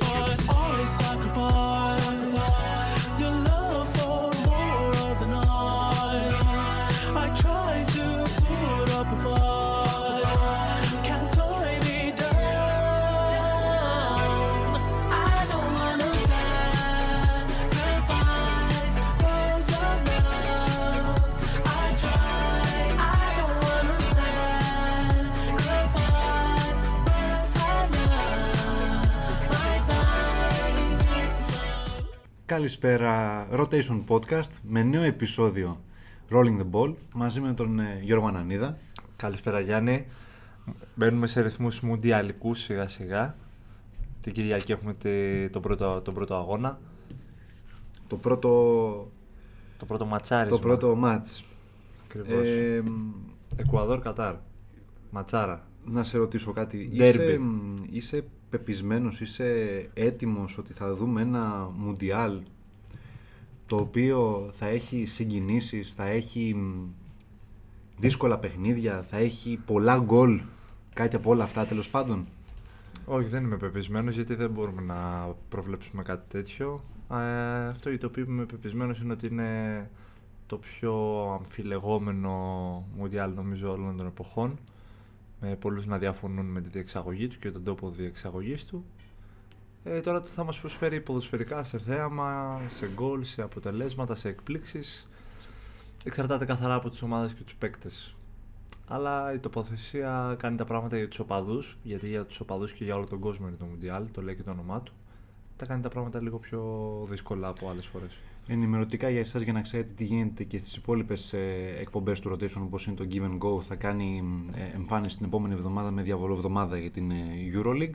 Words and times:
Always 0.00 0.90
sacrifice. 0.90 1.61
Καλησπέρα, 32.56 33.46
Rotation 33.52 34.02
Podcast 34.08 34.50
με 34.68 34.82
νέο 34.82 35.02
επεισόδιο 35.02 35.80
Rolling 36.30 36.58
the 36.60 36.66
Ball 36.72 36.94
μαζί 37.14 37.40
με 37.40 37.52
τον 37.54 37.78
ε, 37.78 37.98
Γιώργο 38.02 38.26
Ανανίδα. 38.26 38.76
Καλησπέρα 39.16 39.60
Γιάννη. 39.60 40.06
Μπαίνουμε 40.94 41.26
σε 41.26 41.40
ρυθμούς 41.40 41.80
μουντιαλικούς 41.80 42.60
σιγά 42.60 42.88
σιγά. 42.88 43.36
Την 44.20 44.32
Κυριακή 44.32 44.72
έχουμε 44.72 44.94
τη- 44.94 45.48
τον, 45.50 45.62
πρώτο, 45.62 46.00
τον 46.04 46.14
πρώτο 46.14 46.34
αγώνα. 46.34 46.78
Το 48.06 48.16
πρώτο, 48.16 48.48
Το 49.78 49.84
πρώτο 49.86 50.04
ματσάρισμα. 50.04 50.56
το 50.56 50.62
πρώτο 50.62 50.98
match. 51.04 51.42
Ακριβώς. 52.04 52.46
Ε, 52.48 52.82
Εκουαδόρ 53.56 53.98
Κατάρ. 53.98 54.34
Ματσάρα. 55.10 55.66
να 55.84 56.04
σε 56.04 56.18
ρωτήσω 56.18 56.52
κάτι. 56.52 56.90
Derby. 56.92 57.00
Είσαι, 57.00 57.38
μ, 57.40 57.74
είσαι 57.90 58.24
πεπισμένος, 58.52 59.20
είσαι 59.20 59.46
έτοιμος 59.94 60.58
ότι 60.58 60.72
θα 60.72 60.94
δούμε 60.94 61.20
ένα 61.20 61.70
Μουντιάλ 61.76 62.40
το 63.66 63.76
οποίο 63.76 64.50
θα 64.52 64.66
έχει 64.66 65.06
συγκινήσεις, 65.06 65.94
θα 65.94 66.04
έχει 66.06 66.54
μ, 66.54 66.86
δύσκολα 67.98 68.38
παιχνίδια, 68.38 69.04
θα 69.08 69.16
έχει 69.16 69.58
πολλά 69.66 69.98
γκολ, 69.98 70.40
κάτι 70.94 71.16
από 71.16 71.30
όλα 71.30 71.44
αυτά 71.44 71.64
τέλος 71.64 71.88
πάντων. 71.88 72.26
Όχι, 73.04 73.28
δεν 73.28 73.44
είμαι 73.44 73.56
πεπισμένος 73.56 74.14
γιατί 74.14 74.34
δεν 74.34 74.50
μπορούμε 74.50 74.82
να 74.82 75.28
προβλέψουμε 75.48 76.02
κάτι 76.02 76.24
τέτοιο. 76.28 76.84
Ε, 77.10 77.66
αυτό 77.66 77.88
για 77.88 77.98
το 77.98 78.06
οποίο 78.06 78.24
είμαι 78.28 78.44
πεπισμένος 78.44 79.00
είναι 79.00 79.12
ότι 79.12 79.26
είναι 79.26 79.90
το 80.46 80.56
πιο 80.56 81.22
αμφιλεγόμενο 81.38 82.36
μουντιάλ 82.96 83.32
νομίζω 83.34 83.72
όλων 83.72 83.96
των 83.96 84.06
εποχών. 84.06 84.58
Με 85.44 85.56
πολλούς 85.56 85.86
να 85.86 85.98
διαφωνούν 85.98 86.46
με 86.46 86.60
τη 86.60 86.68
διεξαγωγή 86.68 87.28
του 87.28 87.38
και 87.38 87.50
τον 87.50 87.64
τόπο 87.64 87.90
διεξαγωγής 87.90 88.66
του. 88.66 88.84
Ε, 89.84 90.00
τώρα 90.00 90.20
το 90.20 90.28
θα 90.28 90.44
μας 90.44 90.58
προσφέρει 90.58 91.00
ποδοσφαιρικά 91.00 91.62
σε 91.62 91.78
θέαμα, 91.78 92.60
σε 92.66 92.90
γκολ, 92.94 93.24
σε 93.24 93.42
αποτελέσματα, 93.42 94.14
σε 94.14 94.28
εκπλήξεις. 94.28 95.08
Εξαρτάται 96.04 96.44
καθαρά 96.44 96.74
από 96.74 96.90
τις 96.90 97.02
ομάδες 97.02 97.34
και 97.34 97.42
τους 97.42 97.54
παίκτες. 97.54 98.14
Αλλά 98.88 99.32
η 99.32 99.38
τοποθεσία 99.38 100.36
κάνει 100.38 100.56
τα 100.56 100.64
πράγματα 100.64 100.96
για 100.96 101.08
τους 101.08 101.18
οπαδούς, 101.18 101.78
γιατί 101.82 102.08
για 102.08 102.24
τους 102.24 102.40
οπαδούς 102.40 102.72
και 102.72 102.84
για 102.84 102.96
όλο 102.96 103.06
τον 103.06 103.18
κόσμο 103.18 103.48
είναι 103.48 103.56
το 103.56 103.64
Μουντιάλ, 103.64 104.04
το 104.12 104.22
λέει 104.22 104.36
και 104.36 104.42
το 104.42 104.50
όνομά 104.50 104.80
του. 104.80 104.92
Τα 105.56 105.66
κάνει 105.66 105.82
τα 105.82 105.88
πράγματα 105.88 106.20
λίγο 106.20 106.38
πιο 106.38 106.62
δύσκολα 107.08 107.48
από 107.48 107.68
άλλες 107.70 107.86
φορές. 107.86 108.18
Ενημερωτικά 108.46 109.08
για 109.08 109.20
εσάς 109.20 109.42
για 109.42 109.52
να 109.52 109.60
ξέρετε 109.60 109.92
τι 109.96 110.04
γίνεται 110.04 110.44
και 110.44 110.58
στις 110.58 110.76
υπόλοιπες 110.76 111.32
ε, 111.32 111.76
εκπομπές 111.80 112.20
του 112.20 112.30
Rotation 112.32 112.62
όπως 112.62 112.86
είναι 112.86 112.96
το 112.96 113.06
Give 113.10 113.22
and 113.22 113.38
Go 113.38 113.62
θα 113.62 113.74
κάνει 113.74 114.22
ε, 114.54 114.76
εμφάνιση 114.76 115.16
την 115.16 115.26
επόμενη 115.26 115.54
εβδομάδα 115.54 115.90
με 115.90 116.02
διαβολό 116.02 116.34
εβδομάδα 116.34 116.78
για 116.78 116.90
την 116.90 117.10
ε, 117.10 117.24
EuroLeague. 117.54 117.94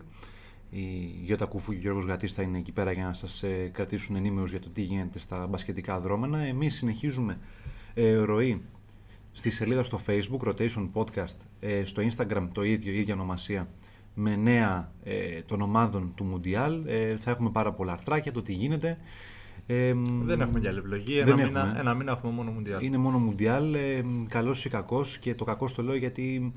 Η 0.69 0.81
Γιώτα 1.23 1.45
Κουφού 1.45 1.71
και 1.71 1.77
ο 1.77 1.81
Γιώργος 1.81 2.05
Γατής 2.05 2.33
θα 2.33 2.41
είναι 2.41 2.57
εκεί 2.57 2.71
πέρα 2.71 2.91
για 2.91 3.03
να 3.03 3.13
σας 3.13 3.43
ε, 3.43 3.69
κρατήσουν 3.73 4.15
ενήμερους 4.15 4.49
για 4.49 4.59
το 4.59 4.69
τι 4.69 4.81
γίνεται 4.81 5.19
στα 5.19 5.47
μπασκετικά 5.47 5.99
δρόμενα. 5.99 6.39
Εμείς 6.39 6.75
συνεχίζουμε 6.75 7.39
ε, 7.93 8.15
ροή 8.15 8.61
στη 9.37 9.49
σελίδα 9.49 9.83
στο 9.83 10.01
Facebook 10.07 10.47
Rotation 10.47 10.89
Podcast, 10.93 11.35
ε, 11.59 11.83
στο 11.83 12.03
Instagram 12.11 12.47
το 12.51 12.63
ίδιο, 12.63 12.93
η 12.93 12.99
ίδια 12.99 13.13
ονομασία 13.13 13.67
με 14.13 14.35
νέα 14.35 14.91
ε, 15.03 15.41
των 15.41 15.61
ομάδων 15.61 16.11
του 16.15 16.23
Μουντιάλ. 16.23 16.85
Ε, 16.85 17.17
θα 17.17 17.31
έχουμε 17.31 17.49
πάρα 17.49 17.73
πολλά 17.73 17.91
αρθράκια, 17.91 18.31
το 18.31 18.41
τι 18.41 18.53
γίνεται. 18.53 18.97
Ε, 19.67 19.93
μ, 19.93 20.25
Δεν 20.25 20.41
έχουμε 20.41 20.59
και 20.59 20.67
άλλη 20.67 20.77
επιλογή. 20.77 21.23
δεν 21.23 21.27
Ένα 21.27 21.45
μήνα, 21.45 21.59
έχουμε. 21.59 21.79
ένα 21.79 21.93
μήνα 21.93 22.11
έχουμε 22.11 22.33
μόνο 22.33 22.51
Μουντιάλ. 22.51 22.83
Είναι 22.83 22.97
μόνο 22.97 23.17
Μουντιάλ, 23.17 23.73
ε, 23.73 24.05
καλός 24.29 24.65
ή 24.65 24.69
κακός 24.69 25.17
και 25.17 25.35
το 25.35 25.43
κακό 25.43 25.69
το 25.75 25.83
λέω 25.83 25.95
γιατί 25.95 26.53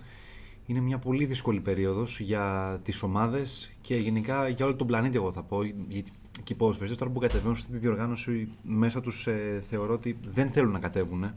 είναι 0.66 0.81
μια 0.81 0.98
πολύ 0.98 1.25
δύσκολη 1.25 1.60
περίοδος 1.60 2.21
για 2.21 2.78
τις 2.84 3.03
ομάδες 3.03 3.72
και 3.81 3.97
γενικά 3.97 4.48
για 4.48 4.65
όλο 4.65 4.75
τον 4.75 4.87
πλανήτη 4.87 5.16
εγώ 5.16 5.32
θα 5.32 5.43
πω 5.43 5.62
γιατί 5.88 6.10
και 6.44 6.53
οι 6.53 6.56
ποδοσφαιριστές 6.56 6.98
τώρα 6.98 7.12
που 7.12 7.21
κατεβαίνουν 7.21 7.56
στη 7.56 7.76
διοργάνωση 7.76 8.48
μέσα 8.62 9.00
τους 9.00 9.27
ε, 9.27 9.62
θεωρώ 9.71 9.92
ότι 9.92 10.16
δεν 10.32 10.50
θέλουν 10.50 10.72
να 10.72 10.78
κατέβουν 10.78 11.32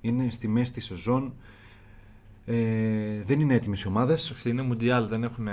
είναι 0.00 0.30
στη 0.30 0.48
μέση 0.48 0.72
της 0.72 0.84
σεζόν 0.84 1.32
ε, 2.48 3.22
δεν 3.24 3.40
είναι 3.40 3.54
έτοιμες 3.54 3.82
οι 3.82 3.88
ομάδες 3.88 4.24
Εντάξει, 4.24 4.48
Είναι 4.48 4.62
Μουντιάλ, 4.62 5.06
δεν 5.06 5.22
έχουν 5.22 5.48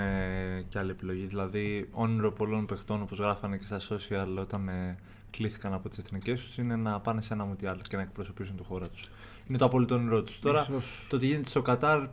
και 0.68 0.78
άλλη 0.78 0.90
επιλογή. 0.90 1.26
Δηλαδή, 1.26 1.88
όνειρο 1.92 2.32
πολλών 2.32 2.66
παιχτών, 2.66 3.02
όπως 3.02 3.18
γράφανε 3.18 3.56
και 3.56 3.66
στα 3.66 3.80
social 3.80 4.38
όταν 4.40 4.68
ε, 4.68 4.96
κλήθηκαν 5.36 5.72
από 5.72 5.88
τις 5.88 5.98
εθνικές 5.98 6.40
τους, 6.44 6.58
είναι 6.58 6.76
να 6.76 7.00
πάνε 7.00 7.20
σε 7.20 7.34
ένα 7.34 7.44
Μουντιάλ 7.44 7.80
και 7.88 7.96
να 7.96 8.02
εκπροσωπήσουν 8.02 8.56
τη 8.56 8.62
χώρα 8.64 8.88
τους. 8.88 9.08
Είναι 9.48 9.58
το 9.58 9.64
απόλυτο 9.64 9.94
όνειρό 9.94 10.22
τους. 10.22 10.40
Τώρα, 10.40 10.60
Ίσως- 10.62 11.06
το 11.08 11.18
τι 11.18 11.26
γίνεται 11.26 11.48
στο 11.48 11.62
Κατάρ 11.62 12.06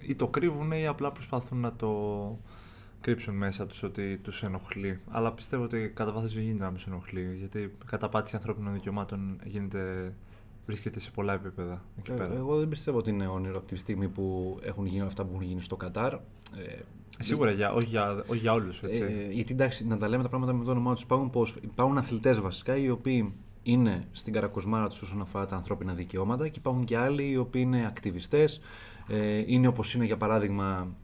ή 0.00 0.14
το 0.14 0.28
κρύβουν 0.28 0.72
ή 0.72 0.86
απλά 0.86 1.12
προσπαθούν 1.12 1.58
να 1.60 1.72
το 1.72 1.90
κρύψουν 3.00 3.34
μέσα 3.34 3.66
τους 3.66 3.82
ότι 3.82 4.16
τους 4.22 4.42
ενοχλεί. 4.42 5.00
Αλλά 5.10 5.32
πιστεύω 5.32 5.62
ότι 5.64 5.92
κατά 5.94 6.12
βάθος 6.12 6.34
δεν 6.34 6.42
γίνεται 6.42 6.64
να 6.64 6.70
μην 6.70 6.80
σε 6.80 6.88
ενοχλεί, 6.90 7.34
γιατί 7.38 7.58
η 7.58 7.72
καταπάτηση 7.86 8.36
ανθρώπινων 8.36 8.72
δικαιωμάτων 8.72 9.40
γίνεται, 9.44 10.14
βρίσκεται 10.70 11.00
σε 11.00 11.10
πολλά 11.10 11.32
επίπεδα 11.32 11.82
εκεί 11.98 12.10
Ε, 12.10 12.14
πέρα. 12.14 12.34
εγώ 12.34 12.58
δεν 12.58 12.68
πιστεύω 12.68 12.98
ότι 12.98 13.10
είναι 13.10 13.26
όνειρο 13.26 13.58
από 13.58 13.66
τη 13.66 13.76
στιγμή 13.76 14.08
που 14.08 14.56
έχουν 14.62 14.86
γίνει 14.86 15.06
αυτά 15.06 15.24
που 15.24 15.30
έχουν 15.32 15.46
γίνει 15.46 15.60
στο 15.60 15.76
Κατάρ 15.76 16.12
ε, 16.12 16.18
Σίγουρα, 17.18 17.50
για, 17.50 17.72
όχι, 17.72 17.86
για, 17.86 18.24
όχι 18.26 18.40
για 18.40 18.52
όλους, 18.52 18.82
έτσι. 18.82 19.02
Ε, 19.02 19.32
γιατί 19.32 19.52
εντάξει, 19.52 19.86
να 19.86 19.96
τα 19.96 20.08
λέμε 20.08 20.22
τα 20.22 20.28
πράγματα 20.28 20.52
με 20.52 20.64
το 20.64 20.70
όνομά 20.70 20.94
τους. 20.94 21.02
Υπάρχουν, 21.02 21.30
πώς, 21.30 21.56
υπάρχουν 21.60 21.98
αθλητές 21.98 22.40
βασικά 22.40 22.76
οι 22.76 22.90
οποίοι 22.90 23.32
είναι 23.62 24.08
στην 24.12 24.32
καρακοσμάρα 24.32 24.88
τους 24.88 25.02
όσον 25.02 25.20
αφορά 25.20 25.46
τα 25.46 25.56
ανθρώπινα 25.56 25.92
δικαιώματα 25.94 26.48
και 26.48 26.58
υπάρχουν 26.58 26.84
και 26.84 26.96
άλλοι 26.96 27.30
οι 27.30 27.36
οποίοι 27.36 27.62
είναι 27.66 27.86
ακτιβιστές. 27.86 28.60
Ε, 29.08 29.42
είναι 29.46 29.66
όπως 29.66 29.94
είναι 29.94 30.04
για 30.04 30.16
παράδειγμα 30.16 30.94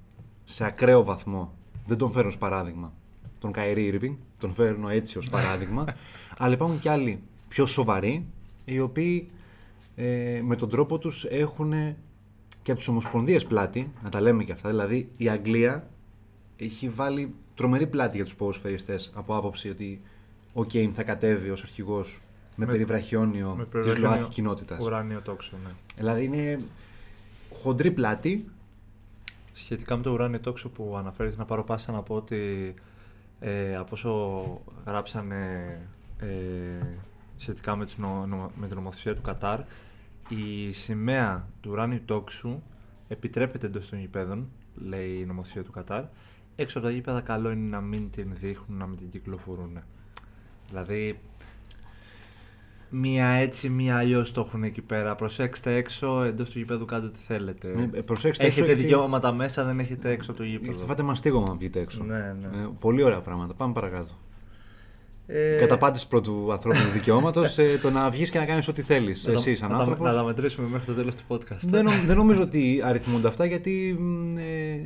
σε 0.45 0.65
ακραίο 0.65 1.05
βαθμό. 1.05 1.55
Δεν 1.87 1.97
τον 1.97 2.11
φέρνω 2.13 2.29
ως 2.29 2.39
παράδειγμα 2.39 2.93
τον 3.39 3.53
Καϊρή 3.53 3.99
Irving, 4.01 4.17
τον 4.39 4.55
φέρνω 4.55 4.89
έτσι 4.89 5.19
ως 5.19 5.31
παράδειγμα. 5.31 5.85
αλλά 6.39 6.55
υπάρχουν 6.55 6.79
και 6.79 6.91
άλλοι 6.91 7.23
πιο 7.49 7.67
σοβαροί 7.67 8.27
οι 8.65 8.81
οποίοι 8.81 9.29
ε, 9.97 10.41
με 10.45 10.57
τον 10.57 10.69
τρόπο 10.69 10.99
τους 10.99 11.25
έχουν 11.25 11.73
και 12.63 12.71
από 12.71 12.81
τις 12.81 12.89
ομοσπονδίες 12.89 13.45
πλάτη, 13.45 13.93
να 14.03 14.09
τα 14.11 14.21
λέμε 14.21 14.45
και 14.45 14.53
αυτά. 14.53 14.69
Δηλαδή 14.69 15.09
η 15.17 15.29
Αγγλία 15.29 15.89
έχει 16.57 16.89
βάλει 16.89 17.35
τρομερή 17.55 17.87
πλάτη 17.87 18.17
για 18.17 18.25
τους 18.25 18.35
ποδοσφαιριστές 18.35 19.11
από 19.15 19.37
άποψη 19.37 19.69
ότι 19.69 20.01
ο 20.53 20.65
Κέιν 20.65 20.93
θα 20.93 21.03
κατέβει 21.03 21.51
ως 21.51 21.63
αρχηγός 21.63 22.21
με, 22.57 22.65
Με- 22.67 22.73
περιβραχιόνιο 22.73 23.55
με 23.57 23.63
της 23.63 23.73
περιβραχιόνιο 23.73 24.11
ΛΟΑΤΚΙ 24.17 24.31
κοινότητας. 24.35 24.79
Ουράνιο 24.81 25.21
τόξο, 25.21 25.57
ναι. 25.65 25.71
Δηλαδή 25.97 26.25
είναι 26.25 26.57
χοντρή 27.63 27.91
πλάτη. 27.91 28.45
Σχετικά 29.53 29.97
με 29.97 30.03
το 30.03 30.11
ουράνιο 30.13 30.41
τόξο 30.41 30.69
που 30.69 30.95
αναφέρεις, 30.99 31.37
να 31.37 31.45
πάρω 31.45 31.65
πάσα 31.65 31.93
να 31.93 32.03
πω 32.03 32.15
ότι 32.15 32.75
ε, 33.41 33.77
από 33.77 33.89
όσο 33.93 34.45
γράψανε 34.87 35.37
ε, 36.21 36.27
σχετικά 37.37 37.77
με, 37.77 37.85
τις 37.85 37.97
νο- 37.97 38.27
νο- 38.27 38.51
με 38.57 38.67
την 38.67 38.77
νομοθεσία 38.77 39.15
του 39.15 39.23
Κατάρ, 39.23 39.61
η 40.29 40.73
σημαία 40.73 41.49
του 41.61 41.71
ουράνιου 41.73 42.01
τόξου 42.05 42.63
επιτρέπεται 43.09 43.67
εντός 43.67 43.89
των 43.89 43.99
γηπέδων, 43.99 44.49
λέει 44.75 45.19
η 45.21 45.25
νομοθεσία 45.25 45.63
του 45.63 45.71
Κατάρ. 45.71 46.05
Έξω 46.57 46.79
από 46.79 46.87
τα 46.87 46.93
γήπεδα 46.93 47.21
καλό 47.21 47.51
είναι 47.51 47.69
να 47.69 47.81
μην 47.81 48.11
την 48.11 48.29
δείχνουν, 48.41 48.79
να 48.79 48.87
μην 48.87 48.97
την 48.99 49.11
κυκλοφορούν. 49.11 49.79
Δηλαδή, 50.69 51.19
μία 52.91 53.27
έτσι, 53.27 53.69
μία 53.69 53.97
αλλιώς 53.97 54.33
το 54.33 54.41
έχουν 54.41 54.63
εκεί 54.63 54.81
πέρα. 54.83 55.15
Προσέξτε 55.15 55.75
έξω, 55.75 56.23
εντός 56.23 56.51
του 56.51 56.59
γηπέδου 56.59 56.85
κάντε 56.85 57.07
ό,τι 57.07 57.19
θέλετε. 57.19 57.69
Ε, 57.69 57.99
ε, 57.99 58.01
προσέξτε 58.01 58.45
έξω 58.45 58.57
έχετε 58.59 58.73
γιατί- 58.73 58.83
δικαιώματα 58.89 59.33
μέσα, 59.33 59.65
δεν 59.65 59.79
έχετε 59.81 60.11
έξω 60.11 60.31
από 60.31 60.41
το 60.41 60.45
Θα 60.47 60.51
γήπεδο. 60.51 60.87
φάτε 60.87 61.03
μαστίγωμα 61.03 61.49
να 61.49 61.55
βγείτε 61.55 61.81
έξω. 61.81 62.05
Ναι, 62.05 62.37
ναι. 62.41 62.47
Ε, 62.63 62.69
πολύ 62.79 63.03
ωραία 63.03 63.21
πράγματα. 63.21 63.55
Πάμε 63.55 63.73
παρακάτω. 63.73 64.13
Ε, 65.27 65.57
Καταπάτηση 65.61 66.09
πρώτου 66.09 66.53
ανθρώπινου 66.53 66.89
δικαιώματος, 66.91 67.59
ε, 67.59 67.79
το 67.83 67.91
να 67.91 68.11
βγεις 68.11 68.31
και 68.31 68.39
να 68.39 68.45
κάνεις 68.45 68.69
ό,τι 68.69 68.83
θέλεις. 68.83 69.25
να 69.27 69.33
τα- 69.33 69.39
Εσύ, 69.39 69.55
σαν 69.57 69.69
να 69.69 69.75
τα- 69.75 69.81
άνθρωπος. 69.81 70.07
Να 70.09 70.15
τα 70.15 70.23
μετρήσουμε 70.23 70.69
μέχρι 70.69 70.87
το 70.87 70.95
τέλος 70.95 71.15
του 71.15 71.23
podcast. 71.29 71.59
Δεν, 71.61 71.85
νο- 71.85 71.91
δεν 72.07 72.17
νομίζω 72.17 72.43
ότι 72.43 72.81
αριθμούνται 72.85 73.29
αυτά 73.29 73.45
γιατί 73.45 73.97
μ, 73.99 74.37
ε, 74.39 74.83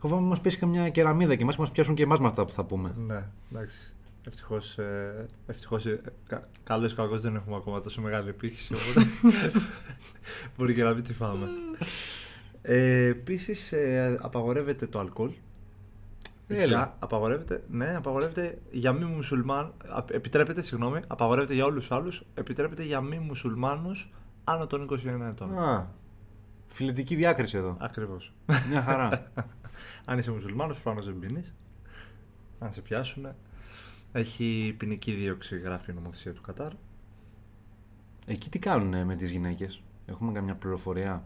φοβάμαι 0.00 0.26
μας 0.26 0.40
πέσει 0.40 0.56
καμιά 0.58 0.88
κεραμίδα 0.88 1.34
και 1.34 1.42
εμάς 1.42 1.56
μας 1.56 1.70
πιάσουν 1.70 1.94
και 1.94 2.02
εμάς 2.02 2.18
με 2.20 2.26
αυτά 2.26 2.44
που 2.44 2.52
θα 2.52 2.64
πούμε. 2.64 2.94
Ναι, 3.06 3.22
εντάξει. 3.52 3.92
Ευτυχώς. 4.26 4.78
Ε, 4.78 5.28
ευτυχώς, 5.46 5.86
ε, 5.86 6.00
κα, 6.28 6.48
καλός 6.64 6.92
ή 6.92 6.94
κακός 6.94 7.20
δεν 7.20 7.34
έχουμε 7.36 7.56
ακόμα 7.56 7.80
τόσο 7.80 8.00
μεγάλη 8.00 8.28
επίχυση. 8.28 8.74
Οπότε 8.74 9.06
μπορεί 10.56 10.74
και 10.74 10.82
να 10.82 10.94
μην 10.94 11.02
τη 11.02 11.12
φάμε. 11.14 11.46
Ε, 12.62 13.04
Επίσης, 13.06 13.74
απαγορεύεται 14.20 14.86
το 14.86 14.98
αλκοόλ. 14.98 15.30
Έλα. 16.48 16.64
Για, 16.66 16.96
απαγορεύεται, 16.98 17.64
ναι, 17.70 17.96
απαγορεύεται 17.96 18.58
για 18.70 18.92
μη 18.92 19.04
μουσουλμάν. 19.04 19.72
α, 19.88 20.04
Επιτρέπεται, 20.10 20.60
συγγνώμη, 20.60 21.00
απαγορεύεται 21.06 21.54
για 21.54 21.64
όλους 21.64 21.88
του 21.88 21.94
άλλους. 21.94 22.22
Επιτρέπεται 22.34 22.82
για 22.82 23.00
μη 23.00 23.18
μουσουλμάνους 23.18 24.12
άνω 24.44 24.66
των 24.66 24.82
21 24.82 25.26
ετών. 25.28 25.58
Α, 25.58 25.90
φιλετική 26.68 27.14
διάκριση 27.14 27.56
εδώ. 27.56 27.76
Ακριβώς. 27.80 28.32
Μια 28.68 28.82
χαρά. 28.82 29.32
Αν 30.04 30.18
είσαι 30.18 30.30
μουσουλμάνος, 30.30 30.80
προφανώς 30.80 31.06
δεν 31.06 31.18
πίνεις. 31.18 31.54
Αν 32.58 32.72
σε 32.72 32.80
πιάσουν. 32.80 33.26
Έχει 34.12 34.74
ποινική 34.78 35.12
δίωξη, 35.12 35.58
γράφει 35.58 35.90
η 35.90 35.94
νομοθεσία 35.94 36.32
του 36.32 36.40
Κατάρ. 36.42 36.72
Εκεί 38.26 38.50
τι 38.50 38.58
κάνουν 38.58 39.04
με 39.06 39.14
τις 39.16 39.30
γυναίκες; 39.30 39.82
Έχουμε 40.06 40.32
καμιά 40.32 40.54
πληροφορία; 40.54 41.24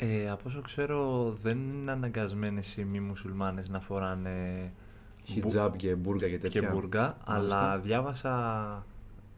Ε, 0.00 0.30
από 0.30 0.42
όσο 0.46 0.60
ξέρω, 0.60 1.30
δεν 1.42 1.58
είναι 1.58 1.90
αναγκασμένε 1.90 2.60
οι 2.76 2.84
μη 2.84 3.00
μουσουλμάνες 3.00 3.68
να 3.68 3.80
φοράνε 3.80 4.72
Χιτζάμπ 5.24 5.74
και 5.76 5.94
μπουργκα 5.94 6.28
και 6.28 6.38
τέτοια. 6.38 6.60
και 6.60 6.66
μπουργκα, 6.66 7.00
Μάλιστα. 7.00 7.58
αλλά 7.58 7.78
διάβασα 7.78 8.86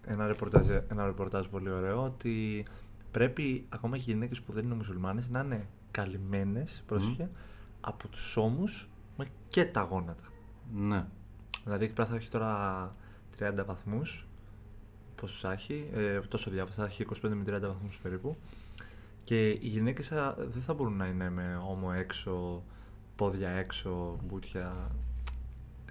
ένα 0.07 0.27
ρεπορτάζ, 0.27 0.67
ένα 0.89 1.07
ρεπορτάζ 1.07 1.47
πολύ 1.47 1.71
ωραίο 1.71 2.03
ότι 2.03 2.65
πρέπει 3.11 3.67
ακόμα 3.69 3.97
και 3.97 4.05
οι 4.07 4.13
γυναίκες 4.13 4.41
που 4.41 4.53
δεν 4.53 4.65
είναι 4.65 4.75
μουσουλμάνες 4.75 5.29
να 5.29 5.41
είναι 5.41 5.67
καλυμμένες, 5.91 6.83
πρόσεχε, 6.87 7.31
από 7.81 8.09
τους 8.09 8.37
ώμους 8.37 8.89
μα 9.17 9.25
και 9.49 9.65
τα 9.65 9.81
γόνατα. 9.81 10.25
Ναι. 10.75 11.07
Δηλαδή 11.65 11.85
εκεί 11.85 11.95
πέρα 11.95 12.09
θα 12.09 12.17
έχει 12.17 12.29
τώρα 12.29 12.95
30 13.39 13.65
βαθμούς, 13.67 14.27
πόσους 15.15 15.41
θα 15.41 15.53
έχει, 15.53 15.91
ε, 15.93 16.21
τόσο 16.21 16.51
διάβασα, 16.51 16.81
θα 16.83 16.89
έχει 16.89 17.03
25 17.03 17.35
με 17.35 17.43
30 17.43 17.61
βαθμούς 17.61 17.99
περίπου 18.03 18.37
και 19.31 19.49
οι 19.49 19.59
γυναίκες 19.63 20.07
θα- 20.09 20.35
δεν 20.39 20.63
θα 20.63 20.75
μπορούν 20.75 20.97
να 20.97 21.07
είναι 21.07 21.31
με 21.31 21.61
ώμο 21.71 21.93
έξω, 21.99 22.63
πόδια 23.17 23.49
έξω, 23.51 24.19
μπουτια. 24.27 24.91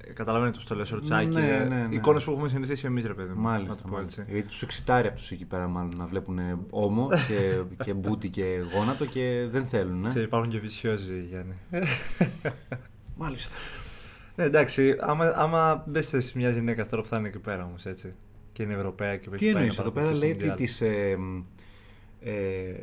Ε, 0.08 0.14
Καταλαβαίνετε 0.14 0.58
πώς 0.58 0.66
το 0.68 0.76
λέω, 0.76 0.86
σορτσάκι. 0.86 1.28
Ναι, 1.28 1.48
ε, 1.56 1.64
ναι, 1.66 1.76
ναι. 1.88 1.96
Εικόνες 1.96 2.24
που 2.24 2.32
έχουμε 2.32 2.48
συνηθίσει 2.50 2.86
εμείς, 2.86 3.06
ρε 3.06 3.14
παιδί 3.14 3.30
μου. 3.34 3.36
να 3.42 3.50
Μάλιστα. 3.50 3.76
το 3.76 3.82
πω 3.88 3.96
μάλιστα. 3.96 4.22
έτσι. 4.22 4.34
Γιατί 4.34 4.48
τους 4.48 4.62
εξητάρει 4.62 5.08
αυτούς 5.08 5.32
εκεί 5.32 5.46
πέρα, 5.46 5.68
μάλλον 5.68 5.92
να 5.98 6.06
βλέπουν 6.06 6.40
ώμο 6.70 7.10
και, 7.28 7.62
και 7.84 7.94
μπούτι 7.94 8.30
και 8.30 8.64
γόνατο 8.76 9.06
και 9.06 9.48
δεν 9.52 9.66
θέλουν. 9.66 10.10
Και 10.10 10.20
Ε. 10.20 10.24
υπάρχουν 10.24 10.50
και 10.50 10.60
βυσιόζοι, 10.60 11.20
Γιάννη. 11.30 11.54
Μάλιστα. 13.18 13.56
ναι, 14.36 14.44
εντάξει, 14.44 14.96
άμα, 15.00 15.26
άμα 15.36 15.84
μπες 15.88 16.08
σε 16.18 16.32
μια 16.38 16.50
γυναίκα 16.50 16.86
τώρα 16.86 17.02
που 17.02 17.08
θα 17.08 17.18
είναι 17.18 17.28
εκεί 17.28 17.40
πέρα 17.40 17.64
όμως, 17.66 17.86
έτσι. 17.86 18.14
Και 18.54 18.64
είναι 18.64 18.74
Ευρωπαία 18.74 19.18
και 19.18 19.30
Τι 19.30 19.48
εννοείς 19.48 19.78
εδώ 19.78 19.92
πέρα, 19.92 20.16
λέει 20.16 20.32
ότι 20.32 20.52
της, 20.54 20.82
ε, 20.82 21.18
ε, 22.20 22.74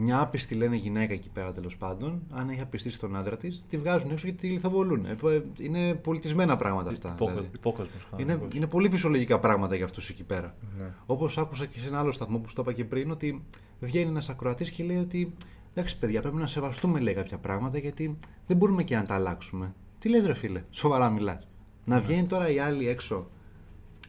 μια 0.00 0.20
άπιστη 0.20 0.54
λένε 0.54 0.76
γυναίκα 0.76 1.12
εκεί 1.12 1.30
πέρα 1.30 1.52
τέλος 1.52 1.76
πάντων, 1.76 2.22
αν 2.30 2.48
έχει 2.48 2.60
απιστεί 2.60 2.90
στον 2.90 3.16
άντρα 3.16 3.36
της, 3.36 3.64
τη 3.68 3.76
βγάζουν 3.76 4.10
έξω 4.10 4.26
και 4.26 4.32
τη 4.32 4.48
λιθοβολούν. 4.48 5.04
Ε, 5.06 5.16
ε, 5.24 5.42
είναι 5.58 5.94
πολιτισμένα 5.94 6.56
πράγματα 6.56 6.90
αυτά. 6.90 7.14
δηλαδή. 7.18 7.48
Υπόκοσμος. 7.54 8.08
Είναι, 8.16 8.40
είναι 8.54 8.66
πολύ 8.66 8.90
φυσιολογικά 8.90 9.38
πράγματα 9.38 9.74
για 9.74 9.84
αυτούς 9.84 10.08
εκεί 10.08 10.22
πέρα. 10.22 10.54
Ναι. 10.78 10.92
Όπως 11.06 11.38
άκουσα 11.38 11.66
και 11.66 11.78
σε 11.78 11.86
ένα 11.86 11.98
άλλο 11.98 12.12
σταθμό 12.12 12.38
που 12.38 12.48
στο 12.48 12.62
είπα 12.62 12.72
και 12.72 12.84
πριν, 12.84 13.10
ότι 13.10 13.44
βγαίνει 13.80 14.08
ένας 14.08 14.28
ακροατής 14.28 14.70
και 14.70 14.84
λέει 14.84 14.98
ότι 14.98 15.34
εντάξει, 15.70 15.98
παιδιά, 15.98 16.20
πρέπει 16.20 16.36
να 16.36 16.46
σεβαστούμε 16.46 17.00
λέει, 17.00 17.14
κάποια 17.14 17.38
πράγματα 17.38 17.78
γιατί 17.78 18.18
δεν 18.46 18.56
μπορούμε 18.56 18.82
και 18.82 18.96
να 18.96 19.04
τα 19.04 19.14
αλλάξουμε. 19.14 19.74
Τι 19.98 20.08
λες 20.08 20.24
ρε 20.24 20.34
φίλε, 20.34 20.64
σοβαρά 20.70 21.10
μιλάς. 21.10 21.46
Ναι. 21.84 21.94
Να 21.94 22.00
βγαίνει 22.00 22.26
τώρα 22.26 22.50
η 22.50 22.58
άλλη 22.58 22.88
έξω 22.88 23.26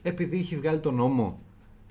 επειδή 0.01 0.37
έχει 0.37 0.55
βγάλει 0.55 0.79
τον 0.79 0.95
νόμο. 0.95 1.37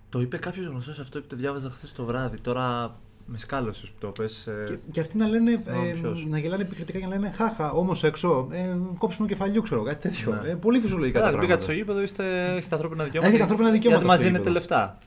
Το 0.08 0.20
είπε 0.20 0.36
κάποιος 0.36 0.66
γνωστός 0.66 0.98
αυτό 0.98 1.20
και 1.20 1.26
το 1.26 1.36
διάβαζα 1.36 1.70
χθες 1.70 1.92
το 1.92 2.04
βράδυ. 2.04 2.38
Τώρα 2.38 2.96
με 3.30 3.38
σκάλωσε 3.38 3.86
που 3.86 3.92
το 3.98 4.08
πες. 4.08 4.46
ε, 4.46 4.64
Και, 4.69 4.78
και 4.90 5.00
αυτοί 5.00 5.16
να 5.16 5.26
λένε, 5.26 5.50
Ναι, 5.50 5.88
ε, 5.88 5.92
ποιος; 6.00 6.26
να 6.26 6.38
γελάνε 6.38 6.62
επικριτικά 6.62 6.98
και 6.98 7.06
να 7.06 7.14
λένε 7.14 7.30
Χάχα, 7.30 7.70
όμως 7.72 8.04
έξω, 8.04 8.48
ε, 8.50 8.76
κόψιμο 8.98 9.26
κεφαλιού, 9.28 9.62
ξέρω 9.62 9.82
κάτι 9.82 10.08
τέτοιο. 10.08 10.32
Ναι. 10.42 10.48
Ε, 10.50 10.54
πολύ 10.54 10.80
φυσιολογικά 10.80 11.20
τα 11.20 11.28
Εντάξει, 11.28 11.36
πράγματα. 11.38 11.46
μπήκατε 11.46 11.62
στο 11.62 11.72
γήπεδο, 11.72 12.02
είστε, 12.02 12.54
έχετε 12.56 12.75
ανθρώπινα 12.75 13.04
δικαιώματα. 13.04 13.28
Έχετε 13.28 13.42
ανθρώπινα 13.42 13.70
δικαιώματα 13.70 14.04
Γιατί 14.04 14.22
μας 14.25 14.30
στο 14.32 14.40
δίνετε 14.48 14.50
γήπεδο. 14.50 14.58
λεφτά. 14.58 14.98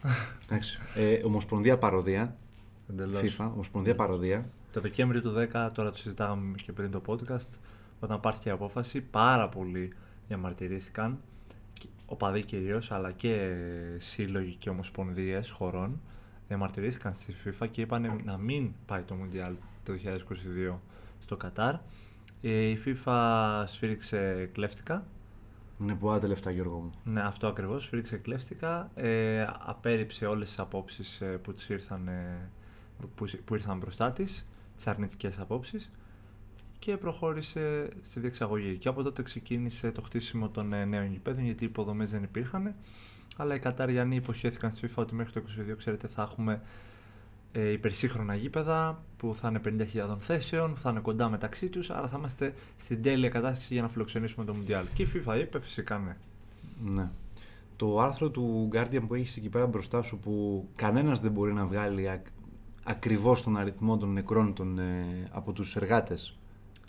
Εντάξει. 0.49 0.79
Ε, 0.95 1.21
Ομοσπονδία 1.25 1.77
Παροδία, 1.77 2.35
Εντελώς. 2.89 3.21
FIFA, 3.21 3.49
Ομοσπονδία 3.53 3.95
Παροδία. 3.95 4.49
Το 4.71 4.81
Δεκέμβριο 4.81 5.21
του 5.21 5.31
10, 5.31 5.69
τώρα 5.73 5.91
το 5.91 5.97
συζητάγαμε 5.97 6.55
και 6.65 6.71
πριν 6.71 6.91
το 6.91 7.01
podcast, 7.05 7.49
όταν 7.99 8.19
πάρθηκε 8.19 8.49
η 8.49 8.51
απόφαση, 8.51 9.01
πάρα 9.01 9.49
πολλοί 9.49 9.93
διαμαρτυρήθηκαν, 10.27 11.19
και- 11.73 11.87
οπαδοί 12.05 12.41
κυρίως, 12.43 12.91
αλλά 12.91 13.11
και 13.11 13.51
σύλλογοι 13.97 14.55
και 14.59 14.69
ομοσπονδίες 14.69 15.49
χωρών 15.49 16.01
διαμαρτυρήθηκαν 16.51 17.13
στη 17.13 17.35
FIFA 17.45 17.67
και 17.71 17.81
είπαν 17.81 18.21
να 18.23 18.37
μην 18.37 18.71
πάει 18.85 19.01
το 19.01 19.15
Mundial 19.21 19.53
το 19.83 19.93
2022 20.73 20.75
στο 21.19 21.37
Κατάρ. 21.37 21.75
Ε, 22.41 22.49
Η 22.49 22.77
FIFA 22.85 23.63
σφύριξε 23.67 24.49
κλέφτικα. 24.53 25.05
Είναι 25.81 25.95
πολλά 25.95 26.19
τα 26.19 26.27
λεφτά, 26.27 26.51
Γιώργο 26.51 26.77
μου. 26.77 26.91
Ναι, 27.03 27.21
αυτό 27.21 27.47
ακριβώς. 27.47 27.83
Σφύριξε 27.83 28.17
κλέφτικα. 28.17 28.91
Ε, 28.95 29.47
απέρριψε 29.65 30.25
όλες 30.25 30.47
τις 30.47 30.59
απόψεις 30.59 31.21
που, 31.41 31.53
τους 31.53 31.69
ήρθαν, 31.69 32.07
ε, 32.07 32.49
που, 33.15 33.25
που 33.45 33.53
ήρθαν 33.53 33.77
μπροστά 33.77 34.11
της, 34.11 34.47
τις 34.75 34.87
αρνητικές 34.87 35.39
απόψεις 35.39 35.91
και 36.79 36.97
προχώρησε 36.97 37.89
στη 38.01 38.19
διεξαγωγή. 38.19 38.77
Και 38.77 38.87
από 38.87 39.03
τότε 39.03 39.23
ξεκίνησε 39.23 39.91
το 39.91 40.01
χτίσιμο 40.01 40.49
των 40.49 40.73
ε, 40.73 40.85
νέων 40.85 41.11
γηπέδων 41.11 41.43
γιατί 41.43 41.63
οι 41.63 41.67
υποδομές 41.67 42.11
δεν 42.11 42.23
υπήρχαν. 42.23 42.75
Αλλά 43.37 43.55
οι 43.55 43.59
Καταριανοί 43.59 44.15
υποσχέθηκαν 44.15 44.71
στη 44.71 44.87
FIFA 44.87 44.95
ότι 44.95 45.15
μέχρι 45.15 45.33
το 45.33 45.41
2022, 45.71 45.77
ξέρετε, 45.77 46.07
θα 46.07 46.21
έχουμε 46.21 46.61
ε, 47.51 47.71
υπερσύγχρονα 47.71 48.35
γήπεδα 48.35 49.03
που 49.17 49.35
θα 49.35 49.47
είναι 49.47 49.87
50.000 50.09 50.15
θέσεων, 50.19 50.75
θα 50.75 50.89
είναι 50.89 50.99
κοντά 50.99 51.29
μεταξύ 51.29 51.67
τους, 51.67 51.89
άρα 51.89 52.07
θα 52.07 52.17
είμαστε 52.17 52.53
στην 52.77 53.01
τέλεια 53.01 53.29
κατάσταση 53.29 53.73
για 53.73 53.81
να 53.81 53.87
φιλοξενήσουμε 53.87 54.45
το 54.45 54.55
Mundial. 54.55 54.83
Και 54.93 55.03
η 55.03 55.07
FIFA 55.13 55.39
είπε 55.39 55.59
φυσικά 55.59 55.97
ναι. 55.97 56.15
Ναι. 56.93 57.09
Το 57.75 57.99
άρθρο 57.99 58.29
του 58.29 58.69
Guardian 58.73 59.01
που 59.07 59.15
έχεις 59.15 59.37
εκεί 59.37 59.49
πέρα 59.49 59.65
μπροστά 59.65 60.01
σου 60.01 60.19
που 60.19 60.65
κανένας 60.75 61.19
δεν 61.19 61.31
μπορεί 61.31 61.53
να 61.53 61.65
βγάλει 61.65 62.09
ακ, 62.09 62.25
ακριβώς 62.83 63.43
τον 63.43 63.57
αριθμό 63.57 63.97
των 63.97 64.13
νεκρών 64.13 64.53
των, 64.53 64.79
ε, 64.79 65.27
από 65.31 65.51
τους 65.51 65.75
εργάτες. 65.75 66.37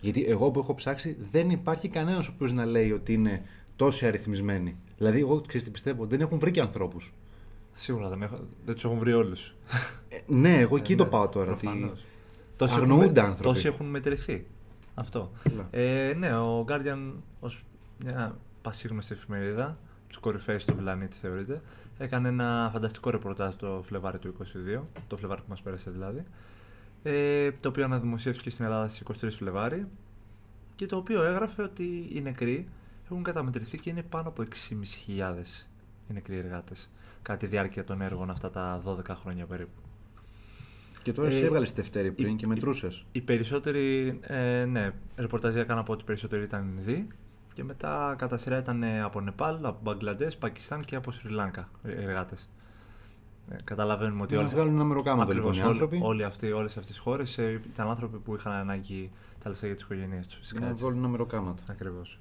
Γιατί 0.00 0.25
εγώ 0.25 0.50
που 0.50 0.59
έχω 0.59 0.75
ψάξει 0.75 1.17
δεν 1.31 1.50
υπάρχει 1.50 1.89
κανένας 1.89 2.29
ο 2.29 2.33
οποίος 2.35 2.53
να 2.53 2.65
λέει 2.65 2.93
ότι 2.93 3.12
είναι 3.12 3.43
τόσοι 3.77 4.06
αριθμισμένοι. 4.06 4.77
Δηλαδή 4.99 5.19
εγώ 5.21 5.41
ξέρεις 5.41 5.65
τι 5.65 5.71
πιστεύω, 5.71 6.06
δεν 6.06 6.21
έχουν 6.21 6.39
βρει 6.39 6.50
και 6.50 6.61
ανθρώπους. 6.61 7.12
Σίγουρα 7.73 8.09
δεν, 8.09 8.23
έχω, 8.23 8.39
δεν 8.65 8.75
τους 8.75 8.85
έχουν 8.85 8.99
βρει 8.99 9.12
όλους. 9.12 9.55
Ε, 10.09 10.19
ναι, 10.27 10.59
εγώ 10.59 10.77
εκεί 10.77 10.94
το 10.97 11.06
πάω 11.06 11.29
τώρα. 11.29 11.53
ότι- 11.53 11.93
Τόσοι 12.56 12.75
Αγνοούνται 12.75 13.05
έχουν, 13.21 13.31
άνθρωποι. 13.31 13.43
Τόσοι 13.55 13.67
έχουν 13.67 13.87
μετρηθεί. 13.87 14.47
Αυτό. 14.94 15.31
Έλα. 15.43 15.69
Ε, 15.71 16.12
ναι, 16.19 16.37
ο 16.37 16.65
Guardian 16.69 17.12
ως 17.41 17.65
μια 18.05 18.37
πασίγνωστη 18.62 19.15
εφημερίδα, 19.15 19.79
τους 20.09 20.19
κορυφαίους 20.19 20.62
στον 20.62 20.77
πλανήτη 20.77 21.17
θεωρείται, 21.17 21.61
έκανε 21.99 22.29
ένα 22.29 22.70
φανταστικό 22.72 23.11
ρεπορτάζ 23.11 23.55
το 23.55 23.81
Φλεβάρι 23.84 24.19
του 24.19 24.29
22, 24.29 24.81
το 25.08 25.17
Φλεβάρι 25.17 25.41
που 25.41 25.46
μας 25.49 25.61
πέρασε 25.63 25.91
δηλαδή, 25.91 26.25
ε, 27.03 27.51
το 27.61 27.69
οποίο 27.69 27.84
αναδημοσιεύτηκε 27.84 28.51
στην 28.51 28.65
Ελλάδα 28.65 28.89
στις 28.89 29.01
23 29.01 29.37
Φλεβάρι 29.37 29.87
και 30.77 30.87
το 30.87 30.96
οποίο 30.96 31.22
έγραφε 31.22 31.63
ότι 31.63 32.08
οι 32.13 32.20
νεκροί 32.20 32.69
έχουν 33.12 33.24
καταμετρηθεί 33.24 33.78
και 33.78 33.90
είναι 33.90 34.02
πάνω 34.02 34.28
από 34.28 34.42
6.500 34.42 35.66
οι 36.08 36.12
νεκροί 36.12 36.36
εργάτες 36.36 36.90
κατά 37.22 37.38
τη 37.38 37.46
διάρκεια 37.46 37.84
των 37.84 38.00
έργων 38.00 38.31
αυτά 38.31 38.50
τα 38.50 38.82
12 38.86 39.14
χρόνια 39.14 39.46
περίπου. 39.46 39.81
Και 41.02 41.12
τώρα 41.12 41.28
Ε, 41.28 41.31
εσύ 41.31 41.44
έβγαλες 41.44 41.69
τη 41.72 41.81
Δευτέρη 41.81 42.12
πριν 42.12 42.32
η- 42.32 42.36
και 42.36 42.46
μετρούσες. 42.46 43.04
Οι 43.12 43.20
περισσότεροι, 43.20 44.19
ε, 44.22 44.64
ναι, 44.64 44.90
ρεπορτάζ 45.16 45.56
έκανα 45.56 45.81
από 45.81 45.92
ότι 45.92 46.02
οι 46.02 46.04
περισσότεροι 46.06 46.42
ήταν 46.42 46.74
Ινδοί 46.78 47.06
και 47.54 47.64
μετά 47.64 48.14
κατά 48.19 48.36
σειρά 48.36 48.58
ήταν 48.58 48.82
ε, 48.82 49.02
από 49.02 49.20
Νεπάλ, 49.20 49.64
από 49.66 49.78
Μπαγκλαντές, 49.82 50.36
Πακιστάν 50.36 50.84
και 50.84 50.96
από 50.96 51.10
Σρι 51.10 51.28
Λάνκα 51.31 51.69
ε, 51.82 51.92
εργάτες. 51.92 52.48
Ε, 53.50 53.56
καταλαβαίνουμε 53.64 54.22
ότι 54.22 54.34
Να 54.34 54.40
όλες, 54.40 54.52
βγάλουν 54.52 54.74
ένα 54.74 54.84
μεροκάματο 54.84 55.31
ακριβώς 55.31 55.56
λοιπόν 55.56 55.66
οι 55.66 55.70
όλοι, 55.70 55.81
άνθρωποι. 55.82 56.06
όλοι 56.06 56.24
αυτοί, 56.24 56.52
όλες 56.52 56.70
αυτές 56.76 56.86
τις 56.86 56.98
χώρες 56.98 57.38
ε, 57.38 57.60
ήταν 57.72 57.88
άνθρωποι 57.88 58.19
που 58.19 58.34
είχαν 58.34 58.52
ανάγκη 58.52 59.10
τα 59.42 59.48
λεφτά 59.48 59.66
για 59.66 59.74
τις 59.74 59.84
οικογένειες 59.84 60.26
τους 60.26 60.36
φυσικά. 60.36 60.60
Να 60.60 60.69
έτσι. 60.69 60.82
βγάλουν 60.82 60.98
ένα 60.98 61.08
μεροκάματο. 61.08 61.62
Ακριβώς. 61.70 62.20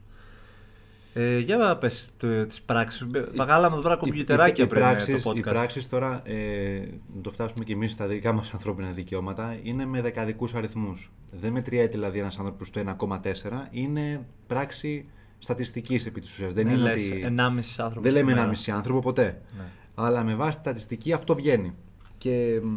Ε, 1.13 1.39
για 1.39 1.77
πες 1.77 2.11
το, 2.17 2.45
τις 2.45 2.61
πράξεις. 2.61 3.07
Βγάλαμε 3.31 3.73
εδώ 3.73 3.83
πέρα 3.83 3.95
κομπιουτεράκια 3.97 4.63
οι, 4.63 4.67
πριν 4.67 4.81
ε, 4.81 4.85
πράξεις, 4.85 5.23
το 5.23 5.29
podcast. 5.29 5.35
Οι 5.35 5.39
πράξεις 5.39 5.89
τώρα, 5.89 6.21
ε, 6.25 6.79
να 7.15 7.21
το 7.21 7.31
φτάσουμε 7.31 7.63
και 7.63 7.73
εμείς 7.73 7.91
στα 7.91 8.07
δικά 8.07 8.31
μας 8.31 8.53
ανθρώπινα 8.53 8.91
δικαιώματα, 8.91 9.57
είναι 9.63 9.85
με 9.85 10.01
δεκαδικούς 10.01 10.53
αριθμούς. 10.53 11.11
Δεν 11.31 11.51
μετριέται 11.51 11.91
δηλαδή 11.91 12.19
ένας 12.19 12.37
άνθρωπος 12.37 12.67
στο 12.67 12.79
1,4, 12.79 13.67
είναι 13.71 14.25
πράξη 14.47 15.05
στατιστικής 15.39 16.05
επί 16.05 16.21
της 16.21 16.31
ουσίας. 16.31 16.53
Δεν 16.53 16.65
Ναι, 16.65 16.71
είναι 16.71 16.81
λες, 16.81 17.11
ότι... 17.11 17.23
1,5 17.23 17.29
άνθρωπο 17.77 18.01
Δεν 18.01 18.01
τη 18.01 18.09
λέμε 18.09 18.33
μέρα. 18.33 18.51
1,5 18.51 18.71
άνθρωπο 18.71 18.99
ποτέ. 18.99 19.41
Ναι. 19.57 19.63
Αλλά 19.95 20.23
με 20.23 20.35
βάση 20.35 20.55
τη 20.55 20.63
στατιστική 20.63 21.13
αυτό 21.13 21.35
βγαίνει. 21.35 21.73
Και 22.17 22.59
μ, 22.63 22.75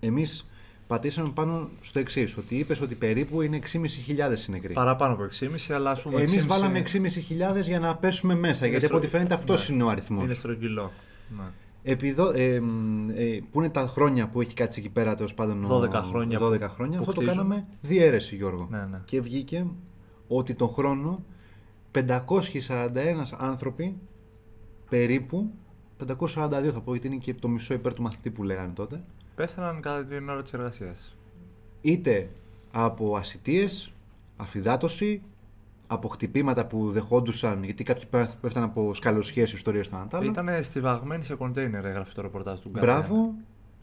εμείς 0.00 0.46
πατήσαμε 0.92 1.30
πάνω 1.34 1.68
στο 1.80 1.98
εξής, 1.98 2.36
ότι 2.36 2.54
είπες 2.54 2.80
ότι 2.80 2.94
περίπου 2.94 3.42
είναι 3.42 3.58
6.500 3.72 4.48
οι 4.48 4.50
νεκροί. 4.50 4.72
Παραπάνω 4.72 5.12
από 5.14 5.22
6,5 5.40 5.72
αλλά 5.74 5.90
ας 5.90 6.02
πούμε 6.02 6.20
Εμείς 6.20 6.42
6,5 6.44 6.46
βάλαμε 6.46 6.78
6.500 6.78 7.60
για 7.62 7.78
να 7.80 7.96
πέσουμε 7.96 8.34
μέσα, 8.34 8.66
γιατί 8.66 8.84
από 8.84 8.96
ό,τι 8.96 9.06
φαίνεται 9.06 9.34
αυτός 9.34 9.68
Ναι. 9.68 9.74
είναι 9.74 9.84
ο 9.84 9.88
αριθμός. 9.88 10.24
Είναι 10.24 10.34
στρογγυλό. 10.34 10.90
Ναι. 11.36 11.42
Επιδο... 11.82 12.32
Ε, 12.34 12.60
μ, 12.60 13.08
ε, 13.10 13.40
που 13.50 13.58
είναι 13.60 13.68
τα 13.70 13.86
χρόνια 13.86 14.28
που 14.28 14.40
έχει 14.40 14.54
κάτσει 14.54 14.80
εκεί 14.80 14.88
πέρα 14.88 15.14
τέλος 15.14 15.34
πάντων. 15.34 15.64
ο- 15.64 15.68
12 15.68 16.02
χρόνια 16.02 16.38
12 16.38 16.58
που- 16.68 16.74
χρόνια. 16.74 16.96
που 16.98 17.02
αυτό 17.08 17.12
το 17.14 17.20
χτίζουν. 17.20 17.36
κάναμε 17.36 17.66
διαίρεση, 17.82 18.36
Γιώργο. 18.36 18.66
Ναι, 18.70 18.78
ναι. 18.90 19.00
Και 19.04 19.20
βγήκε 19.20 19.66
ότι 20.28 20.54
τον 20.54 20.68
χρόνο 20.68 21.24
541 21.92 23.32
άνθρωποι 23.38 23.96
περίπου 24.88 25.50
542 25.98 26.70
θα 26.72 26.80
πω 26.80 26.92
γιατί 26.92 27.06
είναι 27.06 27.16
και 27.16 27.34
το 27.34 27.48
μισό 27.48 27.74
υπέρ 27.74 27.94
του 27.94 28.02
μαθητή 28.02 28.30
που 28.30 28.42
λέγανε 28.42 28.72
τότε 28.74 29.04
Πέθαναν 29.34 29.80
κατά 29.80 30.04
την 30.04 30.28
ώρα 30.28 30.42
της 30.42 30.52
εργασίας. 30.52 31.16
είτε 31.80 32.28
από 32.72 33.16
ασυτείες, 33.16 33.92
αφυδάτωση, 34.36 35.22
από 35.86 36.08
χτυπήματα 36.08 36.66
που 36.66 36.90
δεχόντουσαν, 36.90 37.62
γιατί 37.64 37.84
κάποιοι 37.84 38.06
πέφ- 38.06 38.36
πέφτανε 38.40 38.66
από 38.66 38.94
σκαλοσιές 38.94 39.52
ιστορίες 39.52 39.88
των 39.88 40.00
Αντάλλων. 40.00 40.28
Ήταν 40.30 40.62
στιβαγμένοι 40.64 41.24
σε 41.24 41.34
κοντέινερ, 41.34 41.84
έγραφε 41.84 42.12
το 42.14 42.22
ρεπορτάζ 42.22 42.60
του 42.60 42.70
Guardian. 42.74 42.80
Μπράβο, 42.80 43.34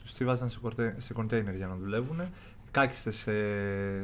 Τους 0.01 0.10
στίβαζαν 0.10 0.50
σε, 0.50 0.60
κορτε... 0.60 0.96
σε 0.98 1.13
κοντέινερ 1.13 1.56
για 1.56 1.68
να 1.68 1.75
δουλεύουν. 1.75 2.22
Κάκιστε 2.72 3.12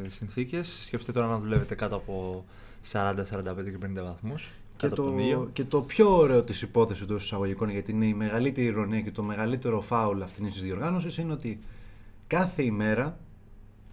συνθήκες. 0.08 0.82
Σκεφτείτε 0.84 1.12
τώρα 1.12 1.28
να 1.28 1.40
δουλεύετε 1.40 1.75
κάτω 1.75 1.96
από 1.96 2.46
40, 2.92 3.16
45 3.16 3.64
και 3.64 3.78
50 3.86 4.04
βαθμούς. 4.04 4.54
Και 4.77 4.89
το, 4.89 5.13
και 5.53 5.63
το 5.63 5.82
πιο 5.82 6.17
ωραίο 6.17 6.44
της 6.44 6.62
υπόθεσης 6.62 7.03
εντός 7.03 7.24
εισαγωγικών, 7.24 7.70
γιατί 7.70 7.91
είναι 7.91 8.05
η 8.05 8.13
μεγαλύτερη 8.13 8.67
ηρωνία 8.67 9.01
και 9.01 9.12
το 9.12 9.24
μεγαλύτερο 9.24 9.82
φάουλ 9.82 10.22
αυτής 10.22 10.51
της 10.53 10.62
διοργάνωσης, 10.62 11.17
είναι 11.17 11.34
ότι 11.34 11.60
κάθε 12.27 12.63
ημέρα 12.63 13.17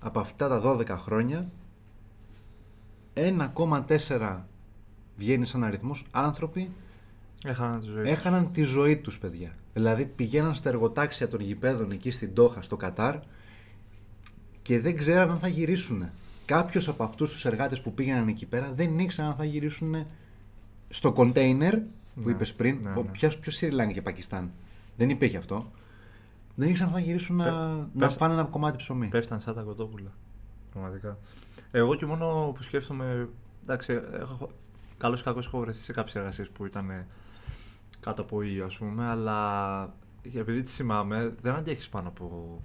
από 0.01 0.21
αυτά 0.21 0.49
τα 0.49 0.61
12 0.65 0.87
χρόνια 0.89 1.51
1,4 3.15 4.37
βγαίνει 5.17 5.47
σαν 5.47 5.65
αριθμός 5.65 6.07
άνθρωποι 6.11 6.71
Έχαναν 7.45 7.81
τη 7.81 7.87
ζωή. 7.87 8.03
τους. 8.03 8.11
έχαναν 8.13 8.53
τη 8.53 8.63
ζωή 8.63 8.97
τους 8.97 9.19
παιδιά. 9.19 9.57
Δηλαδή 9.75 10.05
πηγαίναν 10.05 10.55
στα 10.55 10.69
εργοτάξια 10.69 11.29
των 11.29 11.41
γηπέδων 11.41 11.91
εκεί 11.91 12.11
στην 12.11 12.35
Τόχα, 12.35 12.63
στο 12.63 12.77
Κατάρ 12.77 13.17
και 14.63 14.81
δεν 14.81 14.97
ξέραν 14.97 15.31
αν 15.31 15.39
θα 15.39 15.49
γυρίσουν. 15.49 16.11
Κάποιος 16.45 16.89
από 16.89 17.05
αυτούς 17.05 17.31
τους 17.31 17.45
εργάτες 17.45 17.81
που 17.81 17.95
πήγαιναν 17.95 18.29
εκεί 18.29 18.47
πέρα 18.47 18.73
δεν 18.75 18.99
ήξεραν 18.99 19.31
αν 19.31 19.37
θα 19.37 19.45
γυρίσουν 19.45 20.07
στο 20.95 21.13
κοντέινερ 21.13 21.75
που 21.79 21.85
Ναι, 22.25 22.31
είπες 22.31 22.53
πριν. 22.55 22.79
ναι, 22.83 22.91
ο- 22.91 23.03
ναι. 23.03 23.11
Ποιος, 23.11 23.39
ποιος 23.39 23.55
Σρι 23.55 23.71
Λάγκα 23.71 23.93
και 23.93 24.03
Πακιστάν. 24.03 24.51
Δεν 24.97 25.11
υπήρχε 25.11 25.37
αυτό. 25.37 25.71
Δεν 26.55 26.69
ήξεραν 26.69 26.93
αν 26.95 26.99
θα 26.99 27.05
γυρίσουν 27.05 27.37
να, 27.37 27.45
Πε- 27.45 27.53
να 27.95 28.07
πες- 28.07 28.17
φάνε 28.17 28.33
ένα 28.35 28.45
κομμάτι 28.45 28.77
ψωμί. 28.77 29.07
Πέφταν 29.07 29.41
σαν 29.41 29.55
τα 29.55 29.63
κοτόπουλα. 29.63 30.11
Πραγματικά. 30.73 31.19
Εγώ 31.71 31.95
και 31.95 32.07
μόνο 32.07 32.53
που 32.55 32.63
σκέφτομαι. 32.63 33.29
Εντάξει, 33.63 34.01
έχω, 34.13 34.51
καλώς 34.99 35.21
ή 35.21 35.25
κακό 35.25 35.39
έχω 35.39 35.61
βρεθεί 35.61 35.81
σε 35.81 35.93
κάποιες 35.93 36.15
εργασίες 36.15 36.49
που 36.49 36.67
ήταν 36.67 37.05
κάτω 38.01 38.23
από 38.23 38.43
ήλιο, 38.43 38.65
ας 38.65 38.77
πούμε, 38.79 39.05
αλλά 39.07 39.95
επειδή 40.35 40.61
τις 40.63 40.75
θυμάμαι, 40.75 41.35
δεν 41.43 41.55
αντέχεις 41.55 41.89
πάνω 41.89 42.09
από 42.09 42.59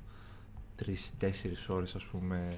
3-4 0.76 1.70
ώρες, 1.70 1.96
ας 1.96 2.04
πούμε, 2.04 2.56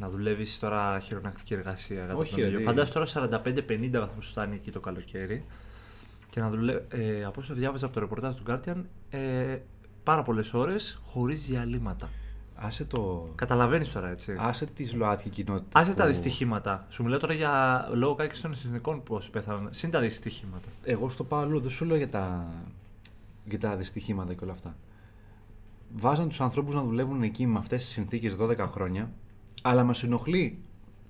να 0.00 0.10
δουλεύεις 0.10 0.58
τώρα 0.58 1.00
χειρονακτική 1.00 1.54
εργασία. 1.54 2.00
κάτω 2.00 2.12
από 2.12 2.20
Όχι, 2.20 2.34
τον 2.34 2.44
ήλιο. 2.44 2.58
ρε, 2.58 2.64
Φαντάζομαι 2.64 3.06
τώρα 3.12 3.28
45-50 3.68 3.90
βαθμούς 3.92 4.28
φτάνει 4.28 4.54
εκεί 4.54 4.70
το 4.70 4.80
καλοκαίρι 4.80 5.44
και 6.30 6.40
να 6.40 6.50
δουλεύει. 6.50 6.84
Ε, 6.88 7.24
από 7.24 7.40
όσο 7.40 7.54
διάβαζα 7.54 7.84
από 7.84 7.94
το 7.94 8.00
ρεπορτάζ 8.00 8.34
του 8.34 8.42
Guardian, 8.46 8.82
ε, 9.10 9.58
πάρα 10.02 10.22
πολλές 10.22 10.54
ώρες 10.54 10.98
χωρίς 11.04 11.46
διαλύματα. 11.46 12.08
Άσε 12.54 12.84
το... 12.84 13.28
Καταλαβαίνεις 13.34 13.92
τώρα 13.92 14.08
έτσι. 14.10 14.36
Άσε 14.38 14.66
τις 14.66 14.94
ΛΟΑΤΚΙ 14.94 15.28
κοινότητα. 15.28 15.78
Άσε 15.78 15.94
τα 15.94 16.06
δυστυχήματα. 16.06 16.86
Σου 16.88 17.02
μιλάω 17.02 17.18
τώρα 17.18 17.32
για 17.32 17.88
λόγω 17.92 18.14
κάκη 18.14 18.40
των 18.40 18.52
εθνικών 18.52 19.02
πώ 19.02 19.20
πέθαναν. 19.32 19.68
Συν 19.70 19.90
τα 19.90 20.00
δυστυχήματα. 20.00 20.68
Εγώ 20.84 21.08
στο 21.08 21.24
πάω 21.24 21.40
αλλού, 21.40 21.60
δεν 21.60 21.70
σου 21.70 21.84
λέω 21.84 21.96
για 21.96 22.08
τα, 22.08 22.46
για 23.44 23.58
τα 23.58 23.76
δυστυχήματα 23.76 24.34
και 24.34 24.44
όλα 24.44 24.52
αυτά. 24.52 24.76
Βάζαν 25.94 26.28
τους 26.28 26.40
ανθρώπους 26.40 26.74
να 26.74 26.82
δουλεύουν 26.82 27.22
εκεί 27.22 27.46
με 27.46 27.58
αυτές 27.58 27.84
τις 27.84 27.92
συνθήκες 27.92 28.36
12 28.40 28.56
χρόνια, 28.58 29.10
αλλά 29.62 29.84
μας 29.84 30.02
ενοχλεί. 30.02 30.58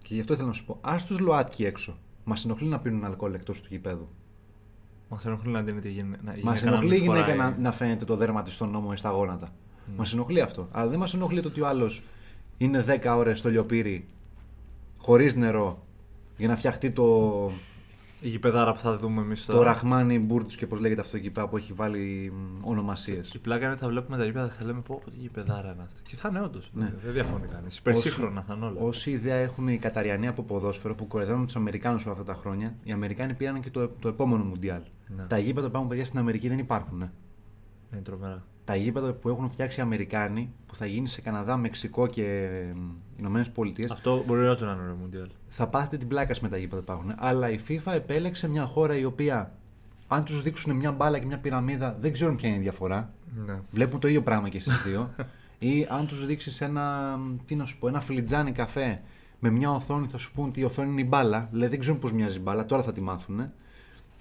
Και 0.03 0.15
γι' 0.15 0.21
αυτό 0.21 0.33
ήθελα 0.33 0.49
να 0.49 0.55
σου 0.55 0.65
πω, 0.65 0.79
ας 0.81 1.05
τους 1.05 1.19
ΛΟΑΤΚΙ 1.19 1.65
έξω. 1.65 1.99
Μας 2.25 2.45
ενοχλεί 2.45 2.69
να 2.69 2.79
πίνουν 2.79 3.05
αλκοόλ 3.05 3.35
εκτός 3.35 3.61
του 3.61 3.69
γηπέδου. 3.71 4.09
Μας 5.09 5.27
ενοχλεί 5.27 5.53
να 5.53 5.63
δίνεται 5.63 5.89
η 5.89 5.93
γυναίκα. 5.93 6.23
Μα 6.43 6.59
ενοχλεί 6.63 6.97
η 6.97 6.99
γυναίκα 6.99 7.35
να, 7.35 7.57
να 7.59 7.73
φαίνεται 7.73 8.05
το 8.05 8.17
δέρμα 8.17 8.43
της 8.43 8.55
στον 8.55 8.71
νόμο 8.71 8.91
ή 8.93 8.97
στα 8.97 9.11
γόνατα. 9.11 9.49
Ναι. 9.87 9.95
Μας 9.97 10.13
ενοχλεί 10.13 10.41
αυτό. 10.41 10.69
Αλλά 10.71 10.91
δεν 10.91 10.99
μας 10.99 11.15
ενοχλεί 11.15 11.41
το 11.41 11.49
ότι 11.49 11.61
ο 11.61 11.67
άλλος 11.67 12.03
είναι 12.57 12.85
10 12.89 13.15
ώρες 13.17 13.39
στο 13.39 13.51
λιοπύρι, 13.51 14.09
χωρίς 14.97 15.37
νερό, 15.37 15.87
για 16.37 16.49
να 16.49 16.57
φτιαχτεί 16.57 16.91
το, 16.91 17.51
Η 18.21 18.29
γηπεδάρα 18.29 18.73
που 18.73 18.79
θα 18.79 18.97
δούμε 18.97 19.23
εμείς 19.23 19.45
το 19.45 19.53
τώρα. 19.53 19.65
Ραχμάνι 19.65 20.19
Μπούρτ 20.19 20.51
και 20.57 20.67
πώς 20.67 20.81
λέγεται 20.81 21.01
αυτό 21.01 21.17
εκεί 21.17 21.31
πέρα 21.31 21.49
που 21.49 21.57
έχει 21.57 21.73
βάλει 21.73 22.33
ονομασίες. 22.61 23.35
Η 23.35 23.39
πλάκα 23.39 23.63
είναι 23.63 23.71
ότι 23.73 23.81
θα 23.81 23.89
βλέπουμε 23.89 24.17
τα 24.17 24.25
γήπεδα 24.25 24.47
και 24.47 24.55
θα 24.59 24.65
λέμε 24.65 24.81
πω, 24.81 25.01
πω 25.05 25.11
τι 25.11 25.17
γηπεδάρα 25.19 25.73
είναι 25.73 25.83
αυτή. 25.83 26.03
Και 26.03 26.17
θα 26.17 26.29
είναι 26.29 26.41
όντως. 26.41 26.71
Ναι. 26.75 26.93
Δεν 27.05 27.13
διαφωνεί 27.13 27.47
κανείς. 27.47 27.77
Υπερσύγχρονα 27.77 28.43
θα 28.43 28.55
είναι 28.55 28.65
όλα. 28.65 28.81
Όση 28.81 29.11
ιδέα 29.11 29.37
έχουν 29.37 29.69
οι 29.69 29.79
Καταριανοί 29.79 30.27
από 30.27 30.43
ποδόσφαιρο 30.43 30.95
που 30.95 31.07
κοροϊδεύουν 31.07 31.45
τους 31.47 31.57
Αμερικάνους 31.57 32.05
όλα 32.05 32.13
αυτά 32.13 32.25
τα 32.33 32.39
χρόνια, 32.41 32.75
οι 32.83 32.93
Αμερικάνοι 32.93 33.35
πήραν 33.35 33.61
και 33.61 33.71
το, 33.71 33.89
το 33.89 34.09
επόμενο 34.09 34.45
Μουντιάλ. 34.45 34.81
Ναι. 35.17 35.23
Τα 35.23 35.39
γήπεδα 35.39 35.61
που 35.61 35.69
υπάρχουν 35.69 35.89
παιδιά 35.89 36.05
στην 36.05 36.19
Αμερική 36.19 36.49
δεν 36.49 36.59
υπάρχουν. 36.59 37.11
Ε. 37.91 37.97
Είναι 37.97 38.03
τρομερά. 38.03 38.45
Τα 38.65 38.77
γήπεδα 38.77 39.13
που 39.13 39.29
έχουν 39.29 39.49
φτιάξει 39.51 39.81
οι 39.81 39.83
Αμερικάνοι, 39.83 40.53
που 40.67 40.75
θα 40.75 40.87
γίνει 40.87 41.09
σε 41.09 41.21
Καναδά, 41.21 41.57
Μεξικό 41.57 42.07
και 42.07 42.49
Ηνωμένες 43.17 43.51
Πολιτείες, 43.51 43.91
Αυτό 43.91 44.23
μπορεί 44.27 44.49
όντω 44.49 44.65
να 44.65 44.73
είναι 44.73 44.83
ωραίο 44.83 44.95
Μουντιάλ. 44.95 45.29
θα 45.49 45.67
πάθετε 45.67 45.97
την 45.97 46.09
πλάκα 46.09 46.35
σας 46.35 46.43
με 46.43 46.49
τα 46.49 46.57
γήπεδα 46.57 46.83
που 46.83 46.83
υπάρχουν. 46.83 47.15
Αλλά 47.19 47.51
η 47.51 47.59
FIFA 47.69 47.93
επέλεξε 47.93 48.49
μια 48.49 48.65
χώρα 48.65 48.97
η 48.97 49.05
οποία, 49.05 49.53
αν 50.09 50.25
τους 50.25 50.43
δείξουν 50.43 50.77
μια 50.77 50.93
μπάλα 50.93 51.19
και 51.19 51.27
μια 51.27 51.39
πυραμίδα, 51.39 51.97
δεν 52.01 52.13
ξέρουν 52.13 52.37
ποια 52.37 52.49
είναι 52.49 52.59
η 52.59 52.61
διαφορά. 52.61 53.13
Ναι. 53.47 53.61
Βλέπουν 53.71 54.01
το 54.01 54.09
ίδιο 54.09 54.23
πράγμα 54.23 54.49
και 54.49 54.57
εσείς 54.57 54.83
δύο. 54.83 55.15
ή 55.59 55.87
αν 55.91 56.07
τους 56.07 56.27
δείξεις 56.27 56.61
ένα, 56.61 57.19
τι 57.47 57.55
να 57.55 57.65
σου 57.65 57.79
πω, 57.79 57.89
ένα 57.89 58.01
φλιτζάνι 58.01 58.53
καφέ 58.53 59.01
με 59.39 59.51
μια 59.51 59.71
οθόνη 59.71 60.07
θα 60.07 60.19
σου 60.19 60.33
πούν 60.33 60.49
ότι 60.49 60.61
η 60.61 60.65
οθόνη 60.65 60.91
είναι 60.91 61.01
η 61.01 61.07
μπάλα. 61.09 61.49
Λέει 61.53 61.69
δεν 61.69 61.79
ξέρουν 61.79 61.99
πώς 61.99 62.13
μοιάζει 62.13 62.37
η 62.37 62.41
μπάλα, 62.43 62.67
τώρα 62.67 62.83
θα 62.83 62.93
τη 62.93 63.01
μάθουν. 63.01 63.53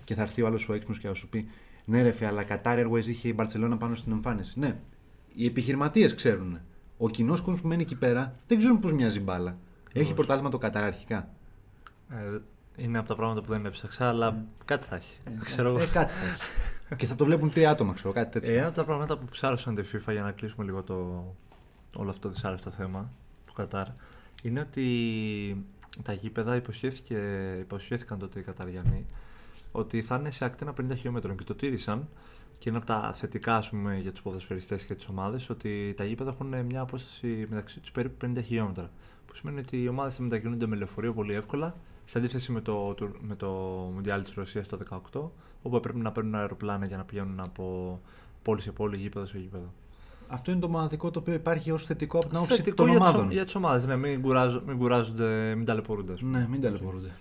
Και 0.03 0.13
θα 0.13 0.21
έρθει 0.21 0.41
ο 0.41 0.47
άλλος 0.47 0.69
ο 0.69 0.73
έξυπνος 0.73 0.99
και 0.99 1.07
θα 1.07 1.13
σου 1.13 1.29
πει 1.29 1.49
ναι 1.89 2.01
ρε 2.01 2.11
φε, 2.11 2.25
αλλά 2.25 2.45
Qatar 2.49 2.85
Airways 2.85 3.05
είχε 3.05 3.27
η 3.27 3.33
Μπαρτσελώνα 3.35 3.77
πάνω 3.77 3.95
στην 3.95 4.11
εμφάνιση. 4.11 4.59
Ναι, 4.59 4.79
οι 5.33 5.45
επιχειρηματίες 5.45 6.15
ξέρουν. 6.15 6.59
Ο 6.97 7.09
κοινός 7.09 7.41
κόσμος 7.41 7.61
που 7.61 7.67
μένει 7.67 7.81
εκεί 7.81 7.95
πέρα 7.95 8.33
δεν 8.47 8.57
ξέρουν 8.57 8.79
πώς 8.79 8.93
μοιάζει 8.93 9.17
η 9.17 9.21
μπάλα. 9.23 9.57
Έχει 9.93 10.13
πρωτάθλημα 10.13 10.49
το 10.49 10.59
Qatar 10.61 10.75
αρχικά. 10.75 11.29
Ε, 12.09 12.37
είναι 12.75 12.97
από 12.97 13.07
τα 13.07 13.15
πράγματα 13.15 13.41
που 13.41 13.51
δεν 13.51 13.65
έψαξα, 13.65 14.07
αλλά 14.07 14.45
κάτι 14.65 14.85
θα 14.85 14.95
έχει. 14.95 15.19
Ξέρω 15.43 15.69
εγώ. 15.69 15.79
Ε, 15.79 15.85
κάτι 15.85 16.13
θα 16.13 16.25
έχει. 16.25 16.95
και 16.95 17.05
θα 17.05 17.15
το 17.15 17.25
βλέπουν 17.25 17.51
τρία 17.51 17.69
άτομα, 17.69 17.93
ξέρω, 17.93 18.13
κάτι 18.13 18.31
τέτοιο. 18.31 18.53
Ε, 18.53 18.57
ένα 18.57 18.67
από 18.67 18.75
τα 18.75 18.83
πράγματα 18.83 19.17
που 19.17 19.25
ψάρωσαν 19.25 19.75
τη 19.75 19.83
FIFA 19.93 20.11
για 20.11 20.21
να 20.21 20.31
κλείσουμε 20.31 20.65
λίγο 20.65 20.83
το, 20.83 20.95
όλο 21.95 22.09
αυτό 22.09 22.21
το 22.21 22.29
δυσάρεστο 22.33 22.69
θέμα 22.69 23.11
του 23.45 23.53
Κατάρ 23.53 23.87
είναι 24.41 24.59
ότι 24.59 25.65
τα 26.03 26.13
γήπεδα 26.13 26.55
υποσχέθηκε, 26.55 27.17
υποσχέθηκαν 27.59 28.19
τότε 28.19 28.39
οι 28.39 28.41
Καταριανοί 28.41 29.05
ότι 29.71 30.01
θα 30.01 30.15
είναι 30.15 30.31
σε 30.31 30.45
ακτίνα 30.45 30.73
50 30.81 30.83
χιλιόμετρων 30.95 31.37
και 31.37 31.43
το 31.43 31.55
τήρησαν 31.55 32.07
και 32.59 32.69
είναι 32.69 32.77
από 32.77 32.87
τα 32.87 33.11
θετικά 33.15 33.55
ας 33.55 33.69
πούμε, 33.69 33.97
για 34.01 34.11
τους 34.11 34.21
ποδοσφαιριστές 34.21 34.83
και 34.83 34.95
τις 34.95 35.07
ομάδες 35.07 35.49
ότι 35.49 35.93
τα 35.97 36.03
γήπεδα 36.03 36.29
έχουν 36.29 36.65
μια 36.65 36.81
απόσταση 36.81 37.47
μεταξύ 37.49 37.79
τους 37.79 37.91
περίπου 37.91 38.27
50 38.35 38.41
χιλιόμετρα 38.43 38.89
που 39.25 39.35
σημαίνει 39.35 39.59
ότι 39.59 39.81
οι 39.81 39.87
ομάδες 39.87 40.15
θα 40.15 40.21
μετακινούνται 40.21 40.67
με 40.67 40.75
λεωφορείο 40.75 41.13
πολύ 41.13 41.33
εύκολα 41.33 41.75
σε 42.05 42.17
αντίθεση 42.17 42.51
με 42.51 42.61
το, 42.61 42.93
το- 42.93 43.11
με 43.21 43.35
το 43.35 43.47
Μουντιάλ 43.93 44.23
της 44.23 44.33
Ρωσίας 44.33 44.67
το 44.67 44.77
18 45.13 45.19
όπου 45.61 45.79
πρέπει 45.79 45.97
να 45.99 46.11
παίρνουν 46.11 46.35
αεροπλάνα 46.35 46.85
για 46.85 46.97
να 46.97 47.03
πηγαίνουν 47.03 47.39
από 47.39 47.99
πόλη 48.41 48.61
σε 48.61 48.71
πόλη, 48.71 48.97
γήπεδο 48.97 49.25
σε 49.25 49.37
γήπεδο. 49.37 49.73
Αυτό 50.27 50.51
είναι 50.51 50.59
το 50.59 50.69
μοναδικό 50.69 51.11
το 51.11 51.19
οποίο 51.19 51.33
υπάρχει 51.33 51.71
ως 51.71 51.85
θετικό 51.85 52.17
από 52.17 52.27
την 52.27 52.35
άποψη 52.37 52.55
Θετικό 52.55 52.75
των 52.75 52.87
για 52.89 52.99
τις- 52.99 53.07
ομάδων. 53.09 53.31
Για 53.31 53.43
τις 53.43 53.55
ομάδες, 53.55 53.85
ναι, 53.85 53.95
μην, 53.95 54.21
κουράζουν, 54.21 54.63
μην 54.67 54.77
κουράζονται, 54.77 55.55
μην 55.55 55.65
ταλαιπωρούνται. 55.65 56.13
ας 56.13 56.19
πούμε. 56.19 56.39
Ναι, 56.39 56.47
μην 56.47 56.61
ταλαιπωρούνται. 56.61 57.11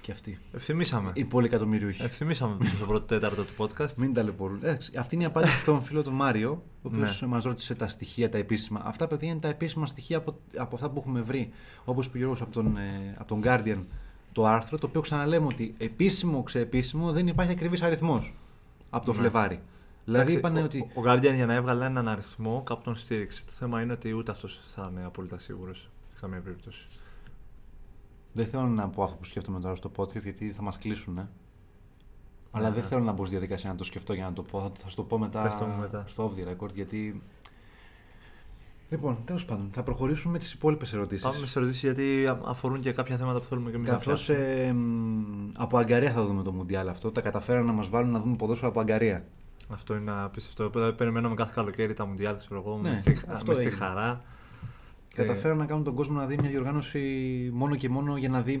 Και 0.00 0.12
αυτοί. 0.12 0.38
Ευθυμίσαμε. 0.52 1.10
Οι 1.14 1.24
πολυεκατομμυριούχοι. 1.24 2.02
Ευθυμίσαμε 2.02 2.56
πίσω 2.56 2.76
στο 2.76 2.86
πρώτο 2.86 3.04
τέταρτο 3.04 3.44
του 3.44 3.52
podcast. 3.58 3.94
Μην 3.96 4.14
ταλαιπωρούνται. 4.14 4.66
Εντάξει, 4.68 4.92
αυτή 4.96 5.14
είναι 5.14 5.24
η 5.24 5.26
απάντηση 5.26 5.56
στον 5.58 5.82
φίλο 5.82 6.02
τον 6.02 6.12
Μάριο, 6.14 6.50
ο 6.50 6.62
οποίος 6.82 7.20
Ναι. 7.20 7.26
μας 7.28 7.44
ρώτησε 7.44 7.74
τα 7.74 7.88
στοιχεία, 7.88 8.28
τα 8.30 8.38
επίσημα. 8.38 8.82
Αυτά, 8.84 9.06
παιδιά, 9.06 9.30
είναι 9.30 9.40
τα 9.40 9.48
επίσημα 9.48 9.86
στοιχεία 9.86 10.16
από, 10.16 10.38
από 10.56 10.74
αυτά 10.74 10.90
που 10.90 10.98
έχουμε 10.98 11.20
βρει. 11.20 11.50
Όπως 11.84 12.06
είπε 12.06 12.16
ο 12.16 12.18
Γιώργος 12.20 12.40
από 12.40 12.52
τον, 12.52 12.76
ε, 12.76 13.14
από 13.18 13.28
τον 13.28 13.40
Guardian 13.44 13.78
το 14.32 14.46
άρθρο, 14.46 14.78
το 14.78 14.86
οποίο 14.86 15.00
ξαναλέμε 15.00 15.46
ότι 15.46 15.74
επίσημο, 15.78 16.42
ξεεπίσημο 16.42 17.12
δεν 17.12 17.26
υπάρχει 17.26 17.52
ακριβής 17.52 17.82
αριθμός 17.82 18.34
από 18.90 19.04
το 19.04 19.12
Ναι. 19.12 19.18
Φλεβάρι. 19.18 19.60
Δηλαδή 20.04 20.32
Εντάξει, 20.32 20.38
είπαν 20.38 20.56
ο, 20.62 20.64
ότι. 20.64 20.90
Ο 20.94 21.02
Guardian 21.06 21.34
για 21.34 21.46
να 21.46 21.54
έβγαλε 21.54 21.84
έναν 21.84 22.08
αριθμό 22.08 22.62
κάπου 22.66 22.82
τον 22.82 22.94
στήριξε. 22.96 23.42
Το 23.44 23.52
θέμα 23.52 23.82
είναι 23.82 23.92
ότι 23.92 24.12
ούτε 24.12 24.30
αυτός 24.30 24.60
θα 24.74 24.88
είναι 24.92 25.04
απόλυτα 25.04 25.38
σίγουρος 25.38 25.78
σε 26.14 26.20
καμία 26.20 26.40
περίπτωση. 26.40 26.86
Δεν 28.32 28.46
θέλω 28.46 28.66
να 28.66 28.88
πω 28.88 29.02
αυτό 29.02 29.16
που 29.16 29.24
σκέφτομαι 29.24 29.60
τώρα 29.60 29.74
στο 29.74 29.90
podcast 29.96 30.22
γιατί 30.22 30.52
θα 30.52 30.62
μας 30.62 30.78
κλείσουν. 30.78 31.18
Ε. 31.18 31.28
Αλλά 32.50 32.68
Ναι, 32.68 32.74
δεν 32.74 32.82
ναι. 32.82 32.88
θέλω 32.88 33.04
να 33.04 33.12
μπω 33.12 33.22
στη 33.24 33.30
διαδικασία 33.30 33.70
να 33.70 33.76
το 33.76 33.84
σκεφτώ 33.84 34.12
για 34.12 34.24
να 34.24 34.32
το 34.32 34.42
πω. 34.42 34.60
Θα, 34.60 34.72
θα 34.82 34.88
σου 34.88 34.96
το 34.96 35.02
πω 35.02 35.18
μετά, 35.18 35.42
Πες 35.42 35.56
το 35.56 35.64
μου 35.64 35.80
μετά. 35.80 36.04
στο 36.06 36.32
off 36.34 36.38
the 36.40 36.52
record 36.52 36.72
γιατί. 36.74 37.22
Λοιπόν, 38.90 39.18
τέλος 39.24 39.44
πάντων, 39.44 39.68
θα 39.72 39.82
προχωρήσουμε 39.82 40.32
με 40.32 40.38
τις 40.38 40.52
υπόλοιπες 40.52 40.92
ερωτήσεις. 40.92 41.24
Πάμε 41.24 41.46
σε 41.46 41.58
ερωτήσεις 41.58 41.82
γιατί 41.82 42.26
α- 42.26 42.40
αφορούν 42.44 42.80
και 42.80 42.92
κάποια 42.92 43.16
θέματα 43.16 43.38
που 43.38 43.44
θέλουμε 43.44 43.70
και 43.70 43.76
εμείς 43.76 43.88
να 43.88 43.94
Καθώς 43.96 44.22
φτιάξουμε. 44.22 44.74
από 45.56 45.78
Αγκαρία 45.78 46.12
θα 46.12 46.24
δούμε 46.24 46.42
το 46.42 46.52
Μουντιάλ 46.52 46.88
αυτό. 46.88 47.10
Τα 47.12 47.20
καταφέραν 47.20 47.64
να 47.64 47.72
μας 47.72 47.88
βάλουν 47.88 48.10
να 48.10 48.20
δούμε 48.20 48.36
ποδόσφαιρο 48.36 48.68
από 48.70 48.80
Αγκαρία. 48.80 49.24
Αυτό 49.68 49.94
είναι 49.96 50.10
απίστευτο. 50.10 50.68
Δηλαδή, 50.70 50.96
Περιμένουμε 50.96 51.34
κάθε 51.34 51.52
καλοκαίρι 51.54 51.94
τα 51.94 52.06
Μουντιάλ, 52.06 52.36
ξέρω 52.36 52.60
εγώ, 52.66 52.78
Ναι, 52.82 52.88
μες, 52.88 52.98
στη, 52.98 53.10
αυτό 53.28 53.44
μες 53.46 53.56
στη 53.56 53.66
έγινε. 53.66 53.84
χαρά. 53.84 54.22
Καταφέραν 55.14 55.56
να 55.58 55.66
κάνουν 55.66 55.84
τον 55.84 55.94
κόσμο 55.94 56.18
να 56.18 56.26
δει 56.26 56.36
μια 56.40 56.50
διοργάνωση 56.50 57.00
μόνο 57.52 57.76
και 57.76 57.88
μόνο 57.88 58.16
για 58.16 58.28
να 58.28 58.42
δει 58.42 58.60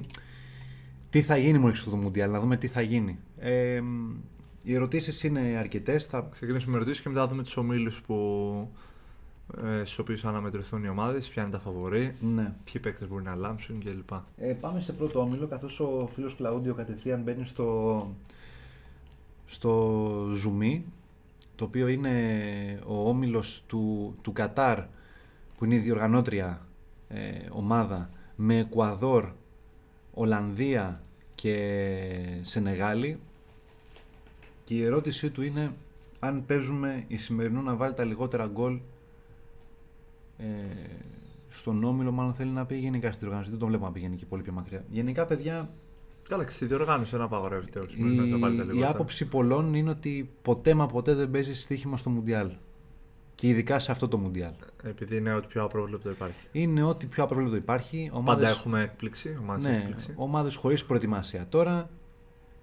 τι 1.10 1.22
θα 1.22 1.36
γίνει 1.36 1.58
μόνο 1.58 1.74
στο 1.74 1.96
Μουντιάλ, 1.96 2.30
να 2.30 2.40
δούμε 2.40 2.56
τι 2.56 2.66
θα 2.68 2.80
γίνει. 2.80 3.18
Ε, 3.38 3.82
οι 4.62 4.74
ερωτήσεις 4.74 5.22
είναι 5.22 5.40
αρκετές. 5.58 6.06
Θα... 6.06 6.28
Ξεκινήσουμε 6.30 6.72
με 6.72 6.76
ερωτήσεις 6.76 7.02
και 7.02 7.08
μετά 7.08 7.26
δούμε 7.28 7.42
τους 7.42 7.56
ομίλους 7.56 8.00
που. 8.00 8.14
Ε, 9.64 9.84
στους 9.84 9.98
οποίους 9.98 10.24
αναμετρηθούν 10.24 10.84
οι 10.84 10.88
ομάδες, 10.88 11.28
ποια 11.28 11.42
είναι 11.42 11.50
τα 11.50 11.58
φαβορή, 11.58 12.14
Ναι. 12.20 12.52
ποιοι 12.64 12.80
παίκτες 12.82 13.08
μπορεί 13.08 13.22
να 13.22 13.34
λάμψουν 13.34 13.80
κλπ. 13.84 14.10
Ε, 14.36 14.52
πάμε 14.52 14.80
σε 14.80 14.92
πρώτο 14.92 15.20
όμιλο, 15.20 15.46
καθώς 15.46 15.80
ο 15.80 16.08
φίλος 16.14 16.36
Κλαούντιο 16.36 16.74
κατευθείαν 16.74 17.22
μπαίνει 17.22 17.46
στο, 17.46 18.10
στο 19.46 20.30
Ζουμί, 20.34 20.84
το 21.56 21.64
οποίο 21.64 21.88
είναι 21.88 22.12
ο 22.86 23.08
όμιλος 23.08 23.64
του, 23.66 24.14
του 24.22 24.32
Κατάρ, 24.32 24.78
που 25.60 25.66
είναι 25.66 25.74
η 25.74 25.78
διοργανώτρια 25.78 26.66
ε, 27.08 27.18
ομάδα, 27.50 28.10
με 28.36 28.58
Εκουαδόρ, 28.58 29.32
Ολλανδία 30.14 31.02
και 31.34 32.38
Σενεγάλη. 32.42 33.18
Και 34.64 34.74
η 34.74 34.84
ερώτησή 34.84 35.30
του 35.30 35.42
είναι 35.42 35.72
αν 36.18 36.44
παίζουμε 36.46 37.04
η 37.08 37.16
σημερινό 37.16 37.60
να 37.60 37.74
βάλει 37.74 37.94
τα 37.94 38.04
λιγότερα 38.04 38.46
γκολ 38.46 38.80
ε, 40.38 40.44
στον 41.48 41.84
Όμιλο, 41.84 42.12
μάλλον 42.12 42.34
θέλει 42.34 42.50
να 42.50 42.66
πει 42.66 42.76
γενικά 42.76 43.08
στη 43.08 43.18
διοργάνωση. 43.18 43.50
Δεν 43.50 43.58
τον 43.58 43.68
βλέπω 43.68 43.84
να 43.84 43.92
πηγαίνει 43.92 44.16
και 44.16 44.26
πολύ 44.26 44.42
πιο 44.42 44.52
μακριά. 44.52 44.84
Γενικά, 44.90 45.26
παιδιά, 45.26 45.70
Καλά, 46.28 46.44
και 46.44 46.50
στη 46.50 46.66
διοργάνωση 46.66 47.10
δεν 47.16 47.24
απαγορεύεται 47.24 47.78
όλου 47.78 47.88
η, 47.96 48.02
να 48.02 48.28
τα 48.28 48.38
βάλετε 48.38 48.62
η 48.62 48.66
λιγότερα. 48.66 48.90
άποψη 48.90 49.28
πολλών 49.28 49.74
είναι 49.74 49.90
ότι 49.90 50.30
ποτέ 50.42 50.74
μα 50.74 50.86
ποτέ 50.86 51.14
δεν 51.14 51.30
παίζει 51.30 51.54
στοίχημα 51.54 51.96
στο 51.96 52.10
Μουντιάλ. 52.10 52.50
Και 53.40 53.48
ειδικά 53.48 53.78
σε 53.78 53.90
αυτό 53.90 54.08
το 54.08 54.18
Μουντιάλ. 54.18 54.52
Επειδή 54.82 55.16
είναι 55.16 55.34
ό,τι 55.34 55.46
πιο 55.46 55.64
απρόβλεπτο 55.64 56.10
υπάρχει. 56.10 56.46
Είναι 56.52 56.82
ό,τι 56.82 57.06
πιο 57.06 57.24
απρόβλεπτο 57.24 57.56
υπάρχει. 57.56 58.10
Ομάδες, 58.12 58.44
Πάντα 58.44 58.58
έχουμε 58.58 58.82
έκπληξη. 58.82 59.38
Ομάδες 59.40 59.64
ναι, 59.64 59.76
έκπληξη. 59.76 60.12
ομάδες 60.16 60.54
χωρίς 60.54 60.84
προετοιμασία. 60.84 61.46
Τώρα 61.48 61.90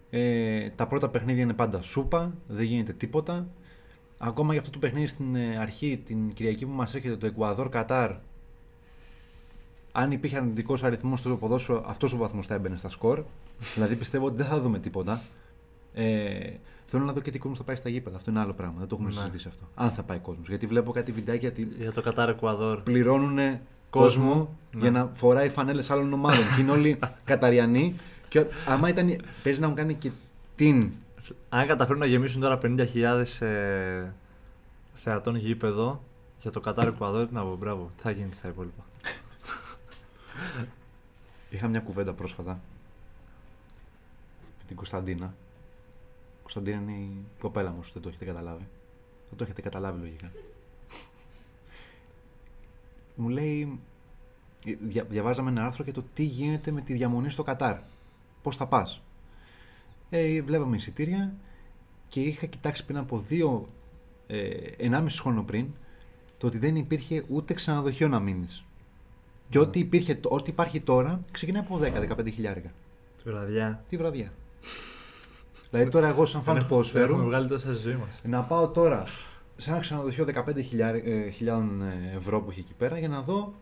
ε, 0.10 0.70
τα 0.70 0.88
πρώτα 0.88 1.10
παιχνίδια 1.10 1.44
είναι 1.44 1.54
πάντα 1.54 1.82
σούπα, 1.82 2.34
δεν 2.48 2.66
γίνεται 2.66 2.94
τίποτα. 2.94 3.48
Ακόμα 4.18 4.52
για 4.52 4.62
αυτό 4.62 4.74
το 4.74 4.80
παιχνίδι 4.80 5.08
στην 5.08 5.36
ε, 5.36 5.58
αρχή, 5.58 6.02
την 6.06 6.34
Κυριακή 6.34 6.66
που 6.66 6.74
μας 6.74 6.94
έρχεται, 6.94 7.16
το 7.16 7.26
Εκουαδόρ 7.26 7.70
Κατάρ, 7.70 8.12
αν 9.92 10.12
υπήρχε 10.12 10.38
αρνητικό 10.38 10.78
αριθμός 10.82 11.20
στο 11.20 11.38
ποδόσφαιρο, 11.38 11.84
αυτός 11.88 12.14
ο 12.14 12.18
βαθμός 12.18 12.46
θα 12.46 12.54
έμπαινε 12.54 12.78
στα 12.78 12.90
σκορ. 12.90 13.24
δηλαδή 13.76 13.96
πιστεύω 13.96 14.26
ότι 14.26 14.36
δεν 14.36 14.46
θα 14.46 14.60
δούμε 14.60 14.80
τίποτα. 14.80 15.22
Ε, 15.94 16.50
θέλω 16.88 17.04
να 17.04 17.14
δω 17.14 17.22
και 17.22 17.32
τι 17.32 17.40
κόσμο 17.40 17.56
θα 17.56 17.64
πάει 17.64 17.76
στα 17.76 17.90
γήπεδα. 17.90 18.16
Αυτό 18.18 18.32
είναι 18.32 18.40
άλλο 18.40 18.54
πράγμα. 18.54 18.76
Δεν 18.80 18.88
το 18.88 18.96
έχουμε 18.96 19.10
Ναι. 19.10 19.16
συζητήσει 19.20 19.48
αυτό. 19.48 19.64
Αν 19.76 19.92
θα 19.92 20.04
πάει 20.04 20.20
κόσμος. 20.20 20.48
Γιατί 20.48 20.66
βλέπω 20.68 20.92
κάτι 20.92 21.12
βιντεάκια 21.12 21.50
ότι 21.50 21.64
Για 21.78 21.92
το 21.92 22.02
Κατάρ 22.02 22.30
Εκουαδόρ. 22.30 22.82
πληρώνουν 22.82 23.38
κόσμο 23.38 23.60
Κόσμο, 23.90 24.58
για 24.74 24.92
ναι. 24.92 25.00
να 25.00 25.10
φοράει 25.14 25.50
φανέλες 25.50 25.90
άλλων 25.90 26.14
ομάδων. 26.14 26.46
και 26.56 26.62
είναι 26.62 26.72
όλοι 26.72 27.00
καταριανοί. 27.24 27.96
Και 28.30 28.46
άμα 28.68 28.90
ήταν. 28.90 29.16
Παίζει 29.44 29.60
να 29.60 29.68
μου 29.68 29.74
κάνει 29.74 29.94
και 29.94 30.12
την. 30.56 30.92
Αν 31.50 31.68
καταφέρουν 31.68 32.00
να 32.00 32.06
γεμίσουν 32.06 32.42
τώρα 32.42 32.60
50.000 32.64 33.42
ε, 33.46 34.12
θεατών 34.94 35.36
γήπεδο 35.36 36.04
για 36.42 36.52
το 36.52 36.60
Κατάρ 36.60 36.88
Εκουαδόρ, 36.88 37.32
να 37.32 37.42
πω 37.44 37.56
μπράβο. 37.56 37.92
Τι 37.96 38.02
θα 38.04 38.12
γίνει 38.12 38.34
στα 38.34 38.48
υπόλοιπα. 38.48 38.84
Είχα 41.50 41.68
μια 41.68 41.80
κουβέντα 41.80 42.14
πρόσφατα 42.14 42.52
με 44.58 44.64
την 44.68 44.76
Κωνσταντίνα. 44.76 45.34
Η 46.48 46.50
Κωνσταντίνα 46.50 46.82
είναι 46.82 47.04
η 47.04 47.26
κοπέλα 47.40 47.70
μου, 47.70 47.78
όσοι 47.80 47.92
δεν 47.94 48.02
το 48.02 48.10
έχετε 48.10 48.26
καταλάβει. 48.26 48.68
Δεν 49.30 49.38
το 49.38 49.44
έχετε 49.44 49.62
καταλάβει 49.62 50.00
λογικά. 50.00 50.32
μου 53.16 53.30
λέει, 53.30 53.80
δια, 54.82 55.04
διαβάζαμε 55.04 55.50
ένα 55.50 55.66
άρθρο 55.66 55.84
για 55.84 55.94
το 55.94 56.04
τι 56.14 56.24
γίνεται 56.24 56.72
με 56.72 56.82
τη 56.82 56.94
διαμονή 56.94 57.30
στο 57.30 57.44
Κατάρ. 57.44 57.78
Πώς 58.42 58.56
θα 58.56 58.68
πας; 58.68 59.02
Ε, 60.10 60.42
βλέπαμε 60.42 60.76
εισιτήρια 60.76 61.34
και 62.10 62.22
είχα 62.22 62.46
κοιτάξει 62.46 62.86
πριν 62.86 62.98
από 62.98 63.20
δύο, 63.20 63.68
ε, 64.28 64.50
ενάμιση 64.78 65.22
χρόνο 65.22 65.44
πριν, 65.44 65.68
το 66.38 66.48
ότι 66.48 66.58
δεν 66.58 66.76
υπήρχε 66.76 67.24
ούτε 67.28 67.54
ξενοδοχείο 67.54 68.08
να 68.08 68.20
μείνεις. 68.20 68.64
Και 69.50 69.60
ό,τι, 69.60 69.80
υπήρχε, 69.80 70.20
ό,τι 70.24 70.50
υπάρχει 70.50 70.80
τώρα 70.80 71.20
ξεκινάει 71.32 71.62
από 71.62 71.80
10-15 71.82 72.32
χιλιάρικα. 72.34 72.72
Τη 73.24 73.30
βραδιά. 73.30 73.84
Τη 73.90 73.98
βραδιά. 73.98 74.32
Δηλαδή 75.72 75.90
τώρα 75.90 76.08
εγώ 76.08 76.26
σαν 76.26 76.42
φαν 76.44 76.56
του 76.56 76.60
Δεν 76.62 76.70
έχουμε 76.70 76.70
ποδοσφαίρου 76.70 77.18
βγάλει 77.18 77.48
τόσα 77.48 77.74
στη 77.76 77.88
ζωή 77.90 77.96
μας. 77.96 78.10
να 78.24 78.42
πάω 78.42 78.68
τώρα 78.68 79.04
σε 79.58 79.70
ένα 79.70 79.80
ξενοδοχείο 79.80 80.26
15 80.26 80.64
χιλιάρι- 80.68 81.08
ε, 81.08 81.30
χιλιάδων 81.30 81.82
ε, 81.82 82.18
ευρώ 82.18 82.42
που 82.42 82.50
έχει 82.52 82.60
εκεί 82.60 82.74
πέρα 82.78 82.98
για 83.00 83.08
να 83.08 83.22
δω 83.22 83.54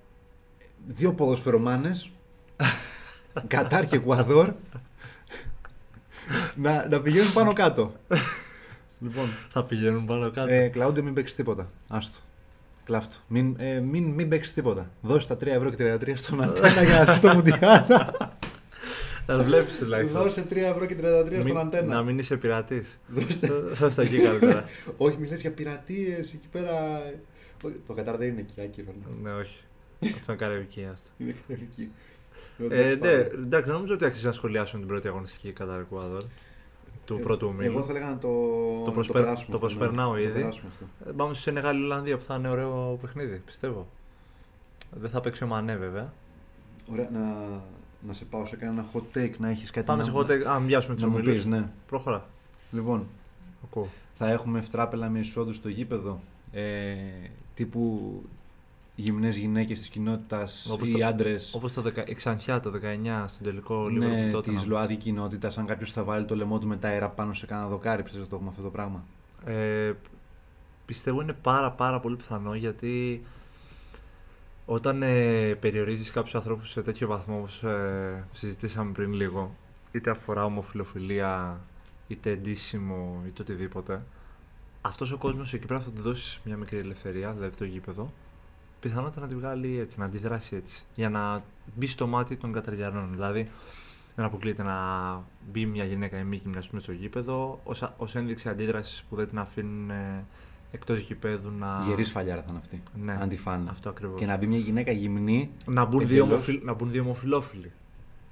δύο 0.87 1.13
ποδοσφαιρομάνες 1.13 2.09
Κατάρ 3.47 3.87
και 3.87 3.95
Εκουαδόρ 3.95 4.49
να, 6.55 6.87
να 6.87 7.01
πηγαίνουν 7.01 7.33
πάνω 7.33 7.53
κάτω. 7.53 7.93
λοιπόν, 8.99 9.25
Θα 9.49 9.63
πηγαίνουν 9.63 10.05
πάνω 10.05 10.31
κάτω. 10.31 10.51
ε, 10.53 10.67
Κλαούντιο 10.67 11.03
μην 11.03 11.13
παίξεις 11.13 11.35
τίποτα. 11.35 11.69
Άστο. 11.87 12.17
Κλάφτο. 12.85 13.15
Μην, 13.27 13.55
ε, 13.59 13.79
μην, 13.79 14.03
μην 14.03 14.29
παίξεις 14.29 14.53
τίποτα. 14.53 14.89
Δώσε 15.01 15.27
τα 15.27 15.35
3 15.35 15.45
ευρώ 15.47 15.69
και 15.69 15.93
33 16.01 16.11
στον 16.15 16.43
αντένα 16.43 16.83
για 16.83 17.03
να 17.03 17.11
δεις 17.11 17.21
το 17.21 17.33
Μουντιάλ. 17.33 17.83
Θα 19.25 19.43
βλέπεις 19.43 19.77
τουλάχιστον. 19.77 20.21
Δώσε 20.21 20.45
3 20.49 20.55
ευρώ 20.55 20.85
και 20.85 20.95
33 20.95 21.25
στον 21.25 21.43
Μην- 21.43 21.57
αντένα. 21.57 21.95
Να 21.95 22.03
μην 22.03 22.17
είσαι 22.19 22.37
πειρατής. 22.37 22.99
Δώστε. 23.07 23.47
Θα 23.73 23.89
στα 23.89 24.01
εκεί 24.01 24.19
καλύτερα. 24.21 24.65
Όχι, 24.97 25.17
μιλάς 25.17 25.41
για 25.41 25.51
πειρατείες 25.51 26.33
εκεί 26.33 26.47
πέρα. 26.51 26.73
Όχι, 27.65 27.75
Το 27.87 27.93
Κατάρ 27.93 28.17
δεν 28.17 28.27
είναι 28.27 28.39
εκεί, 28.41 28.61
άκυρο. 28.61 28.93
ναι. 29.21 29.29
ναι, 29.29 29.35
όχι. 29.37 29.63
Αυτό 30.05 30.31
είναι 30.31 30.35
καραϊβική, 30.41 30.87
άστο. 30.93 31.09
Είναι 31.17 31.35
κανονική. 31.47 31.91
Ε, 32.69 32.95
ναι, 32.95 33.11
εντάξει, 33.11 33.69
νομίζω 33.71 33.93
ότι 33.93 34.05
αξίζει 34.05 34.25
να 34.25 34.31
σχολιάσουμε 34.31 34.79
την 34.79 34.89
πρώτη 34.89 35.07
αγωνιστική 35.07 35.51
κατά 35.51 35.79
Εκουαδόρ 35.79 36.23
του 37.05 37.19
πρώτου 37.19 37.47
ομίλου. 37.47 37.71
Εγώ 37.71 37.83
θα 37.83 37.89
έλεγα 37.91 38.09
να 38.09 38.17
το, 38.17 38.27
Το 38.83 38.89
να 38.89 38.91
πώς 38.91 39.07
το 39.07 39.13
περ- 39.13 39.23
περάσουμε. 39.25 39.49
το 39.49 39.55
αυτό, 39.55 39.57
πώς 39.59 39.73
ναι. 39.73 39.79
περνάω 39.79 40.09
Να 40.11 40.15
το 40.17 40.21
ήδη. 40.23 40.31
περάσουμε 40.31 40.69
αυτό. 40.71 40.85
Ε, 41.09 41.11
Πάμε 41.15 41.33
στη 41.33 41.43
Σενεγάλη 41.43 41.83
Ολλανδία 41.83 42.17
που 42.17 42.23
θα 42.23 42.35
είναι 42.35 42.49
ωραίο 42.49 42.97
παιχνίδι, 43.01 43.41
πιστεύω. 43.45 43.87
Δεν 44.91 45.09
θα 45.09 45.19
παίξει 45.19 45.43
ο 45.43 45.47
Μανέ 45.47 45.75
βέβαια. 45.75 46.13
Ωραία, 46.91 47.09
να, 47.13 47.19
να 48.07 48.13
σε 48.13 48.25
πάω 48.25 48.45
σε 48.45 48.55
κανένα 48.55 48.85
hot 48.93 49.17
take 49.17 49.31
να 49.37 49.49
έχεις 49.49 49.71
κάτι 49.71 49.85
Πάμε 49.85 50.03
να, 50.03 50.09
σε 50.09 50.15
hot 50.17 50.25
take. 50.31 50.43
Α, 50.43 50.59
μοιάσουμε 50.59 50.95
του 50.95 51.01
να 51.01 51.07
μου 51.07 51.15
ομίλου. 51.17 51.31
πεις, 51.33 51.45
ναι. 51.45 51.69
Προχωρά. 51.87 52.25
Λοιπόν, 52.71 53.07
Ακούω. 53.63 53.87
θα 54.13 54.29
έχουμε 54.31 54.59
ευτράπελα 54.59 55.09
με 55.09 55.19
εισόδους 55.19 55.55
στο 55.55 55.69
γήπεδο. 55.69 56.19
Ε, 56.51 56.95
τύπου 57.53 58.21
γυμνές 58.95 59.37
γυναίκες 59.37 59.79
της 59.79 59.87
κοινότητας 59.87 60.69
Όπως 60.71 60.87
ή 60.87 60.91
το- 60.91 61.05
άντρες 61.05 61.53
Όπως 61.53 61.73
το 61.73 61.81
10 61.81 62.07
η 62.07 62.13
Ξανθιά 62.13 62.59
το 62.59 62.69
19 62.71 63.27
στον 63.27 63.43
τελικό 63.45 63.87
λίγο 63.87 64.07
ναι, 64.07 64.31
τότε. 64.31 64.51
της 64.51 64.65
ΛΟΑΔη 64.65 64.95
κοινότητας, 64.95 65.57
αν 65.57 65.65
κάποιος 65.65 65.91
θα 65.91 66.03
βάλει 66.03 66.25
το 66.25 66.35
λαιμό 66.35 66.59
του 66.59 66.67
με 66.67 66.77
τα 66.77 66.87
αέρα 66.87 67.09
πάνω 67.09 67.33
σε 67.33 67.45
κανένα 67.45 67.67
δοκάρι, 67.67 68.01
πιστεύω 68.03 68.21
ότι 68.21 68.29
το 68.31 68.35
έχουμε 68.35 68.51
αυτό 68.51 68.61
το 68.63 68.69
πράγμα; 68.69 69.03
Ε, 69.45 69.91
πιστεύω 70.85 71.21
είναι 71.21 71.33
πάρα 71.33 71.71
πάρα 71.71 71.99
πολύ 71.99 72.15
πιθανό 72.15 72.55
γιατί 72.55 73.23
όταν 74.65 75.01
ε, 75.01 75.55
περιορίζεις 75.55 76.11
κάποιους 76.11 76.35
ανθρώπους 76.35 76.69
σε 76.69 76.81
τέτοιο 76.81 77.07
βαθμό 77.07 77.37
όπως 77.37 77.63
ε, 77.63 78.23
συζητήσαμε 78.33 78.91
πριν 78.91 79.13
λίγο 79.13 79.55
είτε 79.91 80.09
αφορά 80.09 80.45
ομοφιλοφιλία 80.45 81.59
είτε 82.07 82.29
εντύσιμο 82.29 83.23
είτε 83.27 83.41
οτιδήποτε 83.41 84.01
αυτός 84.81 85.11
ο 85.11 85.17
κόσμος 85.17 85.53
εκεί 85.53 85.65
πέρα 85.65 85.79
θα 85.79 85.89
του 85.89 86.01
δώσεις 86.01 86.39
μια 86.43 86.57
μικρή 86.57 86.77
ελευθερία, 86.77 87.31
δηλαδή 87.31 87.57
το 87.57 87.65
γήπεδο 87.65 88.13
πιθανότατα 88.79 89.21
να 89.21 89.27
τη 89.27 89.35
βγάλει 89.35 89.79
έτσι, 89.79 89.99
να 89.99 90.05
αντιδράσει 90.05 90.55
έτσι 90.55 90.83
για 90.95 91.09
να 91.09 91.43
μπει 91.75 91.87
στο 91.87 92.07
μάτι 92.07 92.35
των 92.35 92.51
καταργιανών 92.51 93.09
δηλαδή 93.11 93.49
δεν 94.15 94.25
αποκλείεται 94.25 94.63
να 94.63 94.77
μπει 95.51 95.65
μια 95.65 95.83
γυναίκα 95.83 96.19
ή 96.19 96.23
μη 96.23 96.35
γυμναστή 96.35 96.79
στο 96.79 96.91
γήπεδο 96.91 97.59
ως, 97.63 97.83
α- 97.83 97.93
ως 97.97 98.15
ένδειξη 98.15 98.49
αντίδρασης 98.49 99.03
που 99.03 99.15
δεν 99.15 99.27
την 99.27 99.39
αφήνουν 99.39 99.89
ε, 99.89 100.25
εκτός 100.75 100.99
γηπέδου 100.99 101.51
να. 101.59 101.83
Γερής 101.87 102.07
σφαλιάρα 102.07 102.41
θα 102.41 102.47
είναι 102.49 102.59
αυτή. 102.61 102.83
Ναι, 103.03 103.17
Αν 103.21 103.29
τη 103.29 103.37
φάνε. 103.37 103.69
αυτό 103.69 103.89
ακριβώς. 103.89 104.19
Και 104.19 104.25
να 104.25 104.37
μπει 104.37 104.47
μια 104.47 104.57
γυναίκα 104.57 104.91
γυμνή, 104.91 105.49
Να 105.65 105.85
μπουν, 105.85 106.01
Ε, 106.01 106.05
δύο, 106.05 106.23
τέλος. 106.23 106.31
ομοφιλ... 106.37 106.59
να 106.63 106.73
μπουν 106.73 106.91
δύο 106.91 107.01
ομοφιλόφιλοι. 107.01 107.71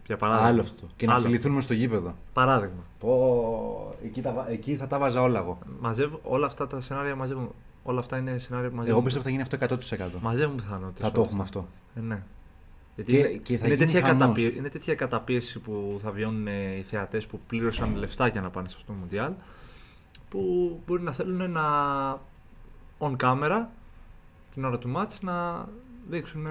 Για 0.05 0.17
παράδειγμα. 0.17 0.47
άλλο 0.49 0.61
αυτό. 0.61 0.87
Και 0.95 1.05
να 1.05 1.13
Άλλο. 1.13 1.23
φιληθούν 1.23 1.51
μες 1.51 1.63
στο 1.63 1.73
γήπεδο. 1.73 2.15
Παράδειγμα. 2.33 2.83
Πω, 2.99 3.95
εκεί, 4.03 4.21
τα, 4.21 4.31
βα- 4.33 4.49
εκεί 4.51 4.75
θα 4.75 4.87
τα 4.87 4.97
βάζα 4.99 5.21
όλα 5.21 5.39
εγώ. 5.39 5.59
Μαζεύω, 5.79 6.19
όλα 6.23 6.45
αυτά 6.45 6.67
τα 6.67 6.79
σενάρια 6.79 7.15
μαζεύουν. 7.15 7.49
Όλα 7.83 7.99
αυτά 7.99 8.17
είναι 8.17 8.37
σενάρια 8.37 8.69
που 8.69 8.75
μαζεύουν. 8.75 8.95
Εγώ 8.97 9.05
πιστεύω 9.05 9.25
θα 9.25 9.29
γίνει 9.31 9.41
αυτό 9.41 9.57
100%. 10.17 10.21
Μαζεύουν 10.21 10.55
πιθανότητες. 10.55 11.05
Θα 11.07 11.11
το 11.11 11.21
έχουμε 11.21 11.41
αυτό. 11.41 11.67
Ε, 11.95 11.99
ναι. 11.99 12.23
Γιατί 12.95 13.11
Και- 13.11 13.17
είναι, 13.17 13.27
και 13.27 13.57
θα 13.57 13.65
είναι, 13.65 13.75
γίνει 13.75 13.85
τέτοια 13.91 14.01
χαμός. 14.07 14.19
καταπίεση, 14.21 14.57
είναι 14.57 14.69
τέτοια 14.69 14.95
καταπίεση 14.95 15.59
που 15.59 15.99
θα 16.03 16.11
βιώνουν 16.11 16.47
ε, 16.47 16.77
οι 16.77 16.81
θεατές 16.81 17.25
που 17.25 17.39
πλήρωσαν 17.47 17.95
λεφτά 17.95 18.27
για 18.27 18.41
να 18.41 18.49
πάνε 18.49 18.67
σε 18.67 18.75
αυτό 18.79 18.91
το 18.91 18.97
Μουντιάλ 18.99 19.31
που 20.29 20.39
μπορεί 20.87 21.01
να 21.01 21.11
θέλουν 21.11 21.51
να 21.51 21.61
on 23.03 23.15
camera 23.17 23.65
την 24.53 24.65
ώρα 24.65 24.77
του 24.77 24.93
match 24.95 25.17
να 25.21 25.67
δείξουν 26.09 26.45
ε, 26.45 26.49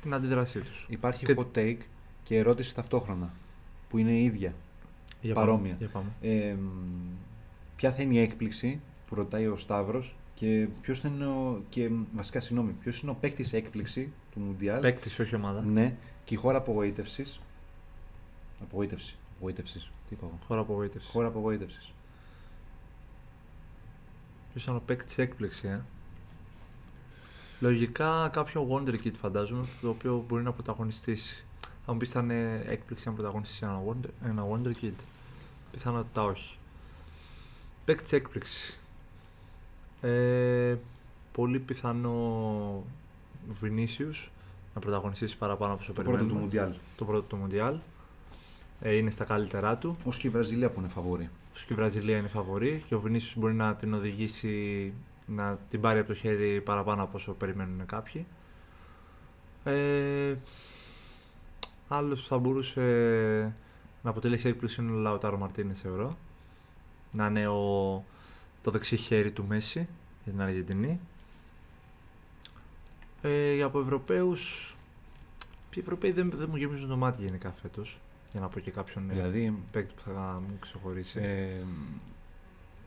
την 0.00 0.14
αντίδρασή 0.14 0.60
τους. 0.60 0.86
Υπάρχει 0.90 1.24
Και- 1.26 1.34
hot 1.38 1.58
take 1.58 1.78
και 2.22 2.36
ερώτηση 2.36 2.74
ταυτόχρονα. 2.74 3.32
Που 3.88 3.98
είναι 3.98 4.12
η 4.12 4.24
ίδια. 4.24 4.54
Για 5.20 5.34
παρόμοια. 5.34 5.74
Πάμε, 5.74 5.76
για 5.78 5.88
πάμε. 5.88 6.10
Ε, 6.50 6.52
μ, 6.52 6.66
ποια 7.76 7.92
θα 7.92 8.02
είναι 8.02 8.14
η 8.14 8.18
έκπληξη 8.18 8.80
που 9.08 9.14
ρωτάει 9.14 9.46
ο 9.46 9.56
Σταύρος 9.56 10.16
και 10.34 10.68
ποιος 10.80 11.00
θα 11.00 11.08
είναι 11.08 11.26
ο, 11.26 11.62
και 11.68 11.88
μ, 11.88 12.02
βασικά 12.14 12.40
συγγνώμη, 12.40 12.72
ποιος 12.72 13.00
είναι 13.02 13.10
ο 13.10 13.14
παίκτης 13.20 13.52
έκπληξη 13.52 14.12
του 14.32 14.40
Μουντιάλ; 14.40 14.80
Παίκτης, 14.80 15.18
όχι 15.18 15.34
ομάδα. 15.34 15.60
ναι, 15.62 15.94
και 16.24 16.34
η 16.34 16.36
χώρα 16.36 16.58
απογοήτευσης 16.58 17.40
Απογοήτευση. 18.62 19.16
Απογοήτευσης. 19.36 19.82
Τι 20.08 20.14
είπα 20.14 20.26
εγώ; 20.26 20.38
Χώρα 20.46 20.60
απογοήτευσης. 20.60 21.10
Χώρα 21.10 21.26
απογοήτευσης. 21.26 21.92
Ποιο 24.54 24.62
ήταν 24.62 24.76
ο 24.76 24.82
παίκτη 24.86 25.22
έκπληξη, 25.22 25.68
ε. 25.68 25.80
Λογικά 27.60 28.28
κάποιο 28.32 28.68
Wonder 28.70 28.94
Kid 29.04 29.12
φαντάζομαι, 29.20 29.66
το 29.80 29.88
οποίο 29.88 30.24
μπορεί 30.28 30.42
να 30.42 30.52
πρωταγωνιστήσει. 30.52 31.44
Θα 31.86 31.92
μου 31.92 31.98
πεις 31.98 32.10
θα 32.10 32.20
είναι 32.20 32.64
έκπληξη 32.66 33.08
αν 33.08 33.14
πρωταγωνιστήσει 33.14 33.60
ένα 33.64 33.82
Wonder, 33.88 34.08
ένα 34.28 34.44
Wonder 34.52 34.84
Kid. 34.84 34.92
Πιθανότητα 35.72 36.22
όχι. 36.22 36.58
Παίκτη 37.84 38.16
έκπληξη. 38.16 38.78
Ε, 40.00 40.76
πολύ 41.32 41.58
πιθανό 41.58 42.84
Vinicius 43.62 44.28
να 44.74 44.80
πρωταγωνιστήσει 44.80 45.36
παραπάνω 45.36 45.72
από 45.72 45.80
όσο 45.82 45.92
Το 45.92 46.02
πρώτο 46.02 46.10
περιμένουμε. 46.10 46.38
του 46.38 46.44
Μουντιάλ. 46.44 46.72
Το 46.96 47.04
πρώτο 47.04 47.22
του 47.22 47.36
Μουντιάλ. 47.36 47.76
Ε, 48.80 48.94
είναι 48.94 49.10
στα 49.10 49.24
καλύτερά 49.24 49.76
του. 49.76 49.96
Ω 50.04 50.10
και 50.10 50.26
η 50.26 50.30
Βραζιλία 50.30 50.70
που 50.70 50.80
είναι 50.80 50.88
φαβόρη. 50.88 51.30
Όσο 51.54 51.64
και 51.66 51.72
η 51.72 51.76
Βραζιλία 51.76 52.18
είναι 52.18 52.28
φαβορή 52.28 52.84
και 52.88 52.94
ο 52.94 53.00
Βινίσιος 53.00 53.36
μπορεί 53.36 53.54
να 53.54 53.74
την 53.74 53.94
οδηγήσει 53.94 54.92
να 55.26 55.58
την 55.68 55.80
πάρει 55.80 55.98
από 55.98 56.08
το 56.08 56.14
χέρι 56.14 56.60
παραπάνω 56.60 57.02
από 57.02 57.16
όσο 57.16 57.32
περιμένουν 57.32 57.86
κάποιοι. 57.86 58.26
Ε, 59.64 60.34
άλλος 61.88 62.20
που 62.20 62.28
θα 62.28 62.38
μπορούσε 62.38 62.82
να 64.02 64.10
αποτελέσει 64.10 64.48
έκπληξη 64.48 64.82
είναι 64.82 64.92
ο 64.92 64.94
Λαουτάρο 64.94 65.38
Μαρτίνες 65.38 65.80
θεωρώ. 65.80 66.16
Να 67.12 67.26
είναι 67.26 67.46
ο, 67.46 68.04
το 68.62 68.70
δεξί 68.70 68.96
χέρι 68.96 69.30
του 69.30 69.44
Μέση 69.44 69.88
για 70.24 70.32
την 70.32 70.42
Αργεντινή. 70.42 71.00
Ε, 73.22 73.54
για 73.54 73.64
από 73.64 73.80
Ευρωπαίους, 73.80 74.74
οι 75.74 75.80
Ευρωπαίοι 75.80 76.12
δεν, 76.12 76.32
δεν 76.36 76.48
μου 76.50 76.56
γεμίζουν 76.56 76.88
το 76.88 76.96
μάτι 76.96 77.22
γενικά 77.22 77.54
φέτος. 77.62 77.98
Για 78.34 78.42
να 78.42 78.48
πω 78.48 78.60
και 78.60 78.70
κάποιον 78.70 79.10
ε, 79.10 79.12
Δηλαδή, 79.14 79.58
παίκτη 79.70 79.94
που 79.94 80.02
θα 80.14 80.42
μου 80.48 80.56
ξεχωρίσει. 80.60 81.18
ε, 81.22 81.62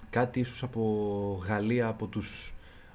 κάτι 0.10 0.40
ίσως 0.40 0.64
από 0.64 1.44
Γαλλία, 1.48 1.88
από 1.88 2.06
τους, 2.08 2.54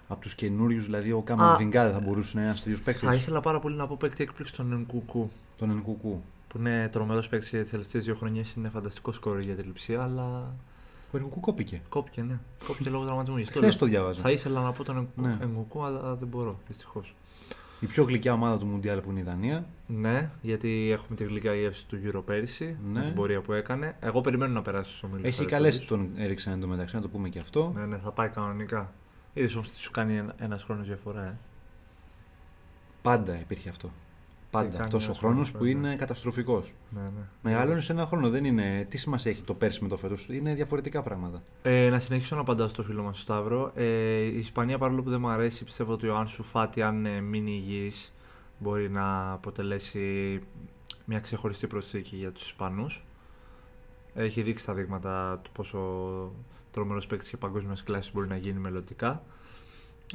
από 0.09 0.21
τους 0.21 0.35
καινούριους, 0.35 0.85
δηλαδή 0.85 1.13
ο 1.13 1.21
Καμαβιγκά 1.23 1.85
δεν 1.85 1.93
θα 1.93 2.01
μπορούσε 2.01 2.33
να 2.37 2.41
είναι 2.41 2.51
ένας 2.51 2.63
τέτοιος 2.63 2.81
παίκτης; 2.83 3.09
Θα 3.09 3.15
ήθελα 3.15 3.41
πάρα 3.41 3.61
πολύ 3.61 3.77
να 3.77 3.87
πω 3.87 3.97
παίκτη 4.01 4.23
έκπληξη 4.23 4.53
τον 4.55 4.75
Νκουκού. 4.81 5.31
Τον 5.59 5.71
Ενκουκού. 5.71 6.23
Που 6.49 6.59
είναι 6.59 6.89
τρομερός 6.93 7.29
παίκτης 7.29 7.51
για 7.51 7.61
τις 7.63 7.71
τελευταίες 7.71 8.05
δύο 8.05 8.15
χρονιές. 8.15 8.53
Είναι 8.53 8.69
φανταστικός 8.69 9.15
σκόρ 9.15 9.41
για 9.41 9.55
τη 9.55 9.63
λειψία, 9.63 10.03
αλλά 10.03 10.55
Ο 11.13 11.17
Ενκουκού 11.17 11.41
κόπηκε. 11.41 11.81
κόπηκε, 11.89 12.23
ναι. 12.23 12.39
Κόπηκε 12.67 12.91
λόγω 12.91 13.05
τραυματισμού. 13.05 13.37
Γι' 13.37 13.43
αυτό 13.45 13.59
Χθες 13.59 13.71
λέω. 13.71 13.79
το 13.79 13.87
διάβαζα. 13.87 14.21
Θα 14.21 14.31
ήθελα 14.31 14.61
να 14.63 14.73
πω 14.73 14.85
τον 14.85 15.09
Ναι. 15.17 15.39
Νκουκού, 15.53 15.85
αλλά 15.85 16.15
δεν 16.15 16.29
μπορώ, 16.29 16.59
δυστυχώς. 16.67 17.15
Η 17.83 17.87
πιο 17.87 18.05
γλυκιά 18.05 18.33
ομάδα 18.33 18.59
του 18.59 18.67
Μουντιάλ 18.67 19.01
που 19.01 19.11
είναι 19.11 19.21
η 19.21 19.23
Δανία. 19.23 19.65
Ναι, 19.87 20.31
γιατί 20.43 20.91
έχουμε 20.93 21.17
τη 21.17 21.25
γλυκά 21.25 21.55
γεύση 21.55 21.87
του 21.87 21.99
Euro 22.05 22.23
πέρυσι, 22.25 22.77
Ναι. 22.93 22.99
με 23.01 23.05
την 23.05 23.15
πορεία 23.15 23.41
που 23.41 23.53
έκανε. 23.53 23.97
Εγώ 24.01 24.21
περιμένω 24.21 24.53
να 24.53 24.63
περάσει 24.63 24.97
στου 24.97 25.09
ομίλου. 25.11 25.27
Έχει 25.27 25.45
καλέσει 25.45 25.87
τον 25.87 26.11
Έριξαν 26.17 26.53
εντωμεταξύ, 26.53 26.95
να 26.95 27.03
το 27.03 27.09
πούμε 27.09 27.29
και 27.29 27.39
αυτό. 27.39 27.73
Ναι, 27.75 27.85
ναι, 27.87 27.97
θα 27.97 28.11
πάει 28.11 28.29
κανονικά. 28.29 28.93
Είδες 29.35 29.55
όμως 29.55 29.71
τι 29.71 29.77
σου 29.77 29.91
κάνει 29.91 30.23
ένας 30.39 30.63
χρόνος 30.63 30.87
διαφορά, 30.87 31.23
ε. 31.25 31.37
Πάντα 33.03 33.39
υπήρχε 33.41 33.69
αυτό. 33.69 33.91
Πάντα. 34.53 34.69
κάνει 34.69 34.83
Αυτός 34.83 35.03
ο 35.03 35.07
ένας 35.07 35.19
χρόνος 35.19 35.49
χρόνος, 35.49 35.51
που 35.51 35.65
ναι. 35.81 35.89
είναι 35.89 35.97
καταστροφικός. 35.97 36.73
Ναι, 36.91 37.01
ναι. 37.01 37.25
Μεγαλώνεις 37.43 37.89
ένα 37.91 38.07
χρόνο. 38.07 38.31
Δεν 38.31 38.45
είναι. 38.45 38.87
Τι 38.89 38.97
σημασία 38.97 39.31
έχει 39.31 39.43
το 39.43 39.55
πέρσι 39.55 39.83
με 39.83 39.89
το 39.89 39.97
φέτος. 39.97 40.27
Είναι 40.31 40.55
διαφορετικά 40.55 41.03
πράγματα. 41.03 41.43
Ε, 41.63 41.89
να 41.89 41.99
συνεχίσω 41.99 42.35
να 42.35 42.41
απαντάω 42.41 42.69
στο 42.69 42.83
φίλο 42.83 43.03
μας 43.03 43.21
στο 43.21 43.33
Σταύρο. 43.33 43.73
Ε, 43.75 43.85
η 44.23 44.39
Ισπανία 44.39 44.79
παρόλο 44.79 45.03
που 45.03 45.11
δεν 45.11 45.21
μου 45.21 45.29
αρέσει, 45.29 45.65
πιστεύω 45.65 45.93
ότι 45.93 46.09
ο 46.09 46.17
Άνσου 46.17 46.43
Φάτι 46.43 46.83
αν 46.83 47.07
ε, 47.07 47.21
μείνει 47.21 47.51
υγιής 47.51 48.15
μπορεί 48.59 48.91
να 48.91 49.33
αποτελέσει 49.33 50.41
μια 51.05 51.21
ξεχωριστή 51.21 51.67
προσθήκη 51.67 52.17
για 52.17 52.33
τους 52.33 52.45
Ισπανούς. 52.45 53.05
Έχει 54.15 54.43
δείξει 54.43 54.67
τα 54.67 54.75
δείγματα 54.75 55.41
του 55.43 55.51
πόσο 55.53 55.79
τρομερός 56.71 57.07
παίκτης 57.07 57.29
και 57.29 57.37
παγκόσμιας 57.37 57.83
κλάσης 57.83 58.13
μπορεί 58.13 58.29
να 58.29 58.37
γίνει 58.37 58.59
μελλοντικά. 58.59 59.23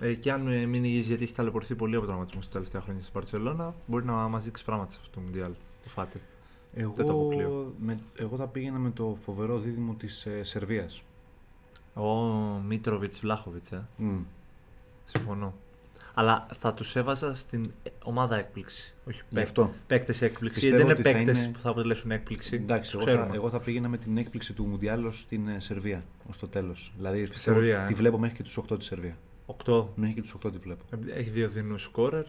Ε, 0.02 0.14
και 0.14 0.32
αν 0.32 0.48
ε, 0.48 0.66
μείνει 0.66 0.88
υγιής 0.88 1.08
γιατί 1.08 1.24
έχει 1.24 1.34
ταλαιπωρηθεί 1.34 1.76
πολύ 1.76 1.96
από 1.96 2.06
τραυματισμούς 2.06 2.46
τα 2.48 2.52
τελευταία 2.54 2.82
χρόνια 2.82 3.02
στην 3.02 3.14
Παρσελώνα, 3.14 3.76
μπορεί 3.86 4.06
να 4.06 4.14
μας 4.14 4.44
δείξει 4.44 4.64
πράγματα 4.66 4.92
σε 4.92 4.98
αυτό 5.02 5.12
το 5.14 5.20
Μουντιάλ, 5.20 5.52
το 5.84 5.90
Φάτι. 5.90 6.22
Δεν 6.74 6.92
το 6.94 7.02
Εγώ, 7.02 7.12
αποκλείω. 7.12 7.74
με, 7.80 8.00
εγώ 8.16 8.38
θα 8.38 8.48
πήγαινα 8.48 8.78
με 8.78 8.90
το 8.92 9.18
φοβερό 9.26 9.60
δίδυμο 9.60 9.94
της 9.94 10.26
ε, 10.26 10.44
Σερβίας. 10.44 11.02
Ο 11.94 12.06
Μίτροβιτς 12.68 13.20
Βλάχοβιτς, 13.20 13.72
ε. 13.72 13.88
Συμφωνώ. 15.04 15.54
Αλλά 16.14 16.48
θα 16.54 16.74
τους 16.74 16.96
έβαζα 16.96 17.34
στην 17.36 17.72
ομάδα 18.04 18.38
έκπληξη. 18.38 18.94
Όχι 19.08 19.22
Γι' 19.30 19.40
αυτό. 19.40 19.74
παίκτες 19.88 20.22
έκπληξης. 20.22 20.62
Πιστεύω 20.62 20.78
δεν 20.78 20.86
είναι 20.92 21.00
ότι 21.00 21.10
θα 21.10 21.18
παίκτες 21.18 21.44
είναι- 21.44 21.52
που 21.54 21.60
θα 21.60 21.70
αποτελέσουν 21.70 22.12
έκπληξη. 22.12 22.56
Εντάξει, 22.56 22.92
Τους 22.92 23.00
εγώ 23.00 23.10
θα, 23.10 23.16
ξέρουμε. 23.18 23.36
εγώ 23.36 23.50
θα 23.50 23.60
πήγαινα 23.60 23.88
με 23.88 23.98
την 23.98 24.18
έκπληξη 24.18 24.54
του 24.54 24.66
Μουντιάλ 24.66 25.12
στην 25.14 25.48
ε, 25.48 25.60
Σερβία 25.60 26.04
ως 26.30 26.38
το 26.38 26.48
τέλος. 26.48 26.94
Δηλαδή 26.98 27.28
πιστεύω 27.28 27.58
Σερβία, 27.58 27.78
ότι 27.78 27.88
τη 27.88 27.94
ε. 27.94 27.96
βλέπω 27.98 28.18
μέχρι 28.18 28.36
και 28.36 28.44
τους 28.44 28.58
8 28.58 28.78
της 28.78 28.88
Σερβία. 28.88 29.18
8. 29.66 29.86
Μέχρι 29.96 30.14
και 30.16 30.22
τους 30.22 30.36
8 30.46 30.52
τη 30.52 30.58
βλέπω. 30.58 30.84
Έχει 31.16 31.30
δύο 31.30 31.50
δεινούς 31.50 31.82
σκόρερ. 31.84 32.24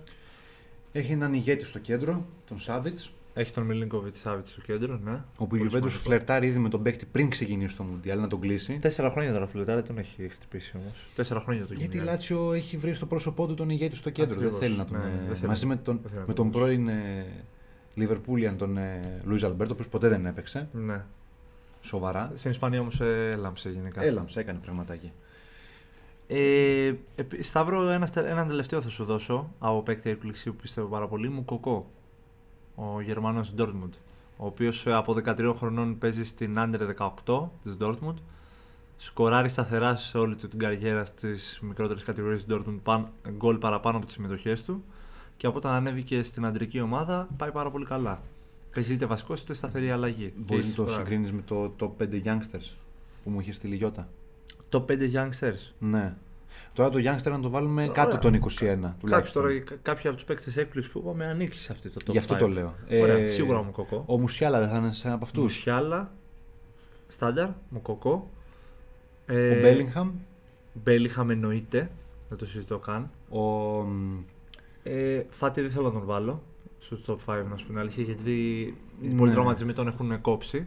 Έχει 0.92 1.12
έναν 1.12 1.34
ηγέτη 1.34 1.64
στο 1.64 1.78
κέντρο, 1.78 2.24
τον 2.48 2.58
Σάβιτς, 2.58 3.12
Έχει 3.34 3.52
τον 3.52 3.64
Μιλίνκοβιτς 3.64 4.18
Σάβιτς 4.18 4.50
στο 4.50 4.60
κέντρο, 4.60 5.00
ναι. 5.04 5.22
όπου 5.36 5.54
η 5.56 5.58
Πολύ 5.58 5.70
Juventus 5.70 5.76
σημαντικό. 5.76 6.00
φλερτάρει 6.00 6.46
ήδη 6.46 6.58
με 6.58 6.68
τον 6.68 6.82
παίκτη 6.82 7.06
πριν 7.06 7.28
ξεκινήσει 7.30 7.76
το 7.76 7.82
Μουντιάλ 7.82 8.20
να 8.20 8.26
τον 8.26 8.40
κλείσει. 8.40 8.78
Τέσσερα 8.80 9.10
χρόνια 9.10 9.32
τώρα 9.32 9.46
φιλετάρα 9.46 9.82
τον 9.82 9.98
έχει 9.98 10.28
χτυπήσει 10.28 10.76
όμως. 10.76 11.08
Τέσσερα 11.14 11.40
χρόνια 11.40 11.66
το 11.66 11.72
Γιατί 11.74 11.96
η 11.96 11.98
γίνει. 11.98 12.10
Λάτσιο 12.10 12.52
έχει 12.52 12.76
βρει 12.76 12.94
στο 12.94 13.06
πρόσωπό 13.06 13.46
του 13.46 13.54
τον 13.54 13.70
ηγέτη 13.70 13.96
στο 13.96 14.10
κέντρο. 14.10 14.34
Ακριβώς. 14.34 14.58
Δεν 14.58 14.68
θέλει 14.68 14.78
να 14.78 14.84
τον. 14.84 14.98
Ναι, 14.98 15.04
ναι, 15.04 15.10
ε, 15.24 15.26
δεν 15.26 15.36
θέλει 15.36 15.48
μαζί 15.48 15.66
να- 15.66 15.74
με 15.74 15.80
τον, 15.80 15.98
δεν 16.02 16.10
θέλει 16.10 16.20
να 16.20 16.26
με 16.26 16.34
τον 16.34 16.50
τον 16.52 16.52
δώσει. 16.62 16.64
πρώην 16.74 16.88
ε, 16.88 17.26
Λιβερπούλιαν 17.94 18.56
τον 18.56 18.76
ε, 18.76 19.00
Λουίζ 19.24 19.44
Αλμπέρτο, 19.44 19.72
ο 19.72 19.74
οποίος 19.74 19.88
ποτέ 19.88 20.08
δεν 20.08 20.26
έπαιξε. 20.26 20.68
Ναι. 20.72 21.04
Σοβαρά. 21.80 22.32
Στην 22.34 22.50
Ισπανία 22.50 22.80
όμως 22.80 23.00
έλαμψε 23.00 23.70
γενικά. 23.70 24.02
Έλαμψε, 24.02 24.40
έκανε 24.40 24.58
πραγματάκι. 24.62 25.12
Ε, 26.30 26.92
επί- 27.14 27.44
Σταύρο, 27.44 27.88
ένα, 27.88 28.08
έναν 28.14 28.46
τελευταίο 28.48 28.80
θα 28.80 28.88
σου 28.90 29.04
δώσω 29.04 29.52
από 29.58 29.82
παίκτη 29.82 30.10
έκπληξη 30.10 30.50
που 30.50 30.56
πιστεύω 30.56 30.86
πάρα 30.88 31.08
πολύ. 31.08 31.28
Μου 31.28 31.44
κοκό. 31.44 31.90
Ο 32.74 33.00
Γερμανός 33.00 33.54
Dortmund. 33.58 33.90
Ο 34.36 34.46
οποίος 34.46 34.86
από 34.86 35.12
13 35.14 35.52
χρονών 35.56 35.98
παίζει 35.98 36.24
στην 36.24 36.54
Under 36.58 36.80
18 37.26 37.50
της 37.62 37.76
Dortmund. 37.80 38.14
Σκοράρει 38.96 39.48
σταθερά 39.48 39.96
σε 39.96 40.18
όλη 40.18 40.34
του 40.36 40.48
την 40.48 40.58
καριέρα 40.58 41.04
στις 41.04 41.58
μικρότερες 41.62 42.02
κατηγορίες 42.02 42.44
της 42.44 42.56
Dortmund 42.56 42.78
παν, 42.82 43.08
γκολ 43.30 43.56
παραπάνω 43.58 43.96
από 43.96 44.06
τις 44.06 44.14
συμμετοχές 44.14 44.64
του. 44.64 44.84
Και 45.36 45.46
από 45.46 45.56
όταν 45.56 45.72
ανέβηκε 45.72 46.22
στην 46.22 46.44
αντρική 46.46 46.80
ομάδα 46.80 47.28
πάει 47.36 47.50
πάρα 47.50 47.70
πολύ 47.70 47.84
καλά. 47.84 48.20
Παίζει 48.74 48.92
είτε 48.92 49.06
βασικός 49.06 49.40
είτε 49.40 49.54
σταθερή 49.54 49.90
αλλαγή. 49.90 50.32
Μπορείς 50.36 50.64
Και 50.64 50.70
να 50.70 50.76
το 50.76 50.82
σκοράρει. 50.82 51.04
συγκρίνεις 51.04 51.32
με 51.32 51.42
το 51.42 51.74
top 51.80 51.90
5 52.02 52.22
youngsters 52.24 52.74
που 53.24 53.30
μου 53.30 53.40
είχε 53.40 53.52
στείλει 53.52 53.74
η 53.74 53.76
Γιώτα; 53.76 54.08
Το 54.68 54.84
5 54.88 54.92
youngsters. 55.12 55.72
Ναι. 55.78 56.14
Τώρα 56.72 56.90
το 56.90 56.98
youngster 56.98 57.30
να 57.30 57.40
το 57.40 57.50
βάλουμε 57.50 57.82
Τώρα, 57.82 57.94
κάτω 57.94 58.08
ωραία. 58.08 58.20
των 58.20 58.34
21 58.34 58.80
Κάτσε 58.80 58.94
τουλάχιστον. 59.00 59.42
τώρα 59.42 59.58
κα- 59.58 59.76
κάποιοι 59.82 60.06
από 60.08 60.16
τους 60.16 60.24
παίκτες 60.26 60.56
έκπληξη 60.56 60.90
που 60.90 60.98
είπαμε 60.98 61.26
ανήκει 61.26 61.58
σε 61.58 61.72
αυτή 61.72 61.88
το 61.88 62.00
top 62.06 62.10
Γι' 62.10 62.18
αυτό 62.18 62.34
5. 62.34 62.38
το 62.38 62.48
λέω. 62.48 62.74
Ωραία, 63.02 63.16
Ε, 63.16 63.28
σίγουρα 63.28 63.62
μου 63.62 63.70
κοκό. 63.70 64.02
Ο 64.06 64.18
Μουσιάλα 64.18 64.58
δεν 64.60 64.68
θα 64.68 64.76
είναι 64.76 64.92
σε 64.92 65.06
ένα 65.06 65.16
από 65.16 65.24
αυτούς. 65.24 65.42
Μουσιάλα, 65.42 66.12
Στάνταρ, 67.06 67.48
μου 67.68 67.82
κοκό. 67.82 68.30
Ο 69.30 69.34
Ε, 69.34 69.60
Μπέλιγχαμ. 69.60 70.10
Μπέλιχαμ 70.72 71.30
εννοείται, 71.30 71.90
δεν 72.28 72.38
το 72.38 72.46
συζητώ 72.46 72.78
καν. 72.78 73.10
Ο. 73.30 73.40
μ, 73.82 74.18
Ε, 74.82 75.22
Φάτι 75.30 75.60
δεν 75.60 75.70
θέλω 75.70 75.84
να 75.86 75.92
τον 75.92 76.04
βάλω 76.04 76.42
στο 76.78 76.96
top 77.06 77.16
5 77.24 77.44
να 77.50 77.56
σου 77.56 77.64
πω 77.64 77.70
την 77.70 77.78
αλήθεια 77.78 78.04
γιατί 78.04 78.30
οι 79.00 79.08
Ναι. 79.08 79.18
πολλοί 79.18 79.32
τραυματισμοί 79.32 79.72
τον 79.72 79.86
έχουν 79.88 80.20
κόψει. 80.20 80.66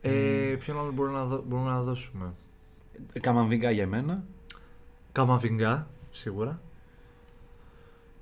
Ε, 0.00 0.10
Ποιον 0.58 0.78
άλλο 0.78 0.92
μπορούμε 0.92 1.18
να, 1.18 1.24
δω- 1.24 1.44
μπορούμε 1.48 1.70
να 1.70 1.82
δώσουμε; 1.82 2.34
Καμαμβίγκα 3.20 3.70
για 3.70 3.86
μένα. 3.86 4.24
Καμαβιγκά, 5.12 5.86
σίγουρα. 6.10 6.60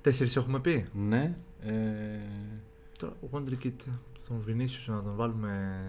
Τέσσερις 0.01 0.35
έχουμε 0.35 0.59
πει. 0.59 0.85
Ναι. 0.93 1.35
Ε, 1.61 1.73
Τώρα, 2.97 3.13
ο 3.21 3.27
Wonderkid, 3.31 3.71
τον 4.27 4.43
Vinicius 4.47 4.85
να 4.85 5.01
τον 5.03 5.15
βάλουμε 5.15 5.79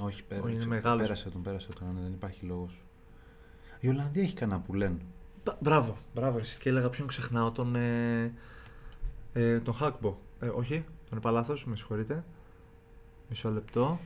όχι, 0.00 0.22
πέρα, 0.22 0.40
είναι 0.44 0.54
ξε- 0.54 0.66
μεγάλος. 0.68 1.02
πέρασε 1.02 1.30
τον, 1.30 1.42
πέρασε 1.42 1.68
τον, 1.78 1.88
ναι, 1.94 2.00
δεν 2.02 2.12
υπάρχει 2.12 2.44
λόγος. 2.46 2.82
Η 3.80 3.88
Ολλανδία 3.88 4.22
έχει 4.22 4.34
κανένα 4.34 4.60
που 4.60 4.74
λένε. 4.74 4.96
Μπα- 5.44 5.56
Μπράβο, 5.60 5.96
μπράβο. 6.14 6.38
Εσύ 6.38 6.58
και 6.58 6.68
έλεγα 6.68 6.88
ποιον 6.88 7.06
ξεχνάω, 7.08 7.50
τον. 7.50 7.74
Ε, 7.76 8.32
ε, 9.32 9.60
τον 9.60 9.74
Χάκμπο. 9.74 10.16
Ε, 10.40 10.46
όχι, 10.46 10.84
τον 11.08 11.18
είπα 11.18 11.30
λάθος, 11.30 11.64
με 11.64 11.76
συγχωρείτε. 11.76 12.24
Μισό 13.28 13.50
λεπτό. 13.50 14.00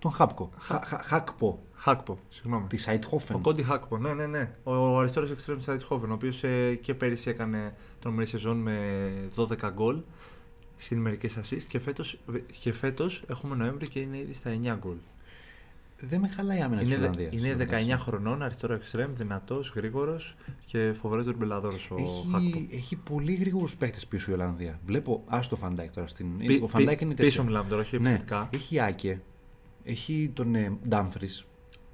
Τον 0.00 0.12
Χάπκο. 0.12 0.50
Χα- 0.58 0.82
Χα- 0.86 1.02
Χάκπο. 1.02 1.62
Χάκπο, 1.74 2.18
συγγνώμη. 2.28 2.66
Της 2.66 2.82
Σάιτχόφεν. 2.82 3.36
Ο 3.36 3.38
Κόντι 3.38 3.62
Χάκπο, 3.62 3.98
ναι, 3.98 4.12
ναι, 4.14 4.26
ναι. 4.26 4.50
Ο, 4.62 4.74
ο 4.74 4.98
αριστερός 4.98 5.30
εξτρέμ 5.30 5.56
της 5.56 5.68
Αιτχόβεν, 5.68 6.10
ο 6.10 6.14
οποίος 6.14 6.42
ε, 6.44 6.74
και 6.74 6.94
πέρυσι 6.94 7.30
έκανε 7.30 7.74
τρομερή 8.00 8.26
σεζόν 8.26 8.56
με 8.56 8.78
12 9.36 9.46
γκολ 9.72 10.00
συν 10.76 10.98
μερικές 10.98 11.36
assist 11.38 11.62
και 11.68 11.78
φέτος, 11.78 12.20
και 12.60 12.72
φέτος 12.72 13.22
έχουμε 13.28 13.56
Νοέμβρη 13.56 13.88
και 13.88 14.00
είναι 14.00 14.18
ήδη 14.18 14.32
στα 14.32 14.50
9 14.50 14.76
γκολ. 14.78 14.96
δεν 16.00 16.20
με 16.20 16.28
χαλάει 16.28 16.58
η 16.58 16.62
άμυνα 16.62 16.80
της 16.80 16.88
Είναι, 16.90 16.98
δε- 16.98 17.06
Ολλανδίας. 17.08 17.32
είναι 17.32 17.54
19 17.54 17.96
χρονών, 17.98 18.42
αριστερό 18.42 18.74
εξτρέμ, 18.74 19.10
δυνατός, 19.12 19.72
γρήγορος 19.76 20.36
και 20.66 20.92
φοβερός 20.92 21.24
ντριμπλαδόρος 21.24 21.76
ο 21.90 21.96
Χάκπο. 22.30 22.36
Έχει, 22.46 22.68
έχει 22.72 22.96
πολύ 22.96 23.34
γρήγορους 23.34 23.76
παίχτες 23.76 23.98
πίσω 24.08 24.30
η 24.30 24.34
Ολλανδία. 24.34 24.78
Βλέπω, 24.86 25.22
α 25.26 25.40
το 25.48 25.56
Φαν 25.56 25.72
Ντάικ 25.72 25.92
τώρα. 25.92 26.06
Στην... 26.06 26.36
Πι- 26.36 26.62
ο 26.62 26.66
Φαν 26.66 26.76
Ντάικ 26.76 26.88
πι- 26.88 27.00
είναι 27.00 27.14
πίσω 27.14 27.28
τέτοιο. 27.28 27.44
μιλάμε 27.44 27.68
τώρα, 27.68 27.82
όχι 27.82 27.98
ναι. 27.98 28.08
επιθετικά. 28.08 28.48
Έχει 28.52 28.80
Άκε, 28.80 29.20
έχει 29.84 30.30
τον 30.34 30.54
ε, 30.54 30.78
Ντάμφρις, 30.88 31.28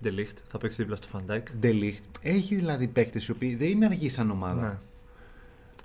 Ντε 0.03 0.15
Λιχτ, 0.15 0.39
θα 0.49 0.59
παίξει 0.59 0.77
δίπλα 0.83 0.96
στο 0.96 1.07
Φαν 1.09 1.26
Ντάικ. 1.26 1.53
Ντε 1.53 1.70
Λιχτ. 1.70 2.05
Έχει 2.22 2.55
δηλαδή 2.55 2.88
παίκτες 2.88 3.27
οι 3.27 3.31
οποίοι 3.31 3.55
δεν 3.57 3.68
είναι 3.68 3.87
αργοί 3.87 4.09
σαν 4.09 4.31
ομάδα. 4.31 4.68
Ναι. 4.68 4.79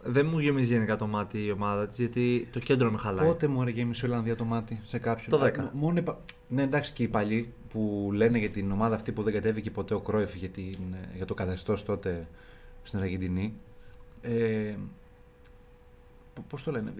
Δεν 0.03 0.25
μου 0.25 0.39
γεμίζει 0.39 0.73
γενικά 0.73 0.95
το 0.95 1.07
μάτι 1.07 1.45
η 1.45 1.51
ομάδα 1.51 1.87
της 1.87 1.97
γιατί 1.97 2.47
το 2.51 2.59
κέντρο 2.59 2.91
με 2.91 2.97
χαλάει. 2.97 3.27
Πότε 3.27 3.47
μου 3.47 3.63
ρε 3.63 3.69
γέμισε 3.71 4.05
η 4.05 4.09
Ολλανδία 4.09 4.35
το 4.35 4.43
μάτι 4.45 4.79
σε 4.83 4.97
κάποιον; 4.97 5.39
Το 5.39 5.45
Ε, 5.45 5.53
10. 5.57 5.69
Μόνο 5.73 5.97
υπα- 5.99 6.21
Ναι, 6.47 6.63
εντάξει 6.63 6.91
και 6.93 7.03
οι 7.03 7.07
παλιοί 7.07 7.53
που 7.69 8.09
λένε 8.13 8.37
για 8.37 8.49
την 8.49 8.71
ομάδα 8.71 8.95
αυτή 8.95 9.11
που 9.11 9.23
δεν 9.23 9.33
κατέβηκε 9.33 9.71
ποτέ 9.71 9.93
ο 9.93 9.99
Κρόεφ 9.99 10.35
για, 10.35 10.49
την, 10.49 10.77
για 11.15 11.25
το 11.25 11.33
καθεστώς 11.33 11.83
τότε 11.85 12.27
στην 12.83 12.99
Αργεντινή. 12.99 13.53
Ε, 14.21 14.75
Πώς 16.47 16.63
το 16.63 16.71
λένε. 16.71 16.93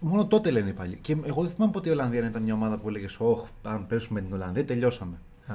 Μόνο 0.00 0.26
τότε 0.26 0.50
λένε 0.50 0.68
οι 0.68 0.72
παλιοί. 0.72 0.98
Και 1.00 1.16
εγώ 1.24 1.42
δεν 1.42 1.50
θυμάμαι 1.50 1.72
ποτέ 1.72 1.88
η 1.88 1.92
Ολλανδία 1.92 2.20
να 2.20 2.26
ήταν 2.26 2.42
μια 2.42 2.54
ομάδα 2.54 2.78
που 2.78 2.88
έλεγες 2.88 3.16
Ωχ, 3.20 3.46
αν 3.62 3.86
πέσουμε 3.86 4.20
την 4.20 4.32
Ολλανδία, 4.32 4.64
τελειώσαμε. 4.64 5.16
Α. 5.46 5.54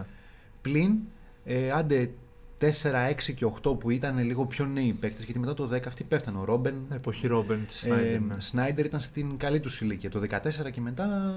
Πλην, 0.61 0.97
ε, 1.43 1.71
άντε 1.71 2.11
4, 2.59 2.69
6 3.09 3.33
και 3.35 3.45
8 3.45 3.79
που 3.79 3.89
ήταν 3.89 4.17
λίγο 4.17 4.45
πιο 4.45 4.65
νέοι 4.65 4.93
παίκτες, 4.93 5.23
γιατί 5.23 5.39
μετά 5.39 5.53
το 5.53 5.67
10 5.67 5.87
αυτοί 5.87 6.03
πέφτανε. 6.03 6.37
Ο 6.37 6.43
Ρόμπεν, 6.43 6.75
Εποχή 6.91 7.27
Ρόμπεν 7.27 7.65
και 7.65 7.73
ε, 7.73 7.77
Σνάιντερ. 7.77 8.21
ναι. 8.21 8.35
Σνάιντερ 8.39 8.85
ήταν 8.85 8.99
στην 8.99 9.37
καλή 9.37 9.59
τους 9.59 9.81
ηλικία. 9.81 10.09
Το 10.09 10.19
14 10.19 10.71
και 10.71 10.81
μετά 10.81 11.35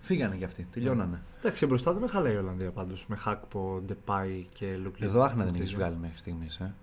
φύγανε 0.00 0.36
κι 0.36 0.44
αυτοί. 0.44 0.66
Τελειώνανε. 0.72 1.22
Εντάξει, 1.38 1.66
μπροστά 1.66 1.92
δεν 1.92 2.00
με 2.02 2.08
χαλάει 2.08 2.34
η 2.34 2.36
Ολλανδία 2.36 2.70
πάντως. 2.70 3.06
Με 3.08 3.16
Χάκπο, 3.16 3.82
Ντεπάι 3.86 4.46
και 4.54 4.76
Λουκλί. 4.82 5.06
Εδώ 5.06 5.22
άχνα 5.22 5.44
δεν 5.44 5.54
έχεις 5.54 5.74
βγάλει 5.74 5.96
μέχρι 6.00 6.18
στιγμής. 6.18 6.56
Ε. 6.56 6.74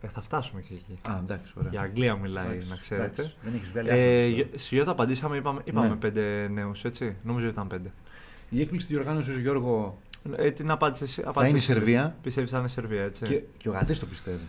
Ε, 0.00 0.08
θα 0.08 0.22
φτάσουμε 0.22 0.60
και 0.60 0.74
εκεί. 0.74 0.98
Α, 1.08 1.18
εντάξει, 1.22 1.52
ωραία. 1.58 1.70
Για 1.70 1.80
Αγγλία 1.80 2.16
μιλάει, 2.16 2.46
Εντάξει, 2.46 2.68
να 2.68 2.76
ξέρετε. 2.76 3.04
εντάξει, 3.22 3.34
Δεν 3.42 3.54
έχεις 3.54 3.68
βγάλει. 3.70 3.88
Ε, 3.88 3.92
άχνα, 4.24 4.26
γε- 4.36 4.58
στη 4.58 4.74
Γιώτα 4.74 4.90
απαντήσαμε, 4.90 5.36
είπαμε, 5.36 5.60
είπαμε 5.64 5.88
Ναι. 5.88 5.94
πέντε 5.96 6.48
νέους, 6.52 6.84
έτσι. 6.84 7.16
Νομίζω 7.22 7.44
ότι 7.46 7.54
ήταν 7.54 7.66
πέντε. 7.66 7.92
Η 8.50 8.60
έκπληξη 8.60 8.86
της 8.86 8.96
διοργάνωσης, 8.96 9.38
Γιώργο, 9.38 9.98
Ε, 10.36 10.50
την 10.50 10.70
απάντησες 10.70 11.08
εσύ. 11.18 11.28
θα 11.32 11.46
είναι 11.46 11.58
η 11.58 11.60
Σερβία 11.60 12.16
Πιστεύεις 12.22 12.50
θα 12.50 12.56
είναι 12.56 12.66
η 12.66 12.70
Σερβία, 12.70 13.02
έτσι. 13.02 13.24
και, 13.24 13.42
και 13.58 13.68
ο 13.68 13.72
Γατή 13.72 13.98
το 13.98 14.06
πιστεύει. 14.06 14.44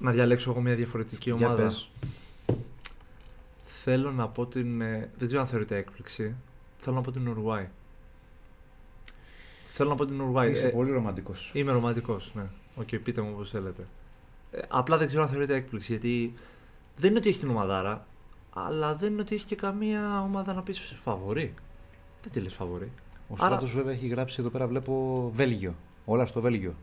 Να 0.00 0.10
διαλέξω 0.10 0.50
εγώ 0.50 0.60
μια 0.60 0.74
διαφορετική 0.74 1.30
Για 1.30 1.46
ομάδα. 1.46 1.62
πες. 1.62 1.88
Θέλω 3.82 4.12
να 4.12 4.28
πω 4.28 4.46
την. 4.46 4.80
ε, 4.80 5.10
δεν 5.18 5.26
ξέρω 5.26 5.42
αν 5.42 5.48
θεωρείται 5.48 5.76
έκπληξη. 5.76 6.34
Θέλω 6.78 6.96
να 6.96 7.02
πω 7.02 7.10
την 7.10 7.28
Ουρουγουάη. 7.28 7.68
Θέλω 9.68 9.88
να 9.90 9.94
πω 9.96 10.06
την 10.06 10.20
Ουρουγουάη. 10.20 10.52
Είσαι 10.52 10.66
Ε, 10.66 10.70
πολύ 10.70 10.90
ρομαντικός. 10.90 11.50
Είμαι 11.54 11.72
ρομαντικός, 11.72 12.30
ναι. 12.34 12.42
Οκ, 12.76 12.88
πείτε 13.02 13.20
μου 13.20 13.30
όπως 13.34 13.50
θέλετε. 13.50 13.86
Ε, 14.50 14.58
απλά 14.68 14.96
δεν 14.98 15.06
ξέρω 15.06 15.22
αν 15.22 15.28
θεωρείται 15.28 15.54
έκπληξη 15.54 15.92
γιατί 15.92 16.34
δεν 16.96 17.10
είναι 17.10 17.18
ότι 17.18 17.28
έχει 17.28 17.38
την 17.38 17.48
ομαδάρα, 17.48 18.06
αλλά 18.52 18.94
δεν 18.94 19.12
είναι 19.12 19.20
ότι 19.20 19.34
έχει 19.34 19.44
και 19.44 19.56
καμία 19.56 20.22
ομάδα 20.22 20.52
να 20.54 20.62
πεις 20.62 20.94
φαβορί. 21.02 21.54
Δεν 22.22 22.32
τη 22.32 22.40
λες 22.40 22.54
φαβορί. 22.54 22.90
Ο 23.28 23.34
Άρα- 23.38 23.56
Στράτο 23.56 23.66
βέβαια 23.76 23.92
έχει 23.92 24.06
γράψει 24.06 24.36
εδώ 24.40 24.48
πέρα, 24.48 24.66
βλέπω 24.66 25.30
Βέλγιο. 25.34 25.74
Όλα 26.04 26.26
στο 26.26 26.40
Βέλγιο. 26.40 26.74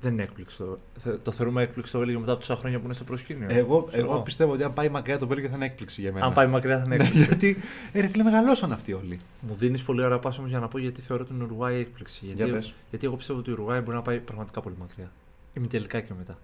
Δεν 0.00 0.12
είναι 0.12 0.22
έκπληξη. 0.22 0.56
Το, 0.56 0.78
θε- 0.98 1.22
το 1.22 1.30
θεωρούμε 1.30 1.62
έκπληξη 1.62 1.92
το 1.92 1.98
Βέλγιο 1.98 2.20
μετά 2.20 2.32
από 2.32 2.40
τόσα 2.40 2.56
χρόνια 2.56 2.78
που 2.78 2.84
είναι 2.84 2.94
στο 2.94 3.04
προσκήνιο. 3.04 3.46
Εγώ, 3.50 3.82
Ξέρω 3.82 4.10
εγώ 4.10 4.20
πιστεύω 4.20 4.52
ότι 4.52 4.62
αν 4.62 4.72
πάει 4.72 4.88
μακριά 4.88 5.18
το 5.18 5.26
Βέλγιο 5.26 5.48
θα 5.48 5.56
είναι 5.56 5.64
έκπληξη 5.64 6.00
για 6.00 6.12
μένα. 6.12 6.26
Αν 6.26 6.32
πάει 6.32 6.46
μακριά 6.46 6.78
θα 6.78 6.84
είναι 6.84 6.96
Ναι, 6.96 7.04
έκπληξη. 7.04 7.26
γιατί 7.26 7.56
ε, 7.92 8.00
ρε 8.00 8.06
φίλε, 8.08 8.22
μεγαλώσαν 8.22 8.72
αυτοί 8.72 8.92
όλοι. 8.92 9.18
Μου 9.40 9.54
δίνεις 9.54 9.82
πολύ 9.82 10.02
ωραία 10.02 10.18
πάσα 10.18 10.38
όμως 10.38 10.50
για 10.50 10.58
να 10.60 10.68
πω 10.68 10.78
γιατί 10.78 11.00
θεωρώ 11.00 11.24
την 11.24 11.42
Ουρουάη 11.42 11.76
έκπληξη. 11.80 12.24
Γιατί, 12.26 12.44
Για 12.44 12.52
πες. 12.52 12.74
γιατί 12.90 13.06
εγώ 13.06 13.16
πιστεύω 13.16 13.38
ότι 13.38 13.50
η 13.50 13.52
Ουρουάη 13.52 13.80
μπορεί 13.80 13.96
να 13.96 14.02
πάει 14.02 14.18
πραγματικά 14.20 14.60
πολύ 14.60 14.74
μακριά. 14.80 15.10
Είμαι 15.54 15.66
τελικά 15.66 16.00
και 16.00 16.12
μετά. 16.18 16.38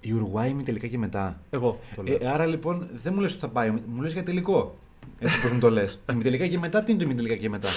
Η 0.00 0.12
Ουρουάη 0.12 0.50
είναι 0.50 0.62
τελικά 0.62 0.86
και 0.86 0.98
μετά. 0.98 1.40
Εγώ 1.50 1.80
το 1.96 2.02
λέω. 2.02 2.18
Ε, 2.20 2.28
άρα 2.28 2.46
λοιπόν 2.46 2.88
δεν 3.02 3.12
μου 3.14 3.20
λες 3.20 3.30
ότι 3.32 3.40
θα 3.40 3.48
πάει, 3.48 3.70
μου 3.70 4.02
λες 4.02 4.12
για 4.12 4.22
τελικό. 4.22 4.78
Έτσι 5.18 5.40
πως 5.40 5.50
μου 5.50 5.58
το 5.60 5.70
λες. 5.70 6.00
Η 6.18 6.22
τελικά 6.22 6.46
και 6.46 6.58
μετά, 6.58 6.82
τι 6.82 6.92
είναι 6.92 7.04
το 7.04 7.14
τελικά 7.14 7.36
και 7.36 7.48
μετά; 7.48 7.68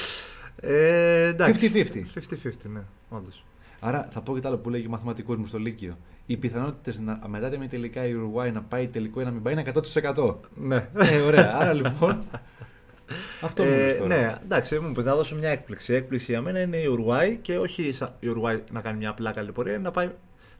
Ε, 0.55 1.27
εντάξει. 1.27 1.71
50-50. 1.73 1.97
50-50, 2.19 2.51
ναι, 2.73 2.81
όντως. 3.09 3.43
Άρα 3.79 4.07
θα 4.11 4.21
πω 4.21 4.33
και 4.33 4.39
το 4.39 4.47
άλλο 4.47 4.57
που 4.57 4.69
λέγει 4.69 4.85
ο 4.85 4.89
μαθηματικός 4.89 5.37
μου 5.37 5.45
στο 5.45 5.57
Λύκειο. 5.57 5.97
Οι 6.25 6.37
πιθανότητες 6.37 7.01
μετά 7.27 7.49
τη 7.49 7.67
τελικά 7.67 8.05
η 8.05 8.13
Ουρουάη 8.13 8.51
να 8.51 8.61
πάει 8.61 8.87
τελικό 8.87 9.21
ή 9.21 9.23
να 9.23 9.31
μην 9.31 9.41
πάει 9.41 9.53
είναι 9.53 9.71
100%. 10.15 10.35
Ναι. 10.55 10.87
ε, 10.97 11.19
ωραία. 11.19 11.55
Άρα 11.55 11.73
λοιπόν. 11.73 12.17
Αυτό 13.41 13.63
μου 13.63 13.69
λες 13.69 13.97
τώρα. 13.97 14.15
Ναι, 14.15 14.35
εντάξει, 14.43 14.79
μου 14.79 14.91
πες 14.91 15.05
να 15.05 15.15
δώσω 15.15 15.35
μια 15.35 15.49
έκπληξη. 15.49 15.91
Η 15.93 15.95
έκπληξη 15.95 16.31
για 16.31 16.41
μένα 16.41 16.59
είναι 16.61 16.77
η 16.77 16.85
Ουρουάη 16.85 17.35
και 17.41 17.57
όχι 17.57 17.91
σα- 17.91 18.15
η 18.19 18.27
Ουρουάη 18.27 18.61
να 18.71 18.81
κάνει 18.81 18.97
μια 18.97 19.09
απλά 19.09 19.31
καλή 19.31 19.51
πορεία, 19.51 19.79
να 19.79 19.91
πάει 19.91 20.09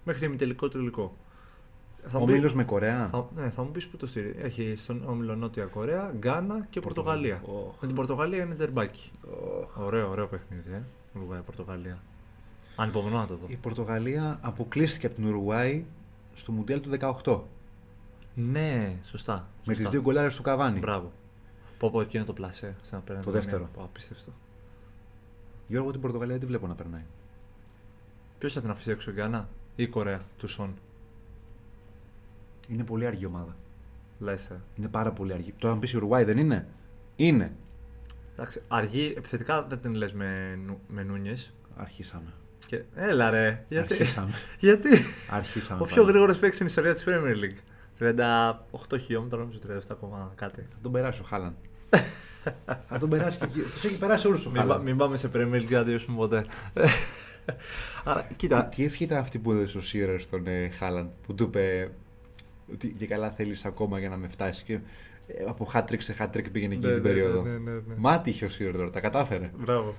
μέχρι 0.03 0.25
ημιτελικό 0.25 0.67
τελικό. 0.67 1.15
Θα 2.07 2.17
Ο 2.17 2.19
μου 2.19 2.25
πει- 2.25 2.31
Μήλος 2.33 2.53
με 2.53 2.63
Κορέα; 2.63 3.07
Θα, 3.11 3.27
ναι, 3.35 3.49
θα 3.49 3.63
μου 3.63 3.71
πεις 3.71 3.87
που 3.87 3.97
το 3.97 4.07
στηρίζει. 4.07 4.35
Έχει 4.41 4.75
στον 4.77 5.03
όμιλο 5.07 5.35
Νότια 5.35 5.65
Κορέα, 5.65 6.13
Γκάνα 6.17 6.67
και 6.69 6.79
Πορτογαλία. 6.79 7.41
Οχ. 7.45 7.73
Με 7.81 7.87
την 7.87 7.95
Πορτογαλία 7.95 8.43
είναι 8.43 8.55
τερμπάκι. 8.55 9.11
Ωραίο, 9.75 10.09
ωραίο 10.09 10.27
παιχνίδι, 10.27 10.71
ε. 10.73 10.81
Ουρουάη, 11.19 11.39
Πορτογαλία. 11.41 11.97
Ανυπομονώ 12.75 13.17
να 13.19 13.27
το 13.27 13.35
δω. 13.35 13.45
Η 13.47 13.55
Πορτογαλία 13.55 14.39
αποκλείστηκε 14.41 15.05
από 15.05 15.15
την 15.15 15.25
Ουρουάη 15.25 15.83
στο 16.33 16.51
Μουντιάλ 16.51 16.81
του 16.81 16.89
18. 17.23 17.41
Ναι, 18.35 18.95
σωστά. 19.05 19.47
Με 19.65 19.73
σωστά. 19.73 19.89
τι 19.89 19.95
δύο 19.95 20.01
γκολάρες 20.05 20.35
του 20.35 20.41
Καβάνη. 20.41 20.79
Μπράβο. 20.79 21.11
Πω 21.77 21.89
πω 21.89 22.01
εκείνο 22.01 22.23
το 22.25 22.33
πλασέ 22.33 22.75
στην 22.81 22.97
απέναντι. 22.97 23.25
Το 23.25 23.31
δεύτερο. 23.31 23.69
Πω, 23.73 23.83
Απίστευτο. 23.83 24.31
Γιώργο 25.67 25.91
την 25.91 26.01
Πορτογαλία 26.01 26.31
δεν 26.33 26.41
τη 26.41 26.47
βλέπω 26.47 26.67
να 26.67 26.73
περνάει. 26.75 27.03
Ποιος 28.39 28.53
θα 28.53 28.61
την 28.61 28.69
αφήσει 28.69 28.91
έξω, 28.91 29.09
η 29.11 29.13
Γκάνα; 29.13 29.47
Ή 29.75 29.83
η 29.83 29.87
Κορέα 29.87 30.21
του 30.37 30.47
Σον. 30.47 30.73
Είναι 32.67 32.83
πολύ 32.83 33.05
αργή 33.05 33.25
ομάδα. 33.25 33.55
Λες. 34.19 34.45
Ε. 34.45 34.59
Είναι 34.75 34.87
πάρα 34.87 35.11
πολύ 35.11 35.33
αργή. 35.33 35.53
Τώρα 35.57 35.73
αν 35.73 35.79
πεις 35.79 35.91
η 35.93 35.97
Ουρουάη 35.97 36.23
δεν 36.23 36.37
είναι; 36.37 36.67
Είναι. 37.15 37.51
Εντάξει, 38.33 38.61
αργή, 38.67 39.13
επιθετικά 39.17 39.63
δεν 39.63 39.79
την 39.81 39.93
λες 39.93 40.13
με, 40.13 40.59
νου- 40.65 40.79
με 40.87 41.03
Νούνιες. 41.03 41.53
Αρχίσαμε. 41.77 42.33
Και... 42.65 42.81
Έλα 42.95 43.29
ρε. 43.29 43.65
Γιατί; 43.69 43.93
Αρχίσαμε. 43.93 44.31
γιατί; 44.59 44.89
Αρχίσαμε. 45.29 45.81
Ο 45.81 45.85
πιο 45.85 45.95
πάλι. 45.95 46.07
γρήγορος 46.09 46.37
παίκτης 46.37 46.55
στην 46.55 46.67
ιστορία 46.67 46.93
της 46.93 47.03
Premier 47.07 47.35
League. 47.43 47.57
38 47.99 48.99
χιλιόμετρα, 48.99 49.39
νομίζω 49.39 49.59
37 49.69 49.79
ακόμα 49.91 50.31
κάτι. 50.35 50.61
Θα 50.61 50.77
τον 50.81 50.91
περάσει 50.91 51.21
ο 51.21 51.23
Χάλαν. 51.23 51.55
Θα 52.87 52.97
τον 52.99 53.09
περάσει 53.09 53.37
και 53.37 53.43
εκεί. 53.45 53.59
Τους 53.59 53.83
έχει 53.83 53.97
περάσει 53.97 54.27
όλους 54.27 54.45
ο 54.45 54.49
Μην, 54.49 54.55
πα- 54.57 54.61
Χάλαν. 54.67 54.81
μην 54.81 54.97
πάμε 54.97 55.17
σε 55.17 55.29
Premier 55.33 55.53
League, 55.55 55.65
δεν 55.67 55.77
θα 55.77 55.83
τελειώσουμε 55.83 56.17
ποτέ. 56.17 56.45
Άρα, 58.03 58.27
κοίτα. 58.35 58.65
Τι, 58.65 58.75
τι 58.75 58.83
ευχή 58.83 59.03
ήταν 59.03 59.17
αυτή 59.17 59.39
που 59.39 59.51
έδωσε 59.51 59.77
ο 59.77 59.81
Σίρερ 59.81 60.19
στον 60.21 60.47
ε, 60.47 60.69
Χάλαν 60.69 61.11
που 61.27 61.33
του 61.33 61.43
είπε 61.43 61.91
ότι 62.73 62.95
και 62.99 63.07
καλά 63.07 63.31
θέλεις 63.31 63.65
ακόμα 63.65 63.99
για 63.99 64.09
να 64.09 64.17
με 64.17 64.27
φτάσεις. 64.27 64.63
Και 64.63 64.73
ε, 65.27 65.43
από 65.47 65.71
hat-trick 65.73 65.97
σε 66.01 66.15
hat-trick 66.19 66.51
πήγαινε 66.51 66.73
εκείνη 66.73 66.91
Ναι, 66.91 66.93
την 66.93 67.03
ναι, 67.03 67.09
περίοδο. 67.09 67.41
ναι, 67.41 67.51
ναι, 67.51 67.71
ναι. 67.71 67.93
Μάτι 67.97 68.29
είχε 68.29 68.45
ο 68.45 68.49
Σίρερ 68.49 68.75
τώρα, 68.75 68.89
τα 68.89 68.99
κατάφερε. 68.99 69.51
Μπράβο. 69.57 69.95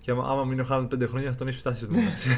Και 0.00 0.10
άμα, 0.10 0.24
άμα 0.28 0.44
μείνει 0.44 0.60
ο 0.60 0.64
Χάλαν 0.64 0.88
5 0.94 1.08
χρόνια, 1.08 1.30
θα 1.30 1.36
τον 1.36 1.48
έχει 1.48 1.58
φτάσει. 1.58 1.84
εδώ 1.84 1.94
μεταξύ. 2.00 2.28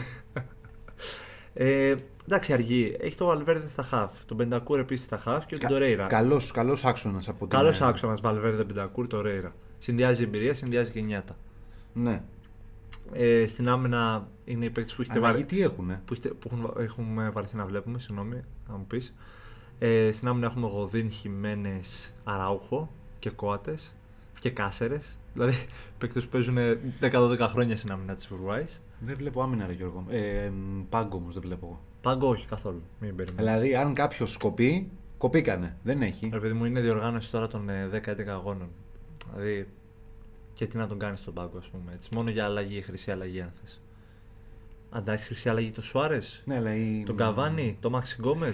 ε, 1.54 1.94
εντάξει, 2.26 2.52
αργή. 2.52 2.96
Έχει 3.00 3.16
το 3.16 3.24
Βαλβέρδε 3.24 3.66
στα 3.68 3.82
χαφ. 3.82 4.24
Τον 4.26 4.36
Πεντακούρ 4.36 4.78
επίσης 4.78 5.04
στα 5.04 5.16
χαφ 5.16 5.46
και 5.46 5.58
τον 5.58 5.68
Τορέιρα. 5.68 6.06
Καλός 6.06 6.50
καλός 6.50 6.84
άξονας 6.84 7.28
από 7.28 7.38
την. 7.38 7.58
Καλός 7.58 7.80
ε, 7.80 7.84
άξονας 7.86 8.20
Βαλβέρδε 8.20 8.64
Πεντακούρ, 8.64 9.06
Τορέιρα. 9.06 9.54
Συνδυάζει 9.78 10.22
εμπειρία, 10.22 10.54
συνδυάζει 10.54 10.90
και 10.90 11.00
νιάτα. 11.00 11.36
Ναι. 11.92 12.22
Ε, 13.12 13.46
στην 13.46 13.68
άμυνα 13.68 14.28
είναι 14.44 14.64
οι 14.64 14.70
παίκτες 14.70 14.94
που 14.94 15.02
έχετε 15.02 15.18
Αλλαγή 15.18 15.36
βαρ... 15.36 15.46
τι 15.46 15.62
έχουνε; 15.62 16.02
που, 16.04 16.12
έχετε- 16.12 16.34
που 16.34 16.50
έχουν, 16.52 16.72
έχουμε 16.84 17.30
βαρεθεί 17.30 17.56
να 17.56 17.64
βλέπουμε. 17.66 17.98
Συγγνώμη, 17.98 18.42
να 18.68 18.76
μου 18.76 18.84
πεις. 18.86 19.14
Ε, 19.78 20.12
στην 20.12 20.28
άμυνα 20.28 20.46
έχουμε 20.46 20.66
Γοδίν, 20.68 21.10
Χιμένες, 21.10 22.14
Αράουχο 22.24 22.90
και 23.18 23.30
Κόατες 23.30 23.94
και 24.40 24.50
Κάσερες. 24.50 25.16
Δηλαδή 25.32 25.54
παίκτες 25.98 26.24
που 26.24 26.30
παίζουν 26.30 26.56
10-12 27.00 27.36
χρόνια 27.40 27.76
στην 27.76 27.92
άμυνα 27.92 28.14
της 28.14 28.30
Ουρουάη. 28.30 28.64
Δεν 28.98 29.16
βλέπω 29.16 29.42
άμυνα, 29.42 29.66
ρε 29.66 29.72
Γιώργο. 29.72 30.04
Ε, 30.08 30.48
μ, 30.48 30.82
πάγκο 30.88 31.16
όμως 31.16 31.32
δεν 31.32 31.42
βλέπω 31.42 31.66
εγώ. 31.66 31.80
Πάγκο 32.00 32.28
όχι 32.28 32.46
καθόλου. 32.46 32.82
Μην 33.00 33.16
περιμένεις. 33.16 33.34
Δηλαδή, 33.52 33.74
αν 33.76 33.94
κάποιος 33.94 34.32
σκοπεί, 34.32 34.90
κοπήκανε. 35.18 35.76
Δεν 35.82 36.02
έχει. 36.02 36.30
Ρε 36.32 36.38
παιδί 36.38 36.52
μου, 36.52 36.64
είναι 36.64 36.80
διοργάνωση 36.80 37.30
τώρα 37.30 37.48
των 37.48 37.68
ε, 37.68 37.88
10-11 38.06 38.26
αγώνων. 38.28 38.68
Δηλαδή, 39.34 39.68
και 40.54 40.66
τι 40.66 40.76
να 40.76 40.86
τον 40.86 40.98
κάνεις 40.98 41.18
στον 41.18 41.34
πάγκο, 41.34 41.58
ας 41.58 41.66
πούμε 41.66 41.92
έτσι. 41.94 42.08
Μόνο 42.14 42.30
για 42.30 42.44
αλλαγή, 42.44 42.80
χρυσή 42.82 43.10
αλλαγή, 43.10 43.40
αν 43.40 43.52
θες. 43.60 43.80
Αντάξει 44.90 45.26
χρυσή 45.26 45.48
αλλαγή 45.48 45.70
το 45.70 45.82
Σουάρες, 45.82 46.42
Ναι, 46.44 46.56
αλλά 46.56 46.74
η... 46.76 47.02
τον 47.06 47.16
Καβάνι, 47.16 47.76
τον 47.80 47.92
Μάξι 47.92 48.16
Γκόμε. 48.20 48.52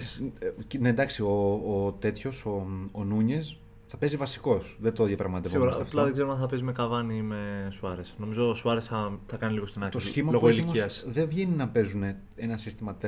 Ε, 0.71 0.77
Ναι, 0.77 0.89
εντάξει, 0.89 1.21
ο, 1.21 1.61
ο 1.85 1.91
τέτοιος, 1.99 2.45
ο, 2.45 2.67
ο 2.91 3.03
Νούνιες, 3.03 3.57
θα 3.87 3.97
παίζει 3.97 4.17
βασικός. 4.17 4.77
Δεν 4.81 4.93
το 4.93 5.03
διαπραγματευόμαστε 5.05 5.49
Σίγουρα, 5.57 5.69
αυτό. 5.69 5.83
απλά 5.83 6.03
δεν 6.03 6.13
ξέρω 6.13 6.31
αν 6.31 6.39
θα 6.39 6.47
παίζει 6.47 6.63
με 6.63 6.71
Καβάνι 6.71 7.17
ή 7.17 7.21
με 7.21 7.67
Σουάρες. 7.71 8.13
Νομίζω 8.17 8.49
ο 8.49 8.53
Σουάρες 8.53 8.85
θα, 8.85 9.19
θα 9.27 9.37
κάνει 9.37 9.53
λίγο 9.53 9.65
στην 9.65 9.83
άκρη. 9.83 9.99
Το 9.99 10.05
σχήμα 10.05 10.31
λόγω 10.31 10.43
που 10.43 10.49
έχει 10.49 10.59
ηλικίας. 10.59 11.01
όμως 11.01 11.13
δεν 11.15 11.27
βγαίνει 11.27 11.55
να 11.55 11.67
παίζουν 11.67 12.03
ένα 12.35 12.57
σύστημα 12.57 12.97
4-3-3. 13.01 13.03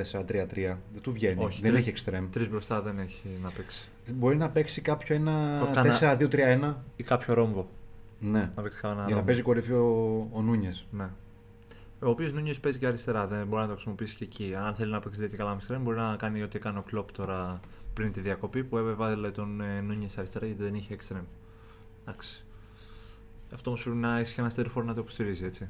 Δεν 0.92 1.02
του 1.02 1.12
βγαίνει. 1.12 1.44
Όχι, 1.44 1.60
δεν 1.60 1.70
τρεις- 1.70 1.80
έχει 1.82 1.88
εξτρέμ. 1.88 2.30
Τρεις 2.30 2.48
μπροστά 2.48 2.82
δεν 2.82 2.98
έχει 2.98 3.22
να 3.42 3.50
παίξει. 3.50 3.88
Μπορεί 4.14 4.36
να 4.36 4.50
παίξει 4.50 4.80
κάποιο 4.80 5.14
ένα 5.14 5.58
Το 5.60 5.70
κανα- 5.74 6.18
4-2-3-1. 6.18 6.74
Ή 6.96 7.02
κάποιο 7.02 7.34
ρόμβο. 7.34 7.68
Ναι. 8.30 8.50
Να 8.56 8.62
παίξει 8.62 8.80
κανένα 8.80 9.00
Για 9.00 9.08
να 9.08 9.14
ρόμβο. 9.14 9.26
παίζει 9.26 9.42
κορυφή 9.42 9.72
ο, 9.72 10.28
ο 10.32 10.42
Νούνιες. 10.42 10.86
Ναι. 10.90 11.08
Ο 12.00 12.08
οποίος 12.08 12.32
Νούνιες 12.32 12.60
παίζει 12.60 12.78
και 12.78 12.86
αριστερά, 12.86 13.26
δεν 13.26 13.46
μπορεί 13.46 13.62
να 13.62 13.66
το 13.68 13.72
χρησιμοποιήσει 13.72 14.14
και 14.14 14.24
εκεί. 14.24 14.54
Αν 14.54 14.74
θέλει 14.74 14.90
να 14.90 15.00
παίξει 15.00 15.20
τέτοια 15.20 15.36
καλά 15.36 15.58
με 15.68 15.76
μπορεί 15.76 15.96
να 15.96 16.16
κάνει 16.16 16.42
ό,τι 16.42 16.56
έκανε 16.56 16.78
ο 16.78 16.82
Κλοπ 16.82 17.12
τώρα 17.12 17.60
πριν 17.94 18.12
τη 18.12 18.20
διακοπή 18.20 18.64
που 18.64 18.78
έβαλε 18.78 19.30
τον 19.30 19.60
ε, 19.60 19.80
Νούνιες 19.80 20.18
αριστερά 20.18 20.46
γιατί 20.46 20.62
δεν 20.62 20.74
είχε 20.74 20.94
εξτρέμ. 20.94 21.24
Εντάξει. 22.02 22.44
Αυτό 23.54 23.70
όμως 23.70 23.82
πρέπει 23.82 23.98
να 23.98 24.18
έχει 24.18 24.34
και 24.34 24.40
ένα 24.40 24.50
στέρφορο 24.50 24.86
να 24.86 24.94
το 24.94 25.00
υποστηρίζει, 25.00 25.44
έτσι. 25.44 25.68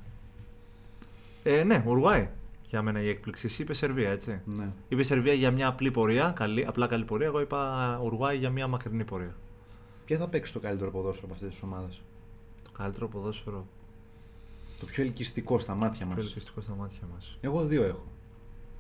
Ε, 1.43 1.65
ναι, 1.65 1.85
Ουρουάη. 1.87 2.29
Για 2.69 2.83
μένα 2.83 3.03
η 3.03 3.09
έκπληξη. 3.09 3.47
Εσύ 3.47 3.63
είπες 3.63 3.79
Σερβία, 3.79 4.11
έτσι. 4.11 4.41
Ναι. 4.45 4.69
Είπες 4.89 5.07
Σερβία 5.07 5.33
για 5.33 5.51
μια 5.51 5.67
απλή 5.67 5.91
πορεία, 5.91 6.33
καλή, 6.37 6.65
απλά 6.67 6.87
καλή 6.87 7.05
πορεία. 7.05 7.27
Εγώ 7.27 7.41
είπα 7.41 8.01
Ουρουάη 8.05 8.37
για 8.37 8.51
μια 8.51 8.67
μακρινή 8.67 9.05
πορεία. 9.05 9.35
Ποια 10.05 10.19
θα 10.19 10.29
παίξει 10.29 10.53
το 10.53 10.61
καλύτερο 10.61 10.91
ποδόσφαιρο 10.91 11.25
από 11.25 11.35
αυτές 11.35 11.51
τις 11.51 11.63
ομάδες; 11.63 12.03
Το 12.75 12.83
καλύτερο 12.83 13.09
ποδόσφαιρο. 13.09 13.67
Το 14.81 14.87
πιο 14.87 15.03
ελκυστικό 15.03 15.59
στα 15.59 15.75
μάτια 15.75 16.07
μας. 16.07 16.15
Πιο 16.15 16.25
ελκυστικό 16.25 16.61
στα 16.61 16.75
μάτια 16.75 17.01
μας. 17.15 17.39
Εγώ 17.41 17.65
δύο 17.65 17.83
έχω. 17.85 18.05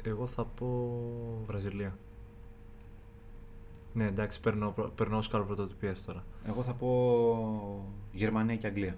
Εγώ 0.04 0.26
θα 0.26 0.44
πω 0.44 0.90
Βραζιλία. 1.46 1.96
Ναι, 3.92 4.04
εντάξει, 4.04 4.40
παίρνω, 4.40 4.74
παίρνω 4.94 5.16
Όσκαρο 5.16 5.44
πρωτοτυπίας 5.44 6.04
τώρα. 6.07 6.24
Εγώ 6.48 6.62
θα 6.62 6.72
πω 6.72 7.88
Γερμανία 8.12 8.57
και 8.57 8.66
Αγγλία. 8.66 8.96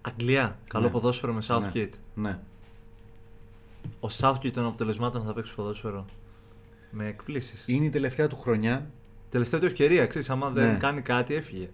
Αγγλία. 0.00 0.58
Καλό 0.68 0.84
Ναι. 0.84 0.90
ποδόσφαιρο 0.90 1.32
με 1.32 1.40
Southgate. 1.46 1.92
Ναι. 2.14 2.38
Ο 4.00 4.06
Southgate 4.20 4.50
των 4.52 4.64
αποτελεσμάτων 4.66 5.22
θα 5.22 5.32
παίξει 5.32 5.54
ποδόσφαιρο. 5.54 6.04
Με 6.90 7.06
εκπλήσεις. 7.06 7.64
Είναι 7.68 7.84
η 7.84 7.88
τελευταία 7.88 8.28
του 8.28 8.36
χρονιά. 8.36 8.90
Τελευταία 9.30 9.60
του 9.60 9.66
ευκαιρία, 9.66 10.06
ξέρεις. 10.06 10.30
Άμα 10.30 10.50
δεν 10.50 10.72
Ναι. 10.72 10.78
κάνει 10.78 11.00
κάτι, 11.00 11.34
έφυγε. 11.34 11.70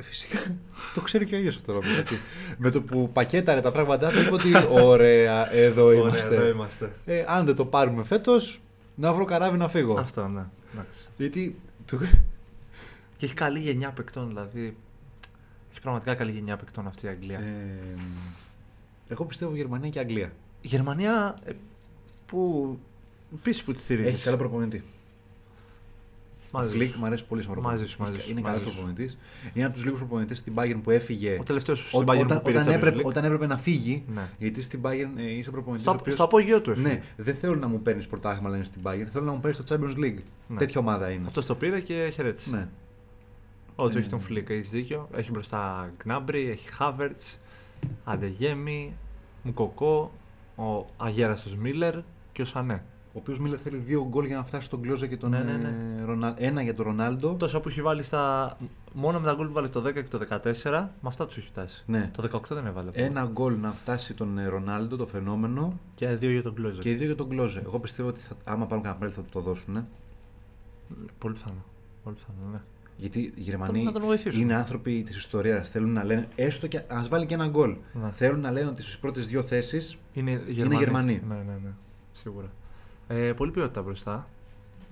Ε, 0.00 0.02
Φυσικά 0.02 0.38
το 0.94 1.00
ξέρει 1.00 1.24
και 1.26 1.34
ο 1.34 1.38
ίδιος 1.38 1.56
αυτό. 1.56 1.72
νομίζω, 1.72 2.00
ότι 2.00 2.14
με 2.58 2.70
το 2.70 2.82
που 2.82 3.10
πακέταρε 3.12 3.60
τα 3.60 3.72
πράγματά 3.72 4.10
του, 4.10 4.20
είπε 4.20 4.32
ότι 4.32 4.52
ωραία, 4.72 5.52
εδώ 5.54 5.84
Ωραία, 5.84 5.98
είμαστε. 6.00 6.34
εδώ 6.34 6.48
είμαστε. 6.48 6.92
Ε, 7.04 7.24
αν 7.26 7.44
δεν 7.46 7.54
το 7.54 7.64
πάρουμε 7.64 8.04
φέτος, 8.04 8.60
να 8.94 9.12
βρω 9.12 9.24
καράβι 9.24 9.56
να 9.56 9.68
φύγω. 9.68 9.94
Αυτό, 9.98 10.28
ναι. 10.28 10.42
Εντάξει. 10.72 11.08
Γιατί. 11.16 11.60
του- 11.86 11.98
Και 13.16 13.26
έχει 13.26 13.34
καλή 13.34 13.58
γενιά 13.58 13.90
παικτών, 13.90 14.28
δηλαδή. 14.28 14.76
Έχει 15.72 15.80
πραγματικά 15.80 16.14
καλή 16.14 16.30
γενιά 16.30 16.56
παικτών 16.56 16.86
αυτή 16.86 17.06
η 17.06 17.08
Αγγλία. 17.08 17.38
Ε, 17.38 17.78
εγώ 19.08 19.24
πιστεύω 19.24 19.54
Γερμανία 19.56 19.90
και 19.90 19.98
Αγγλία. 19.98 20.32
Η 20.60 20.68
Γερμανία. 20.68 21.34
ε, 21.44 21.52
που. 22.26 22.78
Πίσω 23.42 23.64
που 23.64 23.72
τη 23.72 23.80
στηρίζεις. 23.80 24.12
Έχει 24.14 24.24
καλό 24.24 24.36
προπονητή. 24.36 24.84
Μαζί 26.52 26.68
Φλικ 26.74 26.92
σου. 26.92 26.98
μου 26.98 27.06
αρέσει 27.06 27.24
πολύ 27.24 27.42
σαν 27.42 27.50
Μαζί 27.50 27.60
προπονητής. 27.62 27.90
σου, 27.90 27.96
μαζί 28.00 28.12
Είναι- 28.12 28.22
σου, 28.22 28.30
Είναι 28.30 28.40
μαζί 28.40 28.54
καλός 28.58 28.70
σου. 28.70 28.76
προπονητής. 28.76 29.18
Είναι 29.52 29.64
από 29.64 29.74
τους 29.74 29.84
λίγους 29.84 29.98
προπονητές 29.98 30.38
στην 30.38 30.52
Bayern 30.56 30.80
που 30.82 30.90
έφυγε. 30.90 31.36
Ο 31.40 31.42
τελευταίος 31.42 31.80
Ό- 31.80 31.86
στην 31.86 32.00
Bayern 32.08 32.20
όταν, 32.24 32.36
που 32.38 32.42
πήρε 32.44 32.58
όταν, 32.58 32.72
Champions 32.72 32.76
έπρεπε, 32.76 32.96
League. 33.00 33.04
όταν 33.04 33.24
έπρεπε 33.24 33.46
να 33.46 33.58
φύγει, 33.58 34.04
Ναι. 34.14 34.28
γιατί 34.38 34.62
στην 34.62 34.80
Bayern 34.82 35.10
ε, 35.16 35.30
είσαι 35.36 35.50
προπονητής. 35.50 35.86
Στο, 35.86 36.10
στο 36.10 36.24
απόγειο 36.24 36.60
του 36.60 36.70
έφυγε. 36.70 36.88
Ναι, 36.88 37.02
δεν 37.16 37.34
θέλω 37.34 37.54
να 37.54 37.66
μου 37.66 37.82
παίρνεις 37.82 38.06
πρωτάθλημα, 38.06 38.48
λένε 38.50 38.64
στην 38.64 38.80
Bayern. 38.84 39.06
Θέλω 39.12 39.24
να 39.24 39.32
μου 39.32 39.40
παίρνεις 39.40 39.58
το 39.64 39.74
Champions 39.74 39.98
League. 40.04 40.18
Ναι. 40.46 40.56
Τέτοια 40.56 40.80
ομάδα 40.80 41.10
είναι. 41.10 41.26
Αυτός 41.26 41.46
το 41.46 41.54
πήρε 41.54 41.80
και 41.80 42.10
χαιρέτησε. 42.14 42.50
Ναι. 42.50 42.68
Όντως 43.76 43.94
Ε, 43.94 43.98
έχει 43.98 44.08
τον 44.08 44.20
Φλικ, 44.20 44.50
έχεις 44.50 44.70
δίκιο. 44.70 45.08
Έχει 45.14 45.30
μπροστά 45.30 45.90
Γκνάμπρι, 46.02 46.50
έχει 46.50 46.72
Χάβερτς, 46.72 47.20
Αντεγέμι, 48.04 48.92
Μουκοκό, 49.42 50.12
ο 50.56 50.84
αγέραστος 50.96 51.56
Μίλερ 51.56 51.94
και 52.32 52.42
ο 52.42 52.44
Σανέ. 52.44 52.82
Ο 53.12 53.18
οποίος 53.18 53.38
Μίλερ 53.40 53.58
θέλει 53.62 53.76
δύο 53.76 54.06
γκολ 54.08 54.26
για 54.26 54.36
να 54.36 54.44
φτάσει 54.44 54.64
στον 54.66 54.80
Κλόζε 54.82 55.06
και 55.06 55.16
τον 55.16 55.30
Ναι, 55.30 55.38
ναι, 55.38 55.52
ναι. 55.56 55.74
ε, 56.00 56.04
Ρονάλ- 56.04 56.36
Ένα 56.40 56.62
για 56.62 56.74
τον 56.74 56.84
Ρονάλντο. 56.84 57.34
Τόσα 57.34 57.60
που 57.60 57.68
έχει 57.68 57.82
βάλει 57.82 58.02
στα. 58.02 58.56
Μόνο 58.92 59.20
με 59.20 59.26
τα 59.26 59.34
γκολ 59.34 59.46
που 59.46 59.52
βάλει 59.52 59.68
το 59.68 59.80
10 59.86 59.92
και 59.92 60.02
το 60.02 60.18
14, 60.18 60.70
με 61.00 61.08
αυτά 61.08 61.26
τους 61.26 61.36
έχει 61.36 61.46
φτάσει. 61.46 61.82
Ναι. 61.86 62.10
Το 62.16 62.22
18 62.22 62.40
δεν 62.54 62.66
έβαλε. 62.66 62.90
Ένα 62.92 63.24
γκολ 63.32 63.54
να 63.60 63.72
φτάσει 63.72 64.14
τον 64.14 64.38
ε, 64.38 64.46
Ρονάλντο, 64.46 64.96
το 64.96 65.06
φαινόμενο. 65.06 65.78
Και 65.94 66.06
δύο 66.08 66.30
για 66.30 66.42
τον 66.42 66.54
Κλόζε. 66.54 66.82
Και 66.82 66.94
δύο 66.94 67.06
για 67.06 67.16
τον 67.16 67.28
Κλόζε. 67.28 67.60
Εγώ 67.64 67.78
πιστεύω 67.78 68.08
ότι 68.08 68.20
θα, 68.20 68.36
άμα 68.44 68.66
πάρουν 68.66 68.82
κανένα 68.84 69.00
πέναλτι 69.00 69.12
θα 69.14 69.20
του 69.22 69.28
το 69.32 69.40
δώσουν. 69.40 69.76
ε. 69.76 69.86
Πολύ 71.18 71.34
πιθανό. 71.34 71.64
Πολύ 72.04 72.16
πιθανό, 72.16 72.50
ναι. 72.52 72.58
Γιατί 72.96 73.18
οι 73.20 73.30
Τον- 73.30 73.42
Γερμανοί 73.42 73.82
να 73.82 73.92
τον 73.92 74.02
βοηθήσουν. 74.02 74.40
είναι 74.42 74.54
άνθρωποι 74.54 75.02
της 75.02 75.16
ιστορίας. 75.16 75.70
Θέλουν 75.70 75.92
να 75.92 76.04
λένε, 76.04 76.28
έστω 76.34 76.66
και 76.66 76.82
ας 76.88 77.08
βάλει 77.08 77.26
και 77.26 77.34
ένα 77.34 77.46
γκολ. 77.46 77.76
Ναι. 77.92 78.10
Θέλουν 78.14 78.40
να 78.40 78.50
λένε 78.50 78.68
ότι 78.68 78.82
στις 78.82 78.98
πρώτες 78.98 79.26
δύο 79.26 79.42
θέσεις 79.42 79.96
Είναι 80.12 80.42
Γερμανοί. 80.46 80.78
Γερμανοί. 80.78 81.22
Ναι, 81.28 81.34
ναι, 81.34 81.42
ναι. 81.64 81.70
Σίγουρα. 82.12 82.50
Ε, 83.12 83.32
πολύ 83.32 83.50
ποιότητα 83.50 83.82
μπροστά 83.82 84.28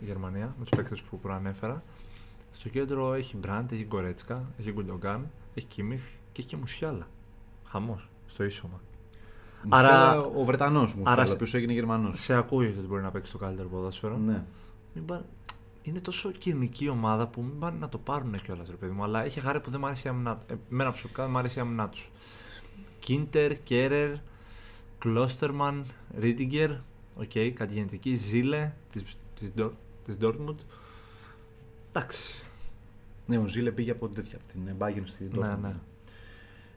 η 0.00 0.04
Γερμανία 0.04 0.46
με 0.59 0.64
τους 0.64 0.76
παίκτες 0.76 1.00
που 1.00 1.18
προανέφερα. 1.18 1.83
Στο 2.52 2.68
κέντρο 2.68 3.14
έχει 3.14 3.37
Μπραντ, 3.37 3.72
έχει 3.72 3.85
Γκορέτσκα, 3.85 4.44
έχει 4.61 4.72
Γκουντογκάν, 4.72 5.31
έχει 5.54 5.66
Κίμιχ 5.66 6.00
και 6.33 6.40
έχει 6.40 6.48
και 6.48 6.57
Μουσιάλα. 6.57 7.07
Χαμός 7.64 8.09
στο 8.26 8.44
ίσωμα. 8.44 8.81
Άρα- 9.68 10.11
Άρα, 10.11 10.20
ο 10.20 10.44
Βρετανός 10.44 10.94
μου, 10.94 11.02
άρα 11.07 11.22
ο 11.22 11.26
σε- 11.26 11.35
οποίος 11.35 11.54
έγινε 11.54 11.72
Γερμανός. 11.72 12.20
Σε 12.20 12.35
ακούει 12.35 12.66
ότι 12.66 12.87
μπορεί 12.87 13.02
να 13.02 13.11
παίξει 13.11 13.33
το 13.33 13.38
καλύτερο 13.38 13.68
ποδόσφαιρο. 13.68 14.16
Ναι. 14.16 14.42
Μην 14.94 15.04
πά- 15.04 15.24
Είναι 15.83 16.00
τόσο 16.00 16.31
κυνική 16.31 16.88
ομάδα 16.88 17.26
που 17.26 17.40
μην 17.42 17.59
πάνε 17.59 17.78
να 17.78 17.88
το 17.88 17.98
πάρουν 17.98 18.40
κιόλας, 18.42 18.68
ρε 18.68 18.76
παιδί 18.76 18.92
μου. 18.92 19.02
Αλλά 19.04 19.24
έχει 19.24 19.40
χάρη 19.40 19.61
που 19.61 19.70
δεν 19.70 19.81
μου 19.81 19.87
αρέσει 19.87 20.07
η 20.07 20.11
άμυνά 20.11 20.37
του. 20.37 20.59
Εμένα 20.70 20.90
προσωπικά 20.90 21.22
δεν 21.22 21.31
μου 21.33 21.38
αρέσει 21.38 21.59
η 21.59 21.61
άμυνά 21.61 21.88
τους. 21.88 22.11
Κίντερ, 22.98 23.62
Κέρερ, 23.62 24.11
Κλώστερμαν, 24.98 25.85
Ρίντιγκερ, 26.18 26.70
οκ, 27.18 27.54
κάτι 27.54 27.74
γενετική, 27.74 28.14
Ζούλε 28.14 28.72
της, 28.92 29.02
της, 29.35 29.52
Ντο- 29.54 29.72
της 30.04 30.16
Dortmund. 30.20 30.54
Εντάξει. 31.88 32.42
ναι, 33.26 33.38
ο 33.38 33.46
Ζούλε 33.46 33.70
πήγε 33.70 33.90
από, 33.90 34.09
τέτοια, 34.09 34.38
από 34.38 34.52
την 34.52 34.74
Bayern 34.78 35.02
στην 35.04 35.31
Ναι, 35.33 35.46
Dortmund. 35.52 35.59
ναι. 35.62 35.74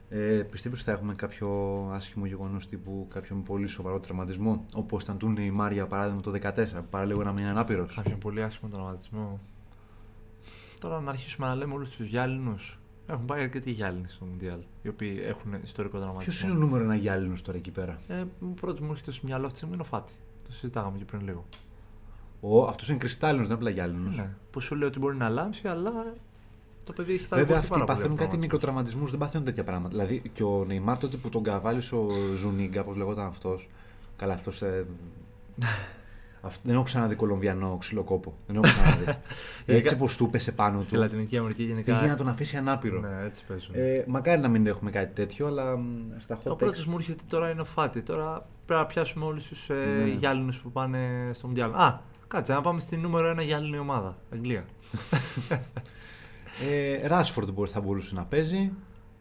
Ε, 0.08 0.42
Πιστεύεις 0.42 0.80
ότι 0.80 0.88
θα 0.88 0.94
έχουμε 0.96 1.14
κάποιο 1.14 1.48
άσχημο 1.92 2.26
γεγονός 2.26 2.68
τύπου 2.68 3.06
κάποιον 3.10 3.42
πολύ 3.42 3.66
σοβαρό 3.66 4.00
τραυματισμό, 4.00 4.64
όπως 4.74 5.02
ήταν 5.02 5.18
του 5.18 5.28
Νεϊμάρ 5.28 5.72
για 5.72 5.86
παράδειγμα 5.86 6.20
το 6.20 6.30
2014, 6.30 6.80
που 6.82 6.88
παραλίγο 6.90 7.22
να 7.22 7.32
μείνει 7.32 7.48
ανάπηρος; 7.48 7.94
Κάποιον 7.94 8.18
πολύ 8.18 8.42
άσχημο 8.42 8.70
τραυματισμό. 8.70 9.40
Τώρα 10.80 11.00
να 11.00 11.10
αρχίσουμε 11.10 11.46
να 11.46 11.54
λέμε 11.54 11.74
όλους 11.74 11.90
τους 11.96 12.06
γυάλινους. 12.06 12.78
Έχουν 13.06 13.24
πάει 13.24 13.42
αρκετοί 13.42 13.70
γυάλινοι 13.70 14.08
στο 14.08 14.24
Μουντιάλ, 14.24 14.58
οι 14.82 14.88
οποίοι 14.88 15.20
έχουν 15.24 15.54
ιστορικό 15.62 15.98
τραυματισμό. 15.98 16.32
Ποιος 16.32 16.42
είναι 16.42 16.52
ο 16.52 16.54
νούμερο 16.66 16.84
ένα 16.84 16.94
γυάλινος 16.94 17.42
τώρα 17.42 17.58
εκεί 17.58 17.70
πέρα; 17.70 18.00
Ε, 18.08 18.24
πρώτο 18.60 18.84
μου 18.84 18.90
έρχεται 18.90 19.10
στο 19.10 19.26
μυαλό 19.26 19.40
αυτή 19.46 19.52
τη 19.52 19.56
στιγμή 19.58 19.74
είναι 19.74 19.82
ο 19.82 19.86
Φάτι. 19.86 20.12
Το 20.46 20.52
συζητάγαμε 20.52 20.98
και 20.98 21.04
πριν 21.04 21.20
λίγο. 21.24 21.44
Ο, 22.40 22.62
αυτός 22.64 22.88
είναι 22.88 22.98
κρυστάλλινος, 22.98 23.46
δεν 23.48 23.56
είναι 23.58 23.68
απλά 23.68 23.82
γυάλινος. 23.84 24.16
Ναι. 24.16 24.28
Που 24.50 24.60
σου 24.60 24.74
λέει 24.74 24.88
ότι 24.88 24.98
μπορεί 24.98 25.16
να 25.16 25.28
λάμψει, 25.28 25.68
αλλά 25.68 25.92
το 26.84 26.92
παιδί 26.92 27.12
έχει 27.12 27.22
Βέβαια 27.24 27.28
ταλαιπωρηθεί 27.28 27.58
αυτοί 27.58 27.68
πάρα 27.70 27.84
πολύ 27.84 27.96
παθαίνουν 27.98 28.18
από 28.18 28.22
κάτι 28.22 28.36
τραυματισμούς. 28.38 28.40
μικροτραυματισμού, 28.40 29.06
δεν 29.06 29.18
παθαίνουν 29.18 29.44
τέτοια 29.46 29.64
πράγματα. 29.64 29.88
Δηλαδή 29.88 30.22
και 30.32 30.42
ο 30.42 30.64
Νεϊμάρ 30.64 30.98
τότε 30.98 31.16
που 31.16 31.28
τον 31.28 31.42
καβάλισε 31.42 31.94
ο 31.94 32.08
Ζουνίγκα, 32.34 32.80
όπω 32.80 32.94
λεγόταν 32.94 33.26
αυτός. 33.26 33.68
Καλά, 34.16 34.32
αυτός. 34.34 34.62
Ε, 34.62 34.86
αυτό 36.44 36.60
δεν 36.62 36.74
έχω 36.74 36.82
ξαναδεί 36.84 37.14
Κολομβιανό 37.14 37.76
ξυλοκόπο. 37.80 38.34
Δεν 38.46 38.56
έχω 38.56 38.64
ξαναδεί. 38.64 39.18
Έτσι 39.66 39.94
όπω 39.94 40.06
του 40.16 40.30
πέσε 40.30 40.52
πάνω 40.52 40.80
Στη 40.80 40.92
του. 40.94 40.98
Λατινική 41.00 41.36
Αμερική 41.36 41.62
γενικά. 41.62 41.98
Πήγε 41.98 42.10
να 42.10 42.16
τον 42.16 42.28
αφήσει 42.28 42.56
ανάπηρο. 42.56 43.00
Ναι, 43.00 43.24
έτσι 43.26 43.44
παίζουν. 43.48 43.74
Ε, 43.74 44.04
μακάρι 44.08 44.40
να 44.40 44.48
μην 44.48 44.66
έχουμε 44.66 44.90
κάτι 44.90 45.14
τέτοιο, 45.14 45.46
αλλά 45.46 45.76
μ, 45.76 46.10
στα 46.18 46.36
hot 46.36 46.50
Ο 46.50 46.52
takes- 46.52 46.58
πρώτο 46.58 46.80
μου 46.86 46.96
έρχεται 46.98 47.22
τώρα 47.28 47.50
είναι 47.50 47.60
ο 47.60 47.64
Φάτι. 47.64 48.02
Τώρα 48.02 48.46
πρέπει 48.74 48.88
να 48.88 49.02
πιάσουμε 49.02 49.24
όλους 49.24 49.48
τους 49.48 49.70
ε, 49.70 49.74
Ναι. 50.04 50.10
γυάλινους 50.10 50.58
που 50.58 50.72
πάνε 50.72 51.30
στο 51.34 51.46
Μουντιάλ. 51.46 51.74
Α, 51.74 52.00
κάτσε 52.28 52.52
να 52.52 52.60
πάμε 52.60 52.80
στην 52.80 53.00
νούμερο 53.00 53.28
ένα 53.28 53.42
γυάλινη 53.42 53.78
ομάδα. 53.78 54.16
Αγγλία. 54.32 54.64
Ε, 56.70 57.06
Ράσφορντ 57.06 57.50
μπορεί- 57.50 57.70
θα 57.70 57.80
μπορούσε 57.80 58.14
να 58.14 58.24
παίζει. 58.24 58.72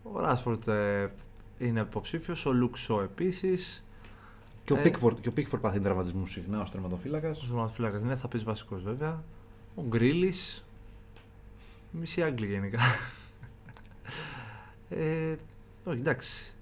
Ο 0.03 0.19
Ράσφορντ 0.19 0.67
ε, 0.67 1.11
είναι 1.59 1.79
υποψήφιος. 1.79 2.45
Ο 2.45 2.51
Λουξό 2.51 3.01
επίσης. 3.01 3.83
Και 4.63 4.73
ο 4.73 4.77
Ε. 4.77 4.81
Πίκφορντ 4.81 5.19
και 5.19 5.29
ο 5.29 5.31
Πίκφορντ 5.31 5.61
παθαίνει 5.63 5.83
τραυματισμούς 5.83 6.31
συχνά 6.31 6.61
ως 6.61 6.71
τερματοφύλακας. 6.71 7.41
Ο 7.41 7.45
Ζωματοφύλακα 7.45 7.99
ναι, 7.99 8.15
θα 8.15 8.27
πει 8.27 8.37
βασικός 8.37 8.83
βέβαια. 8.83 9.23
Ο 9.75 9.83
Γκρίλις. 9.87 10.65
Μισή 11.91 12.23
Άγγλοι 12.23 12.47
γενικά. 12.47 12.79
ε, 14.89 15.35
όχι, 15.85 15.99
εντάξει. 15.99 16.53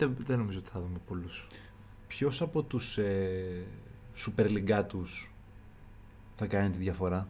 Δεν, 0.00 0.16
δεν 0.18 0.38
νομίζω 0.38 0.58
ότι 0.58 0.68
θα 0.68 0.80
δούμε 0.80 0.98
πολλούς. 1.06 1.46
Ποιος 2.08 2.42
από 2.42 2.62
τους 2.62 2.98
ε, 2.98 3.64
Super 4.16 4.46
League 4.46 4.84
τους 4.86 5.32
θα 6.36 6.46
κάνει 6.46 6.70
τη 6.70 6.78
διαφορά; 6.78 7.28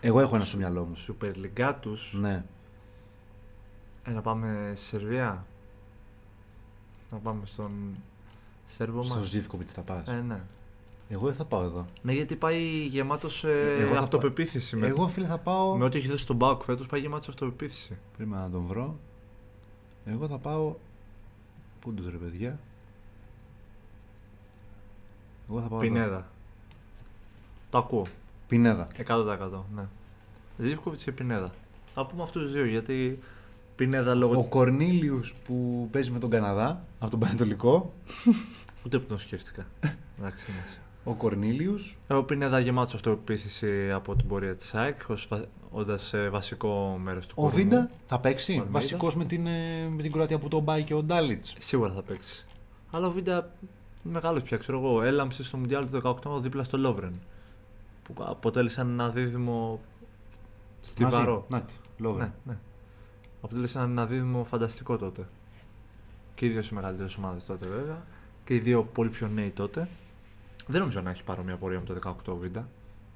Εγώ 0.00 0.20
έχω 0.20 0.34
ένα 0.34 0.44
στο 0.44 0.56
μυαλό 0.56 0.84
μου. 0.84 0.94
Σούπερ 0.94 1.36
Λιγκά 1.36 1.74
του. 1.74 1.96
Ναι. 2.12 2.44
Ε, 4.04 4.10
να 4.10 4.20
πάμε 4.20 4.72
στη 4.74 4.84
Σερβία. 4.86 5.46
Να 7.10 7.18
πάμε 7.18 7.46
στον 7.46 7.72
Σέρβο 8.64 9.04
Στο 9.04 9.14
μας. 9.14 9.28
Ζήφκοβιτς 9.28 9.72
θα 9.72 9.82
πας. 9.82 10.06
Ε, 10.08 10.12
ναι. 10.26 10.40
Εγώ 11.08 11.26
δεν 11.26 11.34
θα 11.34 11.44
πάω 11.44 11.62
εδώ. 11.62 11.86
ναι, 12.02 12.12
γιατί 12.12 12.36
πάει 12.36 12.86
γεμάτος 12.86 13.44
ε, 13.44 13.76
Εγώ 13.80 13.94
θα 13.94 14.00
αυτοπεποίθηση. 14.00 14.76
Με, 14.76 14.86
Εγώ 14.86 15.08
φίλε 15.08 15.26
θα 15.26 15.38
πάω. 15.38 15.76
με 15.76 15.84
ό,τι 15.84 15.98
έχει 15.98 16.08
δώσει 16.08 16.22
στον 16.22 16.36
Μπάουκ 16.36 16.62
φέτος 16.62 16.86
πάει 16.86 17.00
γεμάτος 17.00 17.28
αυτοπεποίθηση. 17.28 17.98
Πρέπει 18.16 18.30
να 18.30 18.50
τον 18.50 18.64
βρω. 18.66 18.98
Εγώ 20.04 20.28
θα 20.28 20.38
πάω. 20.38 20.74
Πού 21.80 21.92
τους 21.92 22.10
ρε 22.10 22.16
παιδιά. 22.16 22.58
Εγώ 25.50 25.60
θα 25.60 25.68
πάω. 25.68 25.78
εδώ. 25.78 25.88
Πινέδα. 25.88 26.26
Το 27.70 27.78
ακούω. 27.78 28.06
Πινέδα. 28.48 28.88
100%. 29.06 29.64
Ναι. 29.74 29.86
Ζήφκοβιτς 30.58 31.04
και 31.04 31.12
Πινέδα. 31.12 31.52
Θα 31.94 32.06
πούμε 32.06 32.22
αυτούς 32.22 32.42
τους 32.42 32.52
δύο 32.52 32.64
γιατί 32.64 33.18
Πινέδα 33.76 34.14
λόγω. 34.14 34.38
Ο 34.38 34.44
Κορνίλιου 34.44 35.20
που 35.44 35.88
παίζει 35.92 36.10
με 36.10 36.18
τον 36.18 36.30
Καναδά 36.30 36.84
από 36.98 37.10
τον 37.10 37.20
Πανετολικό. 37.20 37.92
Ούτε 38.84 38.98
που 38.98 39.06
τον 39.06 39.18
σκέφτηκα. 39.18 39.66
Εντάξει, 40.18 40.50
είμαστε. 40.50 40.80
Ο 41.08 41.14
Κορνίλιου. 41.14 41.74
Εγώ 42.06 42.22
Πινέδα 42.22 42.58
γεμάτος 42.58 42.94
αυτοπεποίθηση 42.94 43.90
από 43.90 44.16
την 44.16 44.26
πορεία 44.26 44.54
της 44.54 44.74
ΑΕΚ, 44.74 44.96
όντας 45.70 46.14
βασικό 46.30 47.00
μέρος 47.02 47.26
του 47.26 47.34
Ο 47.38 47.42
κορμού. 47.42 47.56
Βίντα 47.56 47.90
θα 48.06 48.20
παίξει; 48.20 48.52
Ο 48.52 48.54
Βίντα. 48.54 48.70
Βασικός 48.70 49.16
με 49.16 49.24
την, 49.24 49.46
ε, 49.46 49.88
με 49.88 50.02
την 50.02 50.12
Κροατία 50.12 50.38
που 50.38 50.48
τον 50.48 50.64
πάει 50.64 50.82
και 50.82 50.94
ο 50.94 51.02
Ντάλιτς. 51.02 51.54
Σίγουρα 51.58 51.92
θα 51.92 52.02
παίξει. 52.02 52.46
Αλλά 52.90 53.06
ο 53.06 53.10
Βίντα 53.10 53.50
μεγάλος 54.02 54.42
πια, 54.42 54.56
ξέρω 54.56 54.78
εγώ. 54.78 55.02
Έλαμψε 55.02 55.44
στο 55.44 55.56
Μουντιάλ 55.56 55.90
του 55.90 56.00
18 56.24 56.40
δίπλα 56.40 56.64
στο 56.64 56.78
Λόβρεν. 56.78 57.12
Που 58.02 58.14
αποτέλεσαν 58.18 58.88
ένα 58.88 59.08
δίδυμο 59.08 59.80
στιβαρό. 60.80 61.46
Να 61.48 61.60
τη, 61.60 61.72
Λόβερ. 61.98 62.24
Ναι, 62.24 62.32
ναι. 62.44 62.56
Αποτέλεσαν 63.36 63.90
ένα 63.90 64.06
δίδυμο 64.06 64.44
φανταστικό 64.44 64.96
τότε. 64.96 65.28
Και 66.34 66.46
οι 66.46 66.48
δύο 66.48 66.62
σε 66.62 66.74
μεγαλύτερες 66.74 67.16
ομάδες 67.16 67.44
τότε 67.44 67.66
βέβαια. 67.66 68.02
Και 68.44 68.54
οι 68.54 68.58
δύο 68.58 68.82
πολύ 68.84 69.08
πιο 69.08 69.28
νέοι 69.28 69.50
τότε. 69.50 69.88
Δεν 70.70 70.80
νομίζω 70.80 71.00
να 71.00 71.10
έχει 71.10 71.22
παρόμοια 71.22 71.56
πορεία 71.56 71.78
με 71.80 71.84
το 71.94 72.14
18 72.28 72.32
ο 72.32 72.36
Βίντα. 72.36 72.68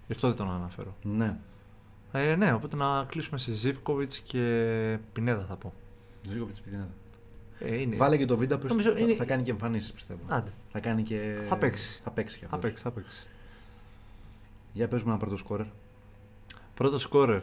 Γι' 0.07 0.13
αυτό 0.13 0.29
δεν 0.29 0.37
τον 0.37 0.51
αναφέρω. 0.51 0.97
ναι. 1.03 1.37
Ε, 2.15 2.35
ναι, 2.37 2.53
οπότε 2.53 2.77
να 2.77 3.05
κλείσουμε 3.05 3.39
σε 3.39 3.53
Ζήφκοβιτς 3.53 4.19
και 4.19 4.99
Πινέδα 5.13 5.45
θα 5.49 5.57
πω. 5.57 5.73
Ζήγοβιτς 6.29 6.61
Πιτινέδα. 6.61 6.89
Ε, 7.59 7.81
είναι... 7.81 7.97
Βάλε 7.97 8.17
και 8.17 8.25
το 8.25 8.37
βίντεο 8.37 8.59
που 8.59 8.67
Νομίζω 8.67 8.93
θα, 8.93 8.99
είναι- 8.99 9.15
θα 9.15 9.25
κάνει 9.25 9.43
και 9.43 9.51
εμφανίσεις 9.51 9.93
πιστεύω. 9.93 10.21
Άντε, 10.29 10.51
Θα 10.73 10.81
κάνει 10.81 11.03
και. 11.03 11.39
Θα 11.49 11.57
παίξει. 11.57 12.01
Θα 12.05 12.11
παίξει 12.11 12.39
και 12.39 12.47
θα 12.47 12.55
αυτός. 12.55 12.63
παίξει, 12.71 12.83
θα 12.83 12.91
παίξει. 12.91 13.27
Για 14.73 14.89
παίζουμε 14.89 15.11
ένα 15.11 15.21
πρώτο 15.21 15.37
σκόρερ. 15.37 15.67
Πρώτο 16.75 16.99
σκόρερ. 16.99 17.43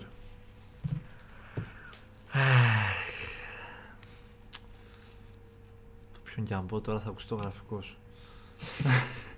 Ποιον 6.24 6.46
και 6.46 6.54
αν 6.54 6.66
πω 6.66 6.82
τώρα 6.82 7.00
θα 7.00 7.10
ακουστώ 7.10 7.36
γραφικός. 7.36 7.98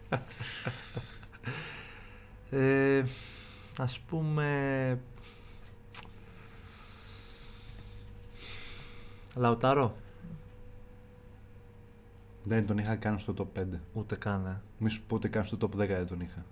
ε, 2.52 3.04
ας 3.78 4.00
πούμε... 4.00 5.00
Λαουτάρο. 9.36 9.96
Δεν 12.44 12.68
τον 12.68 12.78
είχα 12.78 12.96
καν 12.96 13.20
στο 13.20 13.34
top 13.38 13.60
5. 13.60 13.64
Ούτε 13.94 14.16
καν. 14.16 14.46
ε. 14.46 14.62
Μη 14.78 14.90
σου 14.90 15.02
πω 15.08 15.16
ούτε 15.16 15.28
καν 15.28 15.46
στο 15.46 15.58
top 15.62 15.66
10 15.66 15.88
δεν 15.88 16.08
τον 16.08 16.20
είχα. 16.22 16.46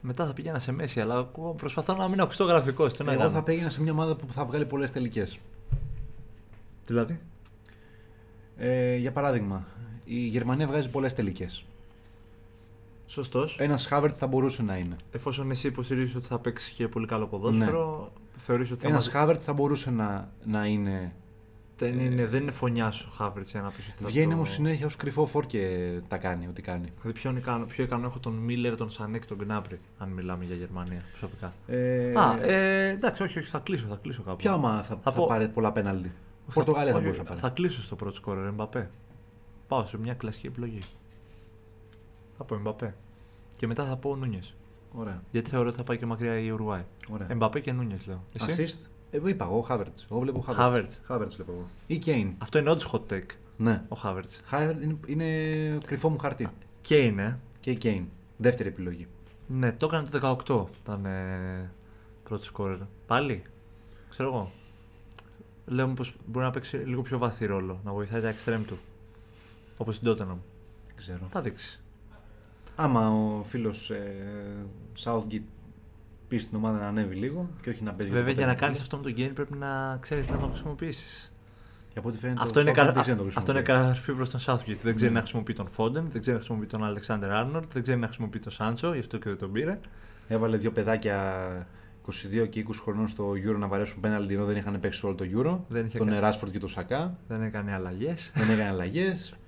Μετά 0.00 0.26
θα 0.26 0.32
πήγαινα 0.32 0.58
σε 0.58 0.72
μέση, 0.72 1.00
αλλά 1.00 1.18
ακούω- 1.18 1.54
προσπαθώ 1.54 1.94
να 1.94 2.08
μην 2.08 2.20
ακουστώ 2.20 2.44
γραφικό. 2.44 2.86
Τι 2.88 3.04
να 3.04 3.12
Εγώ 3.12 3.20
κάνω. 3.20 3.32
θα 3.32 3.42
πήγαινα 3.42 3.70
σε 3.70 3.82
μια 3.82 3.92
ομάδα 3.92 4.16
που 4.16 4.32
θα 4.32 4.44
βγάλει 4.44 4.66
πολλές 4.66 4.92
τελικές. 4.92 5.38
Δηλαδή; 6.86 7.20
Ε, 8.56 8.96
για 8.96 9.12
παράδειγμα, 9.12 9.66
η 10.04 10.18
Γερμανία 10.18 10.66
βγάζει 10.66 10.88
πολλές 10.88 11.14
τελικές. 11.14 11.64
Σωστός. 13.06 13.56
Ένας 13.58 13.86
Χάβερτ 13.86 14.14
θα 14.18 14.26
μπορούσε 14.26 14.62
να 14.62 14.76
είναι. 14.76 14.96
Εφόσον 15.12 15.50
εσύ 15.50 15.66
υποστηρίζεις 15.66 16.14
ότι 16.14 16.26
θα 16.26 16.38
παίξει 16.38 16.72
και 16.72 16.88
πολύ 16.88 17.06
καλό 17.06 17.26
ποδόσφαιρο, 17.26 18.12
θεωρείς 18.36 18.70
ότι 18.70 18.80
θα 18.80 18.88
Ένας 18.88 19.04
μας- 19.04 19.14
Χάβερτ 19.14 19.40
θα 19.44 19.52
μπορούσε 19.52 19.90
να, 19.90 20.30
να 20.44 20.66
είναι. 20.66 21.12
δεν, 21.78 21.98
είναι, 21.98 22.26
δεν 22.26 22.42
είναι 22.42 22.50
φωνιά 22.50 22.90
σου 22.90 23.08
ο 23.12 23.14
Χάβριτς 23.16 23.50
για 23.50 23.60
να 23.60 23.68
πεις 23.70 23.86
ότι 23.88 24.02
θα 24.02 24.08
Βγαίνει 24.08 24.26
το... 24.26 24.34
όμως 24.34 24.50
συνέχεια 24.50 24.86
ως 24.86 24.96
κρυφό 24.96 25.26
φόρ 25.26 25.46
και 25.46 25.90
τα 26.08 26.16
κάνει 26.16 26.46
ό,τι 26.48 26.62
κάνει. 26.62 26.86
Δηλαδή 27.00 27.20
ποιον 27.20 27.36
ικανό, 27.36 27.64
πιο 27.64 27.84
ικανό 27.84 28.06
έχω 28.06 28.18
τον 28.18 28.32
Μίλλερ, 28.32 28.76
τον 28.76 28.90
Σανέ 28.90 29.18
και 29.18 29.26
τον 29.26 29.36
Γκνάμπρι, 29.36 29.80
αν 29.98 30.08
μιλάμε 30.08 30.44
για 30.44 30.56
Γερμανία 30.56 31.02
προσωπικά. 31.10 31.52
Ε, 31.66 32.12
Α, 32.18 32.42
ε, 32.42 32.88
εντάξει, 32.88 33.22
όχι, 33.22 33.38
όχι, 33.38 33.48
θα 33.48 33.58
κλείσω, 33.58 33.86
θα 33.86 33.98
κλείσω 34.02 34.22
κάπου. 34.22 34.36
Ποια 34.36 34.54
ομάδα 34.54 34.82
θα, 34.82 34.98
θα, 35.02 35.12
πω- 35.12 35.28
πάρει 35.28 35.48
πολλά 35.48 35.72
πέναλτι; 35.72 36.12
Πορτογαλία 36.54 36.90
θα 36.92 36.96
όχι, 36.96 37.04
μπορούσε 37.04 37.22
να 37.22 37.28
πάρει. 37.28 37.40
Θα 37.40 37.48
κλείσω 37.48 37.82
στο 37.82 37.96
πρώτο 37.96 38.14
σκόρερ, 38.16 38.46
Εμπαπέ. 38.46 38.90
Πάω 39.72 39.84
σε 39.84 39.98
μια 39.98 40.14
κλασική 40.14 40.46
επιλογή. 40.46 40.78
Θα 42.36 42.44
πω 42.44 42.54
Εμπαπέ. 42.54 42.94
Και 43.56 43.66
μετά 43.66 43.84
θα 43.84 43.96
πω 43.96 44.16
Νούνιες. 44.16 44.54
Ωραία. 44.92 45.22
Γιατί 45.30 45.50
θεωρώ 45.50 45.68
ότι 45.68 45.76
θα 45.76 45.82
πάει 45.82 45.98
και 45.98 46.06
μακριά 46.06 46.38
η 46.38 46.50
Ουρουάη. 46.50 46.84
ωραία. 47.10 47.26
Εμπαπέ 47.30 47.60
και 47.60 47.72
Νούνιες 47.72 48.06
λέω. 48.06 48.24
Εσύ; 48.32 48.64
Assist; 48.66 48.86
Εγώ 49.10 49.28
είπα 49.28 49.44
εγώ 49.44 49.60
Χάβερτ. 49.60 49.98
Εγώ 50.10 50.20
βλέπω 50.20 50.44
Havertz. 50.48 50.54
Χάβερτ. 50.54 50.90
Χάβερτ 51.04 51.32
βλέπω 51.32 51.52
εγώ. 51.52 51.66
Ή 51.86 51.98
Κέιν. 51.98 52.34
Αυτό 52.38 52.58
είναι 52.58 52.70
όντως 52.70 52.92
hot 52.92 53.12
take. 53.12 53.30
Ναι. 53.56 53.84
Ο 53.88 53.96
Χάβερτ. 53.96 54.30
Χάβερτ 54.44 54.82
είναι, 54.82 54.98
είναι 55.06 55.78
κρυφό 55.86 56.08
μου 56.08 56.18
χαρτί. 56.18 56.48
Και 56.80 56.96
είναι. 56.96 57.38
Και 57.60 57.70
η 57.70 57.76
Κέιν. 57.76 58.04
Δεύτερη 58.36 58.68
επιλογή. 58.68 59.06
Ναι, 59.46 59.72
το 59.72 59.86
έκανε 59.86 60.08
το 60.08 60.36
18. 60.46 60.66
Ήταν 60.82 61.04
ε, 61.04 61.70
πρώτο 62.24 62.44
σκόρερ. 62.44 62.78
Πάλι. 63.06 63.42
Ξέρω 64.08 64.28
εγώ. 64.28 64.50
Λέω 65.66 65.88
πω 65.88 66.04
μπορεί 66.26 66.44
να 66.44 66.50
παίξει 66.50 66.76
λίγο 66.76 67.02
πιο 67.02 67.18
βαθύ 67.18 67.46
ρόλο. 67.46 67.80
Να 67.84 67.92
βοηθάει 67.92 68.20
τα 68.20 68.34
extreme 68.34 68.62
του. 68.66 68.78
Όπως 69.82 69.98
την 69.98 70.10
Tottenham. 70.12 70.36
Δεν 70.86 70.96
ξέρω. 70.96 71.18
Θα 71.30 71.40
δείξει. 71.40 71.80
Άμα 72.76 73.08
ο 73.10 73.42
φίλος 73.42 73.90
ε, 73.90 74.14
Southgate 75.04 75.42
πει 76.28 76.38
στην 76.38 76.56
ομάδα 76.56 76.78
να 76.78 76.86
ανέβει 76.86 77.14
λίγο 77.14 77.48
και 77.62 77.70
όχι 77.70 77.82
να 77.82 77.92
παίζει. 77.92 78.12
Βέβαια 78.12 78.32
το 78.34 78.38
για 78.38 78.46
να 78.46 78.54
πέναλτι. 78.54 78.60
κάνεις 78.64 78.80
αυτό 78.80 78.96
με 78.96 79.02
τον 79.02 79.12
Γκέιν 79.12 79.32
πρέπει 79.32 79.56
να 79.56 79.96
ξέρεις 80.00 80.28
να 80.28 80.38
το 80.38 80.46
χρησιμοποιήσεις. 80.46 81.32
Και 81.92 81.98
από 81.98 82.08
ό,τι 82.08 82.18
φαίνεται. 82.18 82.42
Αυτό, 82.42 82.58
ο 82.58 82.62
είναι 82.62 82.70
Southgate 82.72 82.74
κα... 82.74 82.92
δεν 82.92 83.02
ξέρει 83.02 83.16
να 83.18 83.22
το 83.22 83.28
αυτό 83.36 83.50
είναι 83.52 83.60
χρησιμοποιεί. 83.60 83.82
καραφή 83.82 84.12
προς 84.12 84.30
τον 84.30 84.40
Southgate. 84.40 84.78
Δεν 84.82 84.94
ξέρει 84.94 85.10
Ναι. 85.10 85.16
να 85.16 85.20
χρησιμοποιεί 85.20 85.52
τον 85.52 85.66
Foden, 85.76 85.92
δεν 85.92 86.20
ξέρει 86.20 86.30
να 86.36 86.42
χρησιμοποιεί 86.44 86.66
τον 86.66 86.80
Alexander 86.82 87.30
Arnold, 87.44 87.62
δεν 87.72 87.82
ξέρει 87.82 87.98
να 87.98 88.06
χρησιμοποιεί 88.06 88.38
τον 88.38 88.52
Sancho, 88.58 88.92
γι' 88.92 88.98
αυτό 88.98 89.18
και 89.18 89.28
δεν 89.28 89.38
τον 89.38 89.52
πήρε. 89.52 89.78
Έβαλε 90.28 90.56
δύο 90.56 90.70
παιδάκια 90.72 91.66
22 92.42 92.48
και 92.48 92.64
20 92.68 92.72
χρονών 92.82 93.08
στο 93.08 93.30
Euro 93.30 93.56
να 93.58 93.66
βαρέσουν 93.66 94.00
πέναλτι 94.00 94.34
ενώ 94.34 94.44
δεν 94.44 94.56
είχαν 94.56 94.80
παίξει 94.80 95.06
όλο 95.06 95.14
το 95.14 95.24
Euro. 95.36 95.58
Δεν 95.68 95.86
είχε 95.86 95.98
τον 95.98 96.08
κα- 96.08 96.14
Εράσφορντ 96.14 96.52
και 96.52 96.58
τον 96.58 96.68
Σακά. 96.68 97.16
Δεν 97.28 97.42
έκανε 97.42 97.72
αλλαγές. 97.72 98.32
δεν 98.34 98.50
έκανε 98.50 98.68
αλλαγές. 98.68 99.34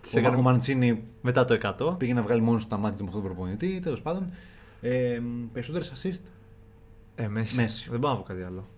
Τις 0.00 0.14
ο, 0.14 0.18
έκανε- 0.18 0.36
ο 0.38 0.42
Μαντσίνη 0.42 1.02
Μετά 1.22 1.44
το 1.44 1.54
100. 1.62 1.98
πήγε 1.98 2.14
να 2.14 2.22
βγάλει 2.22 2.40
μόνο 2.40 2.58
του 2.58 2.66
τα 2.66 2.76
μάτια 2.76 2.98
του 2.98 3.02
με 3.04 3.08
αυτόν 3.08 3.22
τον 3.24 3.32
προπονητή. 3.34 3.80
Τέλος 3.82 4.00
πάντων. 4.02 4.30
Ε, 4.80 5.20
Περισσότερες 5.52 5.92
assist; 5.96 6.22
Ε, 7.14 7.28
Μέση. 7.28 7.56
Μέση. 7.56 7.90
Δεν 7.90 7.98
μπορώ 8.00 8.12
να 8.12 8.18
πω 8.18 8.24
κάτι 8.26 8.42
άλλο. 8.42 8.68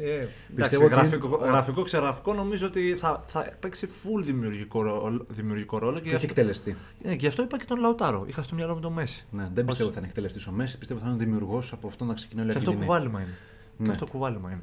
Ε, 0.00 0.10
εντάξει, 0.12 0.30
Πιστεύω 0.56 0.84
ότι- 0.84 0.94
γραφικό, 0.94 1.28
γραφικό, 1.28 1.82
ξεγραφικό 1.82 2.34
νομίζω 2.34 2.66
ότι 2.66 2.94
θα, 2.96 3.24
θα 3.26 3.46
παίξει 3.60 3.86
full 4.02 4.22
δημιουργικό, 4.22 4.82
ρόλο- 4.82 5.26
δημιουργικό 5.28 5.78
ρόλο 5.78 5.98
και, 6.00 6.08
Και 6.08 6.14
όχι 6.14 6.24
εκτελεστή. 6.24 6.76
ε, 7.02 7.08
και 7.10 7.16
γι' 7.16 7.26
αυτό 7.26 7.42
είπα 7.42 7.58
και 7.58 7.64
τον 7.64 7.78
Λαουτάρο. 7.80 8.24
Είχα 8.28 8.42
στο 8.42 8.54
μυαλό 8.54 8.74
μου 8.74 8.80
τον 8.80 8.92
Μέση. 8.92 9.26
Ναι, 9.30 9.42
δεν 9.54 9.64
πιστεύω 9.64 9.70
Ως- 9.72 9.80
ότι 9.80 9.92
θα 9.92 9.98
είναι 9.98 10.08
εκτελεστής 10.08 10.46
ο 10.46 10.52
Μέση. 10.52 10.78
Πιστεύω 10.78 11.00
ότι 11.00 11.08
θα 11.08 11.14
είναι 11.14 11.24
δημιουργός 11.24 11.72
από 11.72 11.86
αυτό 11.88 12.04
να 12.04 12.14
ξεκινάει 12.14 12.44
όλη 12.44 12.52
Και 12.52 12.58
η 12.58 12.60
αυτό 12.60 12.70
ακαδημία. 12.70 12.96
κουβάλιμα 12.96 13.20
είναι. 13.20 13.36
Ναι. 13.76 13.84
Και 13.86 13.90
αυτό 13.92 14.06
κουβάλιμα 14.06 14.50
είναι. 14.50 14.62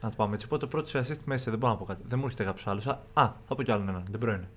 Να 0.00 0.08
το 0.08 0.14
πάμε 0.16 0.34
έτσι. 0.34 0.46
Οπότε 0.46 0.66
πρώτο 0.66 0.88
σε 0.88 0.98
assist 0.98 1.20
Μέση, 1.24 1.50
δεν 1.50 1.58
μπορώ 1.58 1.72
να 1.72 1.78
πω 1.78 1.84
κάτι. 1.84 2.02
Δεν 2.08 2.18
μου 2.18 2.24
έρχεται 2.24 2.44
κάποιος 2.44 2.66
άλλος. 2.66 2.86
Α, 2.86 2.98
θα 3.46 3.54
πω 3.54 3.62
κι 3.62 3.70
άλλον 3.72 3.88
έναν. 3.88 4.04
Δεν 4.10 4.28
είναι. 4.28 4.48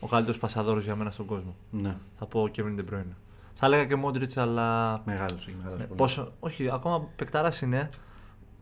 Ο 0.00 0.06
καλύτερος 0.08 0.38
πασαδόρος 0.38 0.84
για 0.84 0.96
μένα 0.96 1.10
στον 1.10 1.26
κόσμο. 1.26 1.54
Ναι, 1.70 1.96
Θα 2.18 2.26
πω 2.26 2.48
Kevin 2.56 2.78
De 2.78 2.94
Bruyne. 2.94 3.12
Θα 3.54 3.66
έλεγα 3.66 3.84
και 3.84 3.96
Modric, 4.04 4.32
αλλά. 4.36 5.02
μεγάλος. 5.06 5.46
Έχει 5.46 5.56
μεγάλο 5.58 5.76
Ναι, 5.76 5.84
πόσο... 5.84 6.32
Όχι, 6.40 6.70
ακόμα 6.70 7.08
παικταράς 7.16 7.62
είναι. 7.62 7.88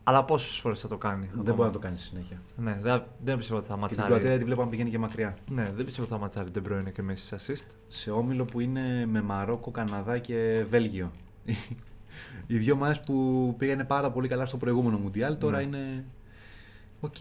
Αλλά 0.07 0.24
πόσες 0.24 0.57
φορές 0.59 0.80
θα 0.80 0.89
το 0.89 0.99
κάνει. 0.99 1.26
Δεν 1.26 1.41
ακόμα. 1.41 1.55
μπορεί 1.55 1.66
να 1.68 1.72
το 1.74 1.78
κάνει 1.78 1.99
συνέχεια. 1.99 2.43
Ναι, 2.57 2.78
δεν, 2.82 3.03
δεν 3.24 3.37
πιστεύω 3.37 3.59
ότι 3.59 3.68
θα 3.68 3.74
Και 3.74 3.80
την 3.80 3.97
ματσάρει. 4.03 4.09
Κροατία 4.20 4.39
τη 4.39 4.45
βλέπω 4.45 4.62
να 4.62 4.68
πηγαίνει 4.68 4.91
και 4.91 4.99
μακριά. 4.99 5.37
Ναι, 5.51 5.72
δεν 5.76 5.85
πιστεύω 5.85 6.03
ότι 6.03 6.12
θα 6.12 6.18
ματσάρει 6.18 6.49
De 6.55 6.59
Bruyne 6.72 6.93
και 6.93 7.03
Messi 7.11 7.37
σε 7.37 7.37
assist. 7.41 7.66
Σε 7.89 8.11
όμιλο 8.11 8.45
που 8.45 8.61
είναι 8.61 9.07
με 9.07 9.22
Μαρόκο, 9.22 9.70
Καναδά 9.70 10.18
και 10.18 10.64
Βέλγιο. 10.70 11.11
Οι 12.47 12.57
δύο 12.59 12.74
ομάδε 12.74 13.01
που 13.07 13.55
πήγανε 13.59 13.85
πάρα 13.85 14.11
πολύ 14.11 14.28
καλά 14.28 14.47
στο 14.47 14.57
προηγούμενο 14.57 14.99
Μουντιάλ 14.99 15.39
τώρα 15.39 15.57
Ναι. 15.57 15.62
είναι. 15.62 16.05
Οκ, 17.01 17.14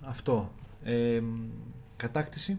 αυτό. 0.00 0.52
Ε, 0.82 1.22
κατάκτηση. 1.96 2.58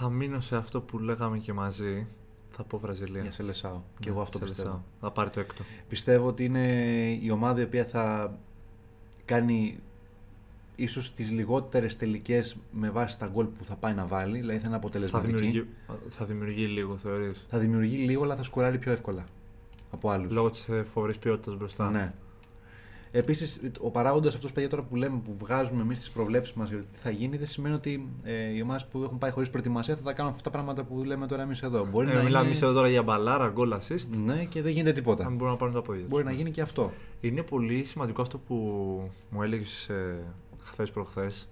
Θα 0.00 0.08
μείνω 0.10 0.40
σε 0.40 0.56
αυτό 0.56 0.80
που 0.80 0.98
λέγαμε 0.98 1.38
και 1.38 1.52
μαζί. 1.52 2.06
Θα 2.50 2.62
πω 2.62 2.78
Βραζιλία. 2.78 3.22
Για 3.22 3.32
Σελεσάο. 3.32 3.80
Και 3.98 4.04
Ναι, 4.08 4.10
εγώ 4.10 4.20
αυτό 4.20 4.38
σε 4.38 4.44
πιστεύω. 4.44 4.68
Λεσάο. 4.68 4.82
Θα 5.00 5.10
πάρει 5.10 5.30
το 5.30 5.40
έκτο. 5.40 5.62
Πιστεύω 5.88 6.26
ότι 6.26 6.44
είναι 6.44 6.66
η 7.22 7.30
ομάδα 7.30 7.60
η 7.60 7.64
οποία 7.64 7.84
θα 7.84 8.34
κάνει 9.24 9.78
ίσως 10.76 11.14
τις 11.14 11.30
λιγότερες 11.30 11.96
τελικές 11.96 12.56
με 12.72 12.90
βάση 12.90 13.18
τα 13.18 13.26
γκολ 13.26 13.46
που 13.46 13.64
θα 13.64 13.74
πάει 13.74 13.94
να 13.94 14.06
βάλει, 14.06 14.38
δηλαδή 14.38 14.58
θα 14.58 14.62
είναι 14.62 14.70
Θα 14.70 14.76
αποτελεσματική. 14.76 15.32
δημιουργεί, 15.32 15.66
θα 16.08 16.24
δημιουργεί 16.24 16.66
λίγο, 16.66 16.96
θεωρείς. 16.96 17.46
Θα 17.48 17.58
δημιουργεί 17.58 17.96
λίγο, 17.96 18.22
αλλά 18.22 18.36
θα 18.36 18.42
σκοράρει 18.42 18.78
πιο 18.78 18.92
εύκολα 18.92 19.24
από 19.90 20.10
άλλους. 20.10 20.32
Λόγω 20.32 20.50
της 20.50 20.68
φοβερής 20.92 21.18
ποιότητας 21.18 21.56
μπροστά. 21.56 21.90
Ναι. 21.90 22.12
Επίσης, 23.10 23.60
ο 23.80 23.90
παράγοντας 23.90 24.34
αυτός 24.34 24.52
παιδιά 24.52 24.68
τώρα 24.68 24.82
που 24.82 24.96
λέμε, 24.96 25.20
που 25.24 25.36
βγάζουμε 25.38 25.80
εμείς 25.82 25.98
τις 25.98 26.10
προβλέψεις 26.10 26.54
μας 26.54 26.68
για 26.68 26.78
το 26.78 26.84
τι 26.92 26.98
θα 26.98 27.10
γίνει, 27.10 27.36
δεν 27.36 27.46
σημαίνει 27.46 27.74
ότι 27.74 28.08
ε, 28.22 28.32
οι 28.54 28.60
ομάδες 28.62 28.86
που 28.86 29.02
έχουν 29.02 29.18
πάει 29.18 29.30
χωρίς 29.30 29.50
προετοιμασία 29.50 29.96
θα 29.96 30.02
τα 30.02 30.12
κάνουν 30.12 30.30
αυτά 30.32 30.42
τα 30.42 30.50
πράγματα 30.50 30.84
που 30.84 31.04
λέμε 31.04 31.26
τώρα 31.26 31.42
εμείς 31.42 31.62
εδώ. 31.62 31.86
Μπορεί 31.90 32.10
Ε, 32.10 32.12
να 32.14 32.22
μιλάμε 32.22 32.38
είναι... 32.38 32.46
εμείς 32.46 32.62
εδώ 32.62 32.72
τώρα 32.72 32.88
για 32.88 33.02
μπαλάρα, 33.02 33.52
goal 33.56 33.72
assist. 33.72 34.06
Ναι, 34.24 34.44
και 34.44 34.62
δεν 34.62 34.72
γίνεται 34.72 34.92
τίποτα. 34.92 35.26
Αν 35.26 35.34
μπορούν 35.36 35.52
να 35.52 35.58
πάρουν 35.58 35.74
τα 35.74 35.82
πόδια. 35.82 36.00
τους. 36.00 36.10
Μπορεί 36.10 36.24
να 36.24 36.32
γίνει 36.32 36.50
και 36.50 36.60
αυτό. 36.60 36.92
Είναι 37.20 37.42
πολύ 37.42 37.84
σημαντικό 37.84 38.22
αυτό 38.22 38.38
που 38.38 38.54
μου 39.30 39.42
έλεγες 39.42 39.88
ε, 39.88 40.18
χθες 40.58 40.90
προχθές. 40.90 41.48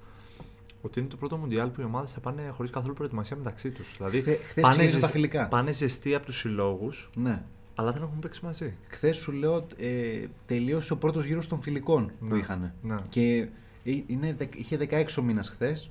Ότι 0.82 1.00
είναι 1.00 1.08
το 1.08 1.16
πρώτο 1.16 1.36
Μουντιάλ 1.36 1.68
που 1.68 1.80
οι 1.80 1.84
ομάδες 1.84 2.10
θα 2.12 2.20
πάνε 2.20 2.42
χωρίς 2.52 2.70
καθόλου 2.70 2.94
προετοιμασία 2.94 3.36
μεταξύ 3.36 3.70
τους. 3.70 3.94
Δηλαδή 3.96 4.20
Χθε- 4.20 4.40
χθες 4.42 4.62
πάνε, 4.62 4.66
ξεκίνησαν 4.74 5.00
τα 5.00 5.06
ζεσ- 5.06 5.12
φιλικά. 5.12 5.48
πάνε 5.48 5.72
ζεστοί 5.72 6.14
από 6.14 6.26
τους 6.26 6.38
συλλόγους 6.38 7.10
Ναι. 7.16 7.42
Αλλά 7.78 7.92
δεν 7.92 8.02
έχουν 8.02 8.18
παίξει 8.18 8.44
μαζί. 8.44 8.76
Χθες 8.88 9.16
σου 9.16 9.32
λέω 9.32 9.66
ε, 9.76 10.24
τελείωσε 10.46 10.92
ο 10.92 10.96
πρώτος 10.96 11.24
γύρος 11.24 11.46
των 11.46 11.60
φιλικών 11.62 12.06
που 12.18 12.26
Ναι, 12.26 12.38
είχαν. 12.38 12.72
ναι. 12.82 12.94
Και 13.08 13.48
ε, 13.84 14.02
είναι, 14.06 14.34
δεκ- 14.38 14.58
είχε 14.58 14.76
16 14.90 15.04
ο 15.18 15.22
μήνας 15.22 15.48
χθες 15.48 15.90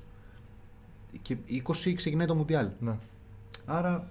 και 1.22 1.36
20 1.84 1.92
ξεκινάει 1.96 2.26
το 2.26 2.34
Μουντιάλ. 2.34 2.68
Ναι. 2.80 2.98
Άρα 3.66 4.08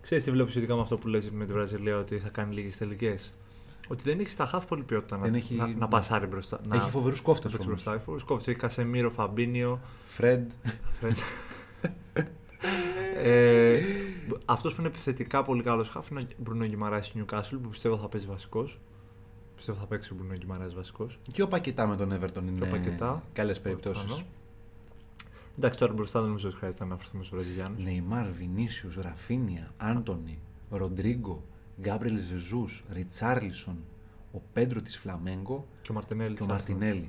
Ξέρεις 0.00 0.24
τι 0.24 0.30
βλέπω 0.30 0.50
σχετικά 0.50 0.74
με 0.74 0.80
αυτό 0.80 0.96
που 0.98 1.08
λες 1.08 1.30
με 1.30 1.44
τη 1.44 1.52
Βραζιλία 1.52 1.96
ότι 1.98 2.18
θα 2.18 2.28
κάνει 2.28 2.54
λίγες 2.54 2.76
τελικές; 2.76 3.32
Ότι 3.88 4.02
δεν 4.02 4.20
έχει 4.20 4.30
στα 4.30 4.46
χαφ 4.46 4.66
πολύ 4.66 4.82
ποιότητα 4.82 5.16
να, 5.16 5.22
Δεν 5.22 5.34
έχει- 5.34 5.54
να, 5.54 5.66
να 5.68 5.88
πασάρει 5.88 6.26
μπροστά. 6.26 6.60
να, 6.68 6.76
έχει 6.76 6.90
φοβερούς 6.90 7.20
κόφτες 7.20 7.44
να 7.44 7.50
παίξει 7.50 7.66
όμως. 7.68 7.82
μπροστά. 7.82 7.92
Έχει 7.94 8.02
φοβερούς 8.04 8.24
κόφτες. 8.26 8.46
Έχει 8.48 8.58
Κασεμίρο, 8.58 9.10
Φαμπίνιο. 9.10 9.80
Φρεντ. 10.06 10.50
ε, 13.22 13.80
Αυτός 14.44 14.74
που 14.74 14.80
είναι 14.80 14.88
επιθετικά 14.88 15.42
πολύ 15.42 15.62
καλός 15.62 15.88
χαφ 15.88 16.08
είναι 16.10 16.20
ο 16.20 16.26
Μπρουνό 16.36 16.66
Γκυμαράη 16.66 17.00
Newcastle 17.14 17.58
που 17.62 17.68
πιστεύω 17.68 17.96
θα 17.96 18.08
παίζει 18.08 18.26
βασικός. 18.26 18.80
Πιστεύω 19.56 19.78
θα 19.78 19.86
παίξει 19.86 20.12
ο 20.12 20.16
Μπρουνό 20.16 20.34
Γκυμαράη 20.36 20.68
βασικός. 20.68 21.18
Και 21.32 21.42
ο 21.42 21.48
Πακετά 21.48 21.86
με 21.86 21.96
τον 21.96 22.12
Everton 22.12 22.42
είναι 22.46 22.66
Πακετά. 22.66 23.22
καλές 23.32 23.60
περιπτώσεις. 23.60 24.04
Πιθανό. 24.04 24.24
Εντάξει, 25.58 25.78
τώρα 25.78 25.92
μπροστά 25.92 26.18
δεν 26.18 26.28
νομίζω 26.28 26.48
ότι 26.48 26.56
χρειάζεται 26.56 26.84
να 26.84 26.90
αναφερθούμε 26.90 27.24
στους 27.24 27.38
Βραζιλιάνους. 27.38 27.84
Νεϊμάρ, 27.84 28.30
Βινίσιου, 28.30 28.90
Ραφίνια, 29.00 29.72
Άντωνη, 29.76 30.38
Ροντρίγκο, 30.70 31.42
Γκάμπριλ 31.80 32.18
Ζεζού, 32.18 32.64
Ριτσάρλισον, 32.92 33.76
ο 34.32 34.38
Πέντρο 34.52 34.80
της 34.80 34.98
Φλαμέγκο 34.98 35.66
Και 35.82 35.90
ο 35.90 35.94
Μαρτινέλη. 35.94 36.34
και 36.34 36.42
ο 36.42 36.46
Μαρτινέλη. 36.46 37.08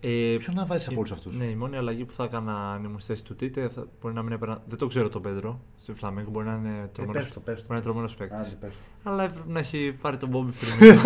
Ε, 0.00 0.36
Ποιον 0.38 0.54
να 0.56 0.64
βάλεις 0.66 0.84
από 0.84 0.94
η- 0.94 0.96
όλους 0.98 1.12
αυτούς; 1.12 1.36
Ναι, 1.36 1.44
η 1.44 1.54
μόνη 1.54 1.76
αλλαγή 1.76 2.04
που 2.04 2.12
θα 2.12 2.24
έκανα 2.24 2.72
αν 2.72 2.84
ήμουν 2.84 3.00
στη 3.00 3.12
θέση 3.12 3.24
του 3.24 3.34
Τίτε 3.36 3.68
θα, 3.68 3.86
μπορεί 4.00 4.14
να 4.14 4.22
μην 4.22 4.32
έπαιρνα. 4.32 4.62
Δεν 4.68 4.78
το 4.78 4.86
ξέρω 4.86 5.08
τον 5.08 5.22
Πέντρο 5.22 5.60
στη 5.82 5.92
Φλαμέγκο, 5.92 6.30
μπορεί 6.30 6.46
να 6.46 6.52
είναι 6.60 6.90
τρομερό 6.92 7.18
πες 7.20 7.32
το, 7.32 7.40
πες 7.40 7.54
το. 7.56 7.60
μπορεί 7.60 7.66
να 7.68 7.74
είναι 7.74 7.84
τρομερός 7.84 8.14
παίκτης. 8.14 8.38
Άντε, 8.38 8.56
πες 8.60 8.70
το. 9.02 9.10
Αλλά 9.10 9.22
έπρεπε 9.24 9.52
να 9.52 9.58
έχει 9.58 9.96
πάρει 10.00 10.16
τον 10.16 10.28
Μπόμπι 10.28 10.52
Φιρμίνο. 10.52 11.00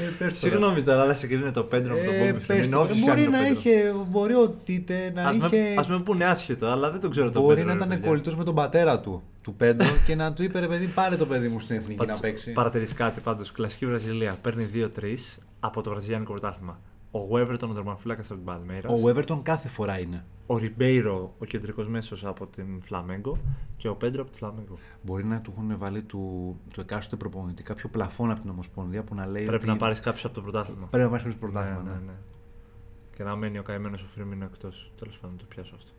Ε, 0.00 0.04
πες 0.18 0.32
το, 0.32 0.38
Συγγνώμη 0.48 0.82
τώρα, 0.82 1.02
αλλά 1.02 1.14
συγκρίνει 1.14 1.50
το 1.50 1.62
Πέντρο 1.64 1.94
με 1.94 2.04
τον 2.04 2.14
Ε, 2.14 2.18
Μπόμπι 2.18 2.32
πες 2.32 2.44
Φιρμίνο. 2.44 2.76
το. 2.76 2.82
Όποιος 2.82 2.98
Μπορεί 3.00 3.10
κάνει 3.10 3.22
τον 3.24 3.32
να 3.32 3.38
Πέντρο. 3.38 3.58
είχε, 3.58 3.94
μπορεί 4.10 4.34
ο 4.34 4.48
Τίτε 4.64 5.12
να 5.14 5.22
Ας 5.28 5.36
με, 5.36 5.46
είχε. 5.46 5.74
ας 5.78 5.88
με 5.88 5.98
πούνε 6.00 6.24
άσχετο, 6.24 6.66
αλλά 6.66 6.90
δεν 6.90 7.00
το 7.00 7.08
ξέρω 7.08 7.30
τον 7.30 7.42
Μπορεί 7.42 7.54
Πέντρο. 7.54 7.66
να 7.68 7.72
ρε 7.72 7.84
ήταν 7.84 7.88
παιδιά. 7.94 8.08
κολλητός 8.08 8.36
με 8.36 8.44
τον 8.44 8.54
πατέρα 8.54 9.00
του, 9.00 9.22
του 9.42 9.54
Πέντρο, 9.54 9.86
και 10.06 10.14
να 10.14 10.32
του 10.32 10.42
είπε 10.42 10.58
ρε 10.58 10.66
παιδί, 10.68 10.86
πάρε 10.86 11.16
το 11.16 11.26
παιδί 11.26 11.48
μου 11.48 11.60
στην 11.60 11.76
εθνική 11.76 11.94
Πάντως, 11.98 12.14
να 12.14 12.20
παίξει. 12.20 12.52
Παρατηρείς 12.52 12.92
κάτι 12.94 13.20
πάντως. 13.20 13.52
Κλασική 13.52 13.86
Βραζιλία. 13.86 14.36
Παίρνει 14.42 14.68
2-3 14.74 15.38
από 15.60 15.82
το 15.82 15.90
Βραζιλιάνικο 15.90 16.30
πρωτάθλημα. 16.32 16.78
Ο 17.16 17.26
Βέβερτον, 17.26 17.70
ο 17.70 17.72
δερμαφύλακας 17.72 18.26
από 18.26 18.34
την 18.34 18.44
Παλμέρας. 18.44 19.02
Ο 19.02 19.08
Everton 19.08 19.40
κάθε 19.42 19.68
φορά 19.68 19.98
είναι. 20.00 20.24
ο 20.46 20.58
Ριμπέιρο, 20.58 21.34
ο 21.38 21.44
κεντρικός 21.44 21.88
μέσος 21.88 22.24
από 22.24 22.46
την 22.46 22.82
Φλαμέγκο 22.82 23.38
και 23.76 23.88
ο 23.88 23.94
Πέντρο 23.94 24.22
από 24.22 24.30
τη 24.30 24.36
Φλαμέγκο. 24.36 24.78
Μπορεί 25.02 25.24
να 25.24 25.40
του 25.40 25.52
έχουν 25.56 25.78
βάλει 25.78 26.02
του, 26.02 26.56
του 26.72 26.80
εκάστοτε 26.80 27.16
προπονητή 27.16 27.62
κάποιο 27.62 27.88
πλαφόν 27.88 28.30
από 28.30 28.40
την 28.40 28.50
Ομοσπονδία 28.50 29.02
που 29.02 29.14
να 29.14 29.26
λέει. 29.26 29.44
Πρέπει 29.44 29.56
ότι 29.62 29.66
να 29.72 29.76
πάρεις 29.76 30.00
κάποιος 30.00 30.24
από 30.24 30.34
το 30.34 30.40
πρωτάθλημα. 30.40 30.86
Πρέπει 30.86 31.04
να 31.04 31.10
πάρεις 31.10 31.24
κάποιος 31.24 31.40
πρωτάθλημα. 31.40 31.82
ναι, 31.82 31.90
ναι. 31.90 31.96
ναι, 31.96 32.04
ναι. 32.06 32.18
Και 33.16 33.22
να 33.22 33.36
μένει 33.36 33.58
ο 33.58 33.62
καημένος 33.62 34.02
ο 34.02 34.06
Φιρμίνο 34.06 34.44
εκτός. 34.44 34.92
Τέλος 34.98 35.18
πάντων, 35.18 35.36
το 35.36 35.44
πιάσω 35.48 35.74
αυτό. 35.76 35.90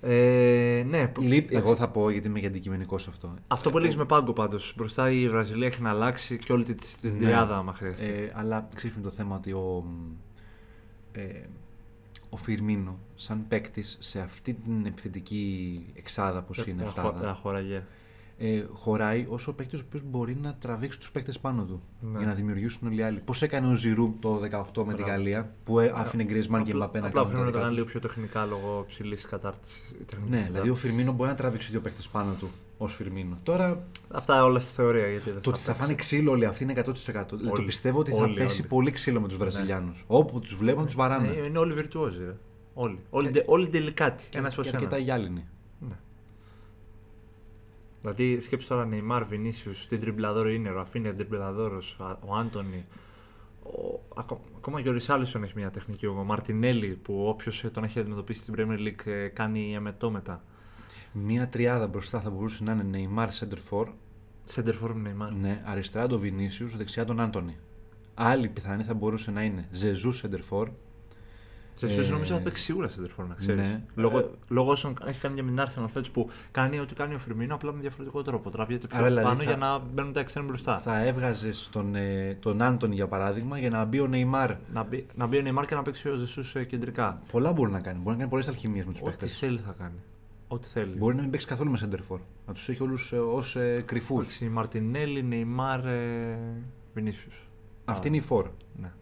Ε, 0.00 0.84
ναι, 0.88 1.06
που- 1.08 1.20
Λείπ- 1.22 1.48
εντάξει. 1.50 1.66
εγώ 1.66 1.76
θα 1.76 1.88
πω 1.88 2.10
γιατί 2.10 2.26
είμαι 2.28 2.38
για 2.38 2.48
αντικειμενικός 2.48 3.02
σε 3.02 3.10
αυτό. 3.10 3.34
Αυτό 3.48 3.70
που 3.70 3.76
έλεγες 3.76 3.96
με 3.96 4.04
πάγκο 4.04 4.32
πάντως. 4.32 4.74
Μπροστά 4.76 5.10
η 5.10 5.28
Βραζιλία 5.28 5.66
έχει 5.66 5.82
να 5.82 5.90
αλλάξει 5.90 6.38
και 6.38 6.52
όλη 6.52 6.62
τη 6.64 6.74
την 6.74 7.10
Ναι. 7.12 7.16
τριάδα, 7.18 7.56
άμα 7.56 7.72
χρειαστεί. 7.72 8.10
Ε, 8.10 8.32
αλλά 8.34 8.68
ξέρει 8.74 8.92
το 9.02 9.10
θέμα 9.10 9.36
ότι 9.36 9.52
ο, 9.52 9.84
ε, 11.12 11.22
ο 12.30 12.36
Φιρμίνο, 12.36 12.98
σαν 13.14 13.44
παίκτης 13.48 13.96
σε 14.00 14.20
αυτή 14.20 14.54
την 14.54 14.86
επιθετική 14.86 15.84
εξάδα 15.94 16.42
που 16.42 16.52
είναι 16.66 16.82
Ε, 16.82 16.86
αυτά, 16.86 17.02
χω- 17.02 17.12
ε, 18.40 18.44
χώραγε. 18.46 18.60
ε, 18.60 18.66
χωράει 18.72 19.26
όσο 19.28 19.52
παίκτης 19.52 19.80
ο 19.80 19.82
οποίος 19.86 20.02
μπορεί 20.06 20.36
να 20.42 20.54
τραβήξει 20.54 20.98
τους 20.98 21.10
παίκτες 21.10 21.38
πάνω 21.38 21.64
του 21.64 21.82
Ναι. 22.00 22.18
για 22.18 22.26
να 22.26 22.34
δημιουργήσουν 22.34 22.88
όλοι 22.88 22.98
οι 23.00 23.02
άλλοι. 23.02 23.18
Πώς 23.18 23.42
έκανε 23.42 23.66
ο 23.66 23.74
Ζηρού 23.74 24.14
το 24.20 24.40
18 24.40 24.84
με 24.84 24.94
τη 24.94 25.02
Μπράβο. 25.02 25.10
Γαλλία 25.10 25.54
που 25.64 25.78
ε, 25.80 25.92
άφηνε 25.96 26.24
Γκρισμάν 26.24 26.64
και 26.64 26.70
Απλά- 26.70 26.86
Μπαπέ 26.86 27.00
να 27.00 27.06
Απλά 27.06 27.20
ο 27.20 27.24
κάνουν 27.24 27.38
τα 27.38 27.38
Φιρμίνο 27.38 27.44
το 27.44 27.50
δικά 27.58 27.60
κάνει 27.62 27.72
λίγο 27.74 27.84
τους. 27.84 27.92
πιο 27.92 28.08
τεχνικά 28.08 28.44
λόγω 28.44 28.84
ψηλής 28.88 29.26
κατάρτισης. 29.26 29.94
Ναι, 30.28 30.44
δηλαδή 30.46 30.68
ο 30.70 30.74
Φιρμίνο 30.74 31.12
μπορεί 31.12 31.30
να 31.30 31.36
τραβήξει 31.36 31.70
δύο 31.70 31.80
παίκτες 31.80 32.08
πάνω 32.08 32.32
του 32.38 32.48
ως 32.78 32.94
Φιρμίνο. 32.94 33.38
Τώρα 33.42 33.82
Αυτά 34.10 34.44
όλα 34.44 34.58
στη 34.58 34.72
θεωρία. 34.74 35.08
Γιατί 35.08 35.30
δεν 35.30 35.40
το 35.40 35.50
ότι 35.50 35.58
θα 35.58 35.66
παίξει. 35.66 35.80
φάνε 35.82 35.94
ξύλο 35.94 36.30
όλοι 36.30 36.44
αυτοί 36.44 36.62
είναι 36.62 36.72
100%. 36.72 37.36
Δηλαδή, 37.36 37.44
το 37.44 37.50
Όλοι. 37.50 37.64
πιστεύω 37.66 37.98
ότι 37.98 38.10
θα 38.10 38.22
Όλοι, 38.22 38.34
πέσει 38.34 38.60
όλοι. 38.60 38.68
πολύ 38.68 38.90
ξύλο 38.90 39.20
με 39.20 39.28
τους 39.28 39.36
Βραζιλιάνους. 39.36 40.04
Όπου 40.06 40.40
τους 40.40 40.54
βλέπουν, 40.56 40.84
τους 40.84 40.94
βαράνε. 40.94 41.28
Ε, 41.28 41.44
είναι 41.46 41.58
όλοι 41.58 41.72
βιρτουόζοι. 41.72 42.18
Ρε. 42.24 42.36
Όλοι. 42.74 42.98
Όλοι, 43.10 43.26
Και- 43.26 43.32
ντε- 43.32 43.48
όλοι 43.48 43.68
τελικάτι. 43.68 44.24
και, 44.30 44.38
Ένας 44.38 44.54
προς 44.54 44.66
και 44.66 44.72
ένα. 44.76 44.84
αρκετά 44.84 45.02
γυάλινοι. 45.02 45.44
Ναι. 48.02 48.12
Δηλαδή 48.12 48.40
σκέψου 48.40 48.68
τώρα 48.68 48.86
Νεϊμάρ, 48.86 49.24
Βινίσιου, 49.24 49.72
την 49.88 50.00
τριμπλαδόρο 50.00 50.48
είναι, 50.48 50.70
ο 50.70 50.72
Ραφίνια 50.72 51.14
τριμπλαδόρος, 51.14 51.96
ο 52.26 52.34
Άντωνη. 52.36 52.84
Ο, 53.62 54.00
ακό- 54.16 54.40
ακόμα 54.56 54.82
και 54.82 54.88
ο 54.88 54.92
Ρισάλισον 54.92 55.42
έχει 55.42 55.52
μια 55.56 55.70
τεχνική. 55.70 56.06
Ο 56.06 56.12
Μαρτινέλη 56.12 56.88
που 57.02 57.24
όποιος 57.28 57.64
τον 57.72 57.84
έχει 57.84 57.98
αντιμετωπίσει 57.98 58.40
στην 58.40 58.54
Premier 58.58 58.78
League 58.86 59.06
ε, 59.06 59.28
κάνει 59.28 59.74
εμετώμετα. 59.74 60.42
Μία 61.12 61.48
τριάδα 61.48 61.86
μπροστά 61.86 62.20
θα 62.20 62.30
μπορούσε 62.30 62.64
να 62.64 62.72
είναι 62.72 62.82
Νεϊμάρ 62.82 63.32
Σέντερφορ, 63.32 63.88
Σέντερφορ 64.44 64.94
με 64.94 65.00
Νεϊμάρ. 65.02 65.32
ναι, 65.32 65.62
αριστερά 65.66 66.06
τον 66.06 66.20
Βινίσιου, 66.20 66.68
δεξιά 66.76 67.04
τον 67.04 67.20
Άντωνη. 67.20 67.56
Άλλη 68.14 68.48
πιθανή 68.48 68.82
θα 68.84 68.94
μπορούσε 68.94 69.30
να 69.30 69.42
είναι 69.42 69.68
Ζεζού 69.70 70.12
Σέντερφορ, 70.12 70.68
Σε 71.78 71.86
εσείς 71.86 72.08
Ε, 72.08 72.12
νομίζω 72.12 72.34
θα 72.34 72.40
παίξει 72.40 72.62
σίγουρα 72.62 72.88
Σέντερφορ 72.88 73.26
να 73.26 73.34
ξέρεις. 73.34 73.66
ναι. 73.66 73.82
Λόγω, 73.94 74.18
Ε, 74.18 74.24
λόγω 74.48 74.70
όσων 74.70 74.96
έχει 75.06 75.20
κάνει 75.20 75.34
για 75.40 75.44
την 75.44 75.60
Arsenal 75.60 75.88
φέτος 75.88 76.10
που 76.10 76.30
κάνει 76.50 76.78
ό,τι 76.78 76.94
κάνει 76.94 77.14
ο 77.14 77.18
Φιρμίνο 77.18 77.54
απλά 77.54 77.72
με 77.72 77.80
διαφορετικό 77.80 78.22
τρόπο. 78.22 78.50
Τραβιέται 78.50 78.86
πιο 78.86 78.98
Άρα, 78.98 79.06
δηλαδή, 79.06 79.26
πάνω 79.26 79.38
θα- 79.38 79.44
για 79.44 79.56
να 79.56 79.78
μπαίνουν 79.78 80.12
τα 80.12 80.20
εξτρέμ 80.20 80.46
μπροστά. 80.46 80.78
θα 80.78 81.04
έβγαζες 81.04 81.68
τον, 81.72 81.94
ε, 81.94 82.36
τον 82.40 82.62
Άντωνη 82.62 82.94
για 82.94 83.06
παράδειγμα 83.06 83.58
για 83.58 83.70
να 83.70 83.84
μπει 83.84 84.00
ο 84.00 84.06
Νεϊμάρ. 84.06 84.54
Να, 84.72 84.82
μπει, 84.82 85.06
να 85.14 85.26
μπει 85.26 85.38
ο 85.38 85.42
Νεϊμάρ 85.42 85.64
και 85.64 85.74
να 85.74 85.82
παίξει 85.82 86.08
ο 86.08 86.14
Ζεσού 86.14 86.66
κεντρικά. 86.66 87.22
Πολλά 87.32 87.52
μπορεί 87.52 87.70
να 87.70 87.80
κάνει. 87.80 87.98
Μπορεί 87.98 88.10
να 88.10 88.16
κάνει 88.16 88.30
πολλές 88.30 88.48
αλχημίες 88.48 88.84
με 88.84 88.90
τους 88.92 89.00
Ό,τι 89.00 89.10
παίκτες. 89.10 89.38
θέλει 89.38 89.58
θα 89.66 89.74
κάνει. 89.78 89.98
Ό,τι 90.48 90.68
θέλει. 90.68 90.94
Μπορεί 90.96 91.14
να 91.14 91.22
μην 91.22 91.30
παίξει 91.30 91.46
καθόλου 91.46 91.70
με 91.70 91.76
Σέντερφορ. 91.76 92.20
Να 92.46 92.52
τους 92.52 92.68
έχει 92.68 92.82
όλους 92.82 93.12
ως 93.12 93.56
ε, 93.56 93.82
κρυφούς. 93.86 94.18
Εντάξει, 94.24 94.48
Μαρτινέλη, 94.48 95.22
Νεϊμάρ, 95.22 95.86
ε, 95.86 96.38
Βινίσιου. 96.94 97.30
Αυτή 97.84 98.08
είναι 98.08 98.16
η 98.16 98.20
φόρ. 98.20 98.50
Ναι. 98.80 98.92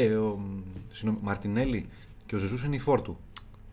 Ε, 0.00 0.14
ο 0.16 0.38
συγγνώμη, 0.92 1.18
Μαρτινέλη 1.24 1.88
και 2.26 2.34
ο 2.34 2.38
Ζεζού 2.38 2.66
είναι 2.66 2.76
η 2.76 2.78
φόρ 2.78 3.00
του. 3.02 3.18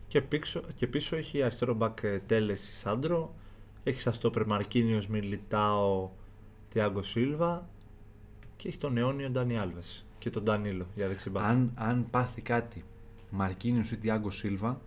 Και, 0.08 0.20
πίσω, 0.20 0.62
και 0.74 0.86
πίσω 0.86 1.16
έχει 1.16 1.42
αριστερό 1.42 1.74
μπακ 1.74 2.02
ε, 2.02 2.18
Τέλες 2.26 2.60
Σάντρο. 2.78 3.34
Έχει 3.84 4.00
στα 4.00 4.12
στόπερ 4.12 4.46
Μαρκίνιος 4.46 5.06
Μιλιτάο 5.06 6.10
Τιάγκο 6.68 7.02
Σίλβα. 7.02 7.68
Και 8.56 8.68
έχει 8.68 8.78
τον 8.78 8.96
αιώνιο 8.96 9.30
Ντάνι 9.30 9.58
Άλβες. 9.58 10.04
Και 10.18 10.30
τον 10.30 10.42
Ντανίλο 10.42 10.86
για 10.94 11.08
δεξιμπάκ. 11.08 11.44
Αν, 11.44 11.72
αν 11.74 12.06
πάθει 12.10 12.40
κάτι 12.40 12.84
Μαρκίνιος 13.30 13.90
ή 13.90 13.96
Τιάγκο 13.96 14.30
Σίλβα, 14.30 14.80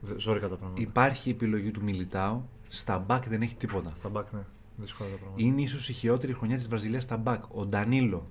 Δε- 0.00 0.18
Ζόρικα 0.18 0.48
τα 0.48 0.56
πράγματα. 0.56 0.80
υπάρχει 0.82 1.28
η 1.28 1.32
επιλογή 1.32 1.70
του 1.70 1.82
Μιλιτάου. 1.82 2.48
Στα 2.68 2.98
μπακ 2.98 3.28
δεν 3.28 3.42
έχει 3.42 3.54
τίποτα. 3.56 3.92
Στα 3.94 4.08
μπακ, 4.08 4.32
ναι. 4.32 4.40
Δύσκολα 4.76 5.10
τα 5.10 5.16
πράγματα. 5.16 5.42
Είναι 5.42 5.62
ίσως 5.62 5.88
η 5.88 5.92
χειρότερη 5.92 6.32
χρονιά 6.34 6.56
της 6.56 6.68
Βραζιλίας 6.68 7.04
στα 7.04 7.16
μπακ. 7.16 7.44
Ο 7.54 7.66
Ντανίλο, 7.66 8.26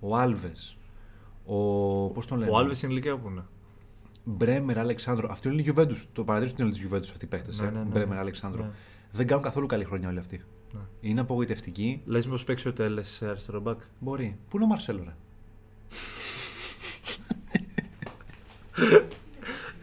ο 0.00 0.16
Άλβες, 0.16 0.76
ο. 1.44 1.56
Πώς 2.08 2.26
τον 2.26 2.38
λένε; 2.38 2.50
Ο 2.50 2.56
Άλβες 2.56 2.82
είναι 2.82 2.92
ηλικία 2.92 3.16
που 3.16 3.28
είναι; 3.28 3.44
Μπρέμερ, 4.24 4.78
Αλεξάνδρο. 4.78 5.28
Αυτό 5.30 5.48
είναι 5.48 5.60
η 5.60 5.64
Γιουβέντους. 5.64 6.08
Το 6.12 6.24
παραδείγμα 6.24 6.54
είναι 6.54 6.64
όλη 6.64 6.72
της 6.72 6.80
Γιουβέντους 6.80 7.10
αυτοί 7.10 7.24
οι 7.24 7.28
παίχτε. 7.28 7.52
Ναι, 7.54 7.70
ναι, 7.70 7.78
ναι, 7.78 7.84
Μπρέμερ, 7.84 8.14
ναι. 8.14 8.20
Αλεξάνδρο. 8.20 8.62
Ναι. 8.62 8.70
Δεν 9.12 9.26
κάνουν 9.26 9.42
καθόλου 9.42 9.66
καλή 9.66 9.84
χρονιά 9.84 10.08
όλοι 10.08 10.18
αυτοί. 10.18 10.42
Ναι. 10.72 10.80
Είναι 11.00 11.20
απογοητευτικοί. 11.20 12.02
Λες 12.04 12.26
πω 12.26 12.36
παίξει 12.46 12.68
ο 12.68 12.72
Τέλες 12.72 13.22
αριστερό 13.22 13.60
μπακ; 13.60 13.80
Μπορεί. 13.98 14.38
Πού 14.48 14.56
είναι 14.56 14.64
ο 14.64 14.68
Μαρσέλο, 14.68 15.04
ρε; 15.04 15.14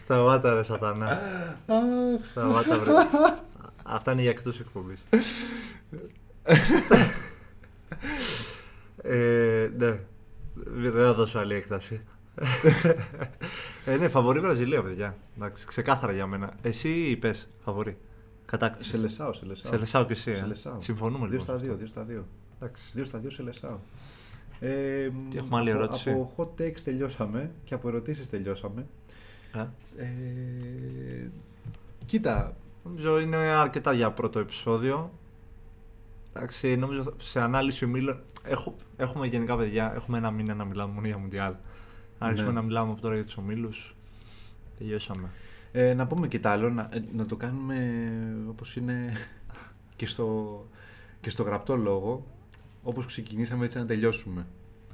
Σταμάτα 0.04 0.54
ρε 0.54 0.64
σατανά. 0.64 1.20
Σταμάτα 2.32 2.80
βρε. 2.80 2.92
Αυτά 3.84 4.12
είναι 4.12 4.22
για 4.22 4.30
εκτός 4.30 4.60
εκπομπής. 4.60 5.00
ε, 9.04 9.70
ναι. 9.78 10.00
Δεν 10.66 10.92
θα 10.92 11.14
δώσω 11.14 11.40
άλλη 11.40 11.54
έκταση. 11.54 12.02
ε, 13.86 13.96
ναι, 13.98 14.08
φαβορή 14.08 14.40
Βραζιλία, 14.40 14.84
παιδιά. 14.84 15.16
Εντάξει, 15.36 15.66
ξεκάθαρα 15.66 16.12
για 16.14 16.28
μένα. 16.28 16.54
Εσύ 16.62 16.90
είπες 16.90 17.48
φαβορή. 17.64 17.98
Κατάκτηση. 18.46 18.90
Σε 18.90 18.98
λεσάω, 18.98 19.34
σε 19.34 19.46
λεσάω. 19.46 19.72
Σε 19.72 19.78
λεσάω 19.78 20.06
και 20.06 20.14
εσύ. 20.14 20.36
Σε 20.36 20.44
ε. 20.44 20.46
λεσάω. 20.48 20.80
Συμφωνούμε 20.80 21.28
Δύο 21.28 21.38
λοιπόν. 21.40 21.46
στα 21.56 21.66
δύο, 21.66 21.76
δύο 21.76 21.88
στα 21.88 22.02
δύο. 22.04 22.26
Εντάξει. 22.60 22.92
Δύο 22.94 23.04
στα 23.06 23.18
δύο 23.20 23.30
σε 23.30 23.44
λεσάω. 23.44 23.78
Ε, 24.60 25.10
Τι 25.30 25.38
έχουμε 25.38 25.58
άλλη 25.60 25.72
από- 25.72 25.80
ερώτηση; 25.84 26.10
Από 26.10 26.34
hot 26.38 26.62
takes 26.62 26.80
τελειώσαμε 26.84 27.52
και 27.64 27.74
από 27.74 27.88
ερωτήσεις 27.88 28.30
τελειώσαμε. 28.30 28.86
Ε, 29.54 29.60
Ε, 30.04 31.30
κοίτα, 32.06 32.56
Νομίζω 32.84 33.20
είναι 33.20 33.36
αρκετά 33.38 33.94
για 33.94 34.12
πρώτο 34.12 34.40
επεισόδιο. 34.40 35.12
Εντάξει, 36.34 36.76
νομίζω 36.76 37.04
θα- 37.04 37.14
σε 37.18 37.42
ανάλυση 37.42 37.86
ομίλων. 37.86 38.20
Έχω, 38.44 38.76
έχουμε 38.98 39.28
γενικά 39.28 39.58
παιδιά, 39.58 39.92
έχουμε 39.96 40.18
ένα 40.18 40.32
μήνα 40.32 40.54
να 40.54 40.66
μιλάμε 40.66 40.94
μόνο 40.94 41.08
για 41.08 41.18
Μουντιάλ. 41.18 41.52
Αν 42.20 42.28
αρχίσουμε 42.28 42.52
Ναι. 42.52 42.60
να 42.60 42.66
μιλάμε 42.66 42.92
από 42.92 43.02
τώρα 43.02 43.16
για 43.16 43.24
τους 43.24 43.38
ομίλους, 43.38 43.96
τελειώσαμε. 44.78 45.30
ε, 45.72 45.94
να 45.94 46.08
πούμε 46.08 46.28
και 46.28 46.40
τ' 46.40 46.46
άλλο, 46.46 46.70
να, 46.70 46.90
ε, 46.94 47.04
να 47.16 47.26
το 47.26 47.36
κάνουμε 47.36 48.04
όπως 48.50 48.76
είναι 48.76 49.14
και 49.96 50.06
στο, 50.06 50.66
και 51.22 51.30
στο 51.30 51.44
γραπτό 51.44 51.76
λόγο, 51.76 52.26
όπως 52.84 53.06
ξεκινήσαμε 53.06 53.66
έτσι 53.66 53.78
να 53.78 53.86
τελειώσουμε. 53.86 54.46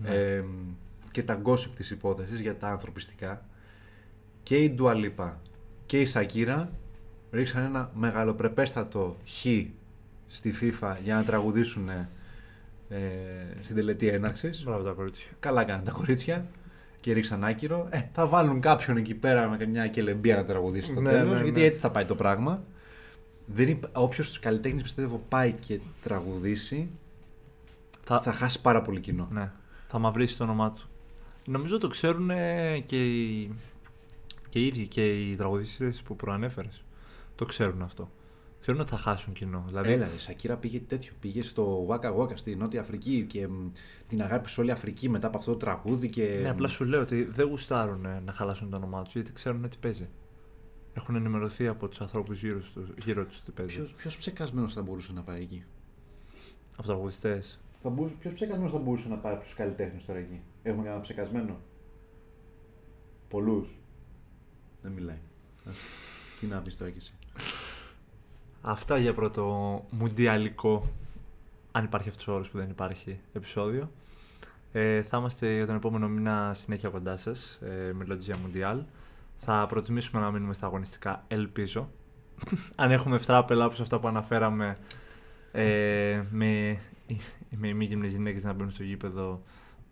Ναι. 0.02 0.10
Ε, 0.10 0.44
και 1.12 1.24
τα 1.24 1.42
gossip 1.44 1.70
της 1.76 1.92
υπόθεσης 1.92 2.40
για 2.40 2.58
τα 2.58 2.68
ανθρωπιστικά 2.70 3.46
και 4.44 4.58
η 4.64 4.70
Ντουαλίπα 4.70 5.42
και 5.86 6.02
η 6.02 6.06
Σακύρα 6.06 6.70
ρίξαν 7.32 7.64
ένα 7.64 7.92
μεγαλοπρεπέστατο 7.96 9.18
χ 9.28 9.46
στη 10.28 10.54
FIFA 10.62 10.96
για 11.04 11.16
να 11.16 11.24
τραγουδήσουν 11.24 11.90
ε, 12.90 13.00
στην 13.64 13.76
τελετή 13.76 14.08
έναρξης. 14.08 14.64
Μπράβο 14.64 14.84
τα 14.84 14.92
κορίτσια. 14.92 15.32
Καλά 15.40 15.64
κάνουν 15.64 15.84
τα 15.84 15.92
κορίτσια 15.92 16.46
και 17.00 17.14
ρίξαν 17.14 17.44
άκυρο. 17.44 17.88
Ε, 17.90 18.02
θα 18.14 18.28
βάλουν 18.28 18.60
κάποιον 18.62 18.98
εκεί 18.98 19.14
πέρα 19.14 19.50
με 19.50 19.66
μια 19.66 19.88
κελεμπία 19.88 20.36
να 20.36 20.46
τραγουδήσει 20.46 20.92
στο 20.92 21.02
Ναι, 21.02 21.10
τέλος, 21.10 21.38
ναι, 21.38 21.44
γιατί 21.44 21.60
ναι. 21.60 21.66
έτσι 21.66 21.80
θα 21.80 21.92
πάει 21.92 22.06
το 22.06 22.16
πράγμα. 22.16 22.64
Δεν 23.46 23.70
υπ... 23.70 23.84
Όποιος 23.98 24.40
καλλιτέχνης 24.40 24.84
πιστεύω 24.84 25.24
πάει 25.30 25.52
και 25.52 25.80
τραγουδήσει, 26.02 26.90
Θα, 28.04 28.22
θα 28.22 28.32
χάσει 28.32 28.62
πάρα 28.62 28.82
πολύ 28.82 29.00
κοινό. 29.00 29.28
Ναι, 29.32 29.52
θα 29.88 30.00
μαυρίσει 30.00 30.38
το 30.38 30.44
όνομά 30.44 30.72
του. 30.72 30.90
Νομίζω 31.46 31.78
το 31.78 31.88
ξέρουν 31.88 32.32
και 32.86 33.06
οι, 33.06 33.52
και 34.50 34.60
οι 34.60 34.66
ίδιοι 34.66 34.88
και 34.88 35.14
οι 35.14 35.36
τραγουδίστρες 35.36 36.02
που 36.02 36.16
προανέφερες. 36.16 36.84
Το 37.36 37.46
ξέρουν 37.46 37.82
αυτό. 37.82 38.10
Ξέρουν 38.68 38.86
ότι 38.86 38.92
θα 38.96 39.02
χάσουν 39.02 39.34
κοινό. 39.34 39.64
Δηλαδή, 39.68 39.92
Έλα, 39.92 40.08
ρε, 40.08 40.14
η 40.14 40.18
Σακύρα 40.18 40.58
πήγε 40.58 40.80
τέτοιο. 40.80 41.14
Πήγε 41.20 41.44
στο 41.44 41.88
Waka 41.90 42.16
Waka 42.16 42.38
στη 42.38 42.56
Νότια 42.56 42.82
Αφρική 42.82 43.26
και 43.26 43.48
μ, 43.48 43.70
την 44.08 44.22
αγάπησε 44.22 44.60
όλη 44.60 44.70
η 44.70 44.72
Αφρική 44.72 45.10
μετά 45.10 45.28
από 45.28 45.38
αυτό 45.38 45.52
το 45.52 45.58
τραγούδι. 45.58 46.10
Και... 46.10 46.40
Ναι, 46.42 46.50
απλά 46.50 46.68
σου 46.68 46.84
λέω 46.86 47.02
ότι 47.02 47.24
δεν 47.24 47.48
γουστάρουν 47.48 48.06
ε, 48.06 48.20
να 48.26 48.32
χαλάσουν 48.32 48.70
το 48.70 48.78
όνομά 48.78 49.04
τους 49.04 49.14
γιατί 49.14 49.32
ξέρουν 49.32 49.70
τι 49.70 49.78
παίζει. 49.78 50.10
Έχουν 50.94 51.16
ενημερωθεί 51.16 51.68
από 51.68 51.88
τους 51.88 52.02
ανθρώπους 52.02 52.40
γύρω, 52.40 52.60
τους- 52.60 52.94
γύρω 53.04 53.26
τους 53.26 53.42
τι 53.42 53.52
παίζει. 53.52 53.76
Ποιος, 53.76 53.94
ποιος 53.94 54.18
ψεκασμένος 54.18 54.74
θα 54.74 54.82
μπορούσε 54.82 55.12
να 55.14 55.22
πάει 55.22 55.42
εκεί; 55.42 55.64
Από 56.78 56.88
τραγουδιστές. 56.88 57.60
Θα 57.82 57.90
μπορούσε, 57.90 58.16
ποιος 58.20 58.34
ψεκασμένος 58.34 58.72
θα 58.72 58.78
μπορούσε 58.78 59.08
να 59.08 59.18
πάει 59.18 59.34
από 59.34 59.44
τους 59.44 59.54
καλλιτέχνες 59.54 60.06
τώρα 60.06 60.20
εκεί; 60.20 60.42
Έχουμε 60.64 60.84
κανένα 60.84 61.02
ψεκασμένο; 61.02 61.60
Πολλούς. 63.30 63.78
Δεν 64.82 64.92
μιλάει. 64.92 65.20
Ε, 65.66 65.70
Τι 66.40 66.46
να 66.46 66.62
πεις 66.62 66.78
τώρα 66.78 66.92
κι 66.92 66.98
εσύ. 66.98 67.14
Αυτά 68.62 68.98
για 68.98 69.14
πρώτο 69.14 69.86
μουντιαλικό, 69.90 70.88
αν 71.72 71.84
υπάρχει 71.84 72.10
αυτός 72.10 72.28
ο 72.28 72.34
όρος 72.34 72.50
που 72.50 72.58
δεν 72.58 72.70
υπάρχει, 72.70 73.20
επεισόδιο. 73.34 73.92
Ε, 74.72 75.02
θα 75.02 75.18
είμαστε 75.18 75.56
για 75.56 75.66
τον 75.66 75.76
επόμενο 75.76 76.08
μήνα 76.08 76.54
συνέχεια 76.54 76.90
κοντά 76.90 77.18
σας 77.18 77.60
ε, 77.62 77.94
με 77.94 78.06
Λοτζία 78.06 78.38
Μουντιάλ. 78.38 78.84
Θα 79.38 79.66
προτιμήσουμε 79.70 80.22
να 80.22 80.32
μείνουμε 80.32 80.54
στα 80.54 80.66
αγωνιστικά, 80.66 81.24
ελπίζω. 81.28 81.90
αν 82.76 82.92
έχουμε 82.92 83.18
φτράπελα 83.18 83.66
όπως 83.66 83.80
αυτά 83.80 84.00
που 84.00 84.08
αναφέραμε 84.08 84.78
ε, 85.52 86.24
με, 86.32 86.80
με 87.50 87.74
μη 87.74 87.86
γυμνές 87.86 88.12
γυναίκες 88.12 88.44
να 88.44 88.54
μπαίνουν 88.54 88.72
στο 88.72 88.84
γήπεδο 88.84 89.42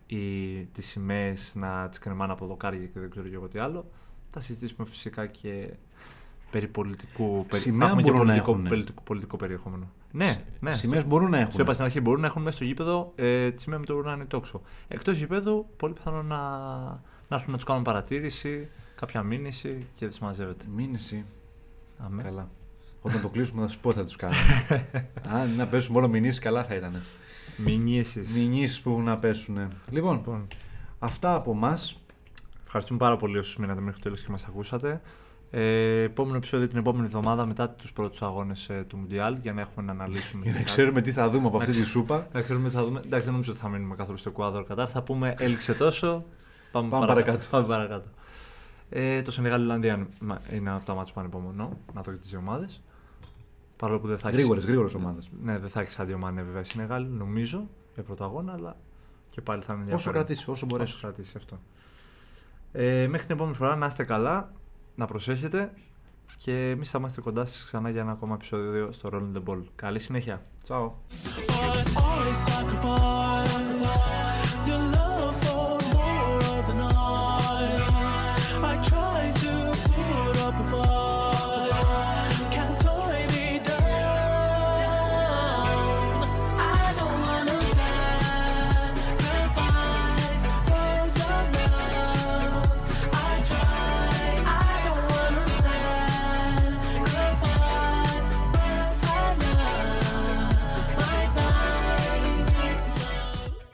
ή 0.06 0.64
τις 0.64 0.86
σημαίες 0.86 1.54
να 1.54 1.88
τις 1.88 1.98
κρεμάνε 1.98 2.32
από 2.32 2.46
δοκάρια 2.46 2.86
και 2.86 3.00
δεν 3.00 3.10
ξέρω 3.10 3.28
και 3.28 3.34
εγώ 3.34 3.48
τι 3.48 3.58
άλλο. 3.58 3.90
Θα 4.28 4.40
συζητήσουμε 4.40 4.86
φυσικά 4.86 5.26
και 5.26 5.70
περί 6.56 6.68
πολιτικού, 6.68 7.46
περί, 7.48 7.62
Σημαία 7.62 7.78
θα 7.78 7.86
έχουμε 7.86 8.02
και 8.02 8.10
μπορούν 8.10 8.26
να 8.26 8.32
πολιτικό, 8.32 8.50
έχουνε. 8.52 8.68
πολιτικό, 8.68 9.02
πολιτικό 9.02 9.36
περιεχόμενο. 9.36 9.90
Ναι, 10.12 10.44
ναι. 10.60 10.72
Σημαίες 10.72 11.00
στο- 11.00 11.10
μπορούν 11.10 11.30
να 11.30 11.38
έχουν. 11.38 11.52
Σου 11.52 11.60
είπα 11.60 11.72
στην 11.72 11.84
αρχή 11.84 12.00
μπορούν 12.00 12.20
να 12.20 12.26
έχουν 12.26 12.42
μέσα 12.42 12.56
στο 12.56 12.64
γήπεδο 12.64 13.12
ε, 13.14 13.50
τη 13.50 13.60
σημαία 13.60 13.78
με 13.78 13.84
το 13.84 13.94
ουράνιο 13.94 14.26
τόξο. 14.26 14.60
Εκτός 14.88 15.16
γήπεδου, 15.18 15.66
πολύ 15.76 15.92
πιθανό 15.92 16.22
να, 16.22 16.36
να 17.28 17.36
έρθουν 17.36 17.50
να 17.50 17.56
τους 17.56 17.64
κάνουν 17.66 17.82
παρατήρηση, 17.82 18.68
κάποια 18.94 19.22
μήνυση 19.22 19.68
και 19.94 20.04
δεν 20.04 20.12
συμμαζεύεται. 20.12 20.64
Μήνυση. 20.76 21.24
Αμέ. 21.98 22.22
Καλά. 22.22 22.48
Όταν 23.00 23.20
το 23.20 23.28
κλείσουμε 23.28 23.62
θα 23.62 23.68
σου 23.68 23.78
πω 23.80 23.90
τι 23.90 23.96
θα 23.96 24.04
τους 24.04 24.16
κάνουμε. 24.16 24.66
Αν 25.40 25.54
να 25.56 25.66
πέσουν 25.66 25.92
μόνο 25.92 26.08
μηνύσεις 26.08 26.38
καλά 26.38 26.64
θα 26.64 26.74
ήταν. 26.74 27.02
Μηνύσεις. 27.56 28.28
Μηνύσεις 28.34 28.80
που 28.80 28.90
έχουν 28.90 29.04
να 29.04 29.18
πέσουν. 29.18 29.58
Λοιπόν, 29.90 30.14
Λοιπόν, 30.16 30.46
αυτά 30.98 31.34
από 31.34 31.50
εμά. 31.50 31.78
ευχαριστούμε 32.64 32.98
πάρα 32.98 33.16
πολύ 33.16 33.38
όσους 33.38 33.56
μείνατε 33.56 33.80
μέχρι 33.80 33.96
το 33.96 34.02
τέλος 34.02 34.22
και 34.22 34.30
μας 34.30 34.44
ακούσατε. 34.44 35.00
Ε, 35.58 36.02
επόμενο 36.02 36.36
επεισόδιο 36.36 36.68
την 36.68 36.78
επόμενη 36.78 37.06
εβδομάδα 37.06 37.46
μετά 37.46 37.70
τους 37.70 37.92
πρώτους 37.92 38.22
αγώνες 38.22 38.68
ε, 38.68 38.84
του 38.88 38.96
Μουντιάλ 38.96 39.36
για 39.42 39.52
να 39.52 39.60
έχουμε 39.60 39.86
να 39.86 39.92
αναλύσουμε. 39.92 40.42
Για 40.42 40.52
να 40.52 40.58
και 40.58 40.64
ξέρουμε 40.64 41.00
τι 41.00 41.12
θα 41.12 41.30
δούμε 41.30 41.46
από 41.46 41.56
αυτή 41.56 41.70
τη 41.70 41.76
Εντάξει. 41.76 41.92
σούπα. 41.92 42.28
Να 42.32 42.42
ξέρουμε 42.42 42.68
τι 42.68 42.74
θα 42.74 42.84
δούμε. 42.84 43.00
Εντάξει, 43.04 43.24
δεν 43.24 43.32
νομίζω 43.32 43.52
ότι 43.52 43.60
θα 43.60 43.68
μείνουμε 43.68 43.94
καθόλου 43.94 44.18
στο 44.18 44.30
κουάδρο 44.30 44.64
κατά. 44.64 44.86
Θα 44.86 45.02
πούμε 45.02 45.34
έλξε 45.38 45.74
τόσο. 45.74 46.24
Πάμε, 46.72 46.88
Πάμε 46.88 47.06
παρακάτω. 47.06 47.46
Πάμε 47.50 47.66
παρακάτω. 47.66 48.08
Ε, 48.88 49.22
το 49.22 49.30
Σενεγάλ 49.30 49.60
Ιρλανδία 49.60 50.08
είναι 50.52 50.70
από 50.70 50.84
τα 50.84 50.94
μάτια 50.94 51.12
που 51.12 51.20
ανυπομονώ 51.20 51.78
να 51.94 52.02
δω 52.02 52.12
και 52.12 52.18
τις 52.18 52.30
δύο 52.30 52.38
ομάδες. 52.38 52.82
Παρόλο 53.76 54.00
που 54.00 54.06
δεν 54.06 54.18
θα 54.18 54.28
έχει. 54.28 54.36
Γρήγορες, 54.36 54.64
γρήγορες 54.64 54.94
ομάδες. 54.94 55.30
Ναι, 55.42 55.58
δεν 55.58 55.70
θα 55.70 55.80
έχεις 55.80 55.94
σαν 55.94 56.06
δύο 56.06 56.18
μάνε 56.18 56.42
βέβαια 56.42 56.60
η 56.60 56.64
Σενεγάλ, 56.64 57.06
νομίζω, 57.08 57.68
για 57.94 58.02
πρώτο 58.02 58.24
αγώνα, 58.24 58.52
αλλά 58.52 58.76
και 59.30 59.40
πάλι 59.40 59.62
θα 59.62 59.72
είναι 59.72 59.82
Όσο 59.82 59.90
ενδιαφέρον. 59.92 60.14
κρατήσει, 60.24 60.50
όσο 60.50 60.66
μπορέσεις. 60.66 60.94
Όσο 60.94 61.06
κρατήσει 61.06 61.32
αυτό. 61.36 61.60
Ε, 62.72 63.06
μέχρι 63.06 63.26
την 63.26 63.34
επόμενη 63.34 63.56
φορά 63.56 63.76
να 63.76 63.86
είστε 63.86 64.04
καλά, 64.04 64.52
να 64.96 65.06
προσέχετε 65.06 65.72
και 66.36 66.70
εμείς 66.70 66.90
θα 66.90 66.98
είμαστε 66.98 67.20
κοντά 67.20 67.44
σας 67.44 67.64
ξανά 67.64 67.90
για 67.90 68.00
ένα 68.00 68.10
ακόμα 68.10 68.34
επεισόδιο 68.34 68.92
στο 68.92 69.08
Rolling 69.12 69.36
the 69.36 69.42
Ball. 69.50 69.62
Καλή 69.76 69.98
συνέχεια. 69.98 70.42
Τσάω. 70.62 70.92
Always 71.96 72.38
sacrifice 72.48 73.56
your 74.66 74.85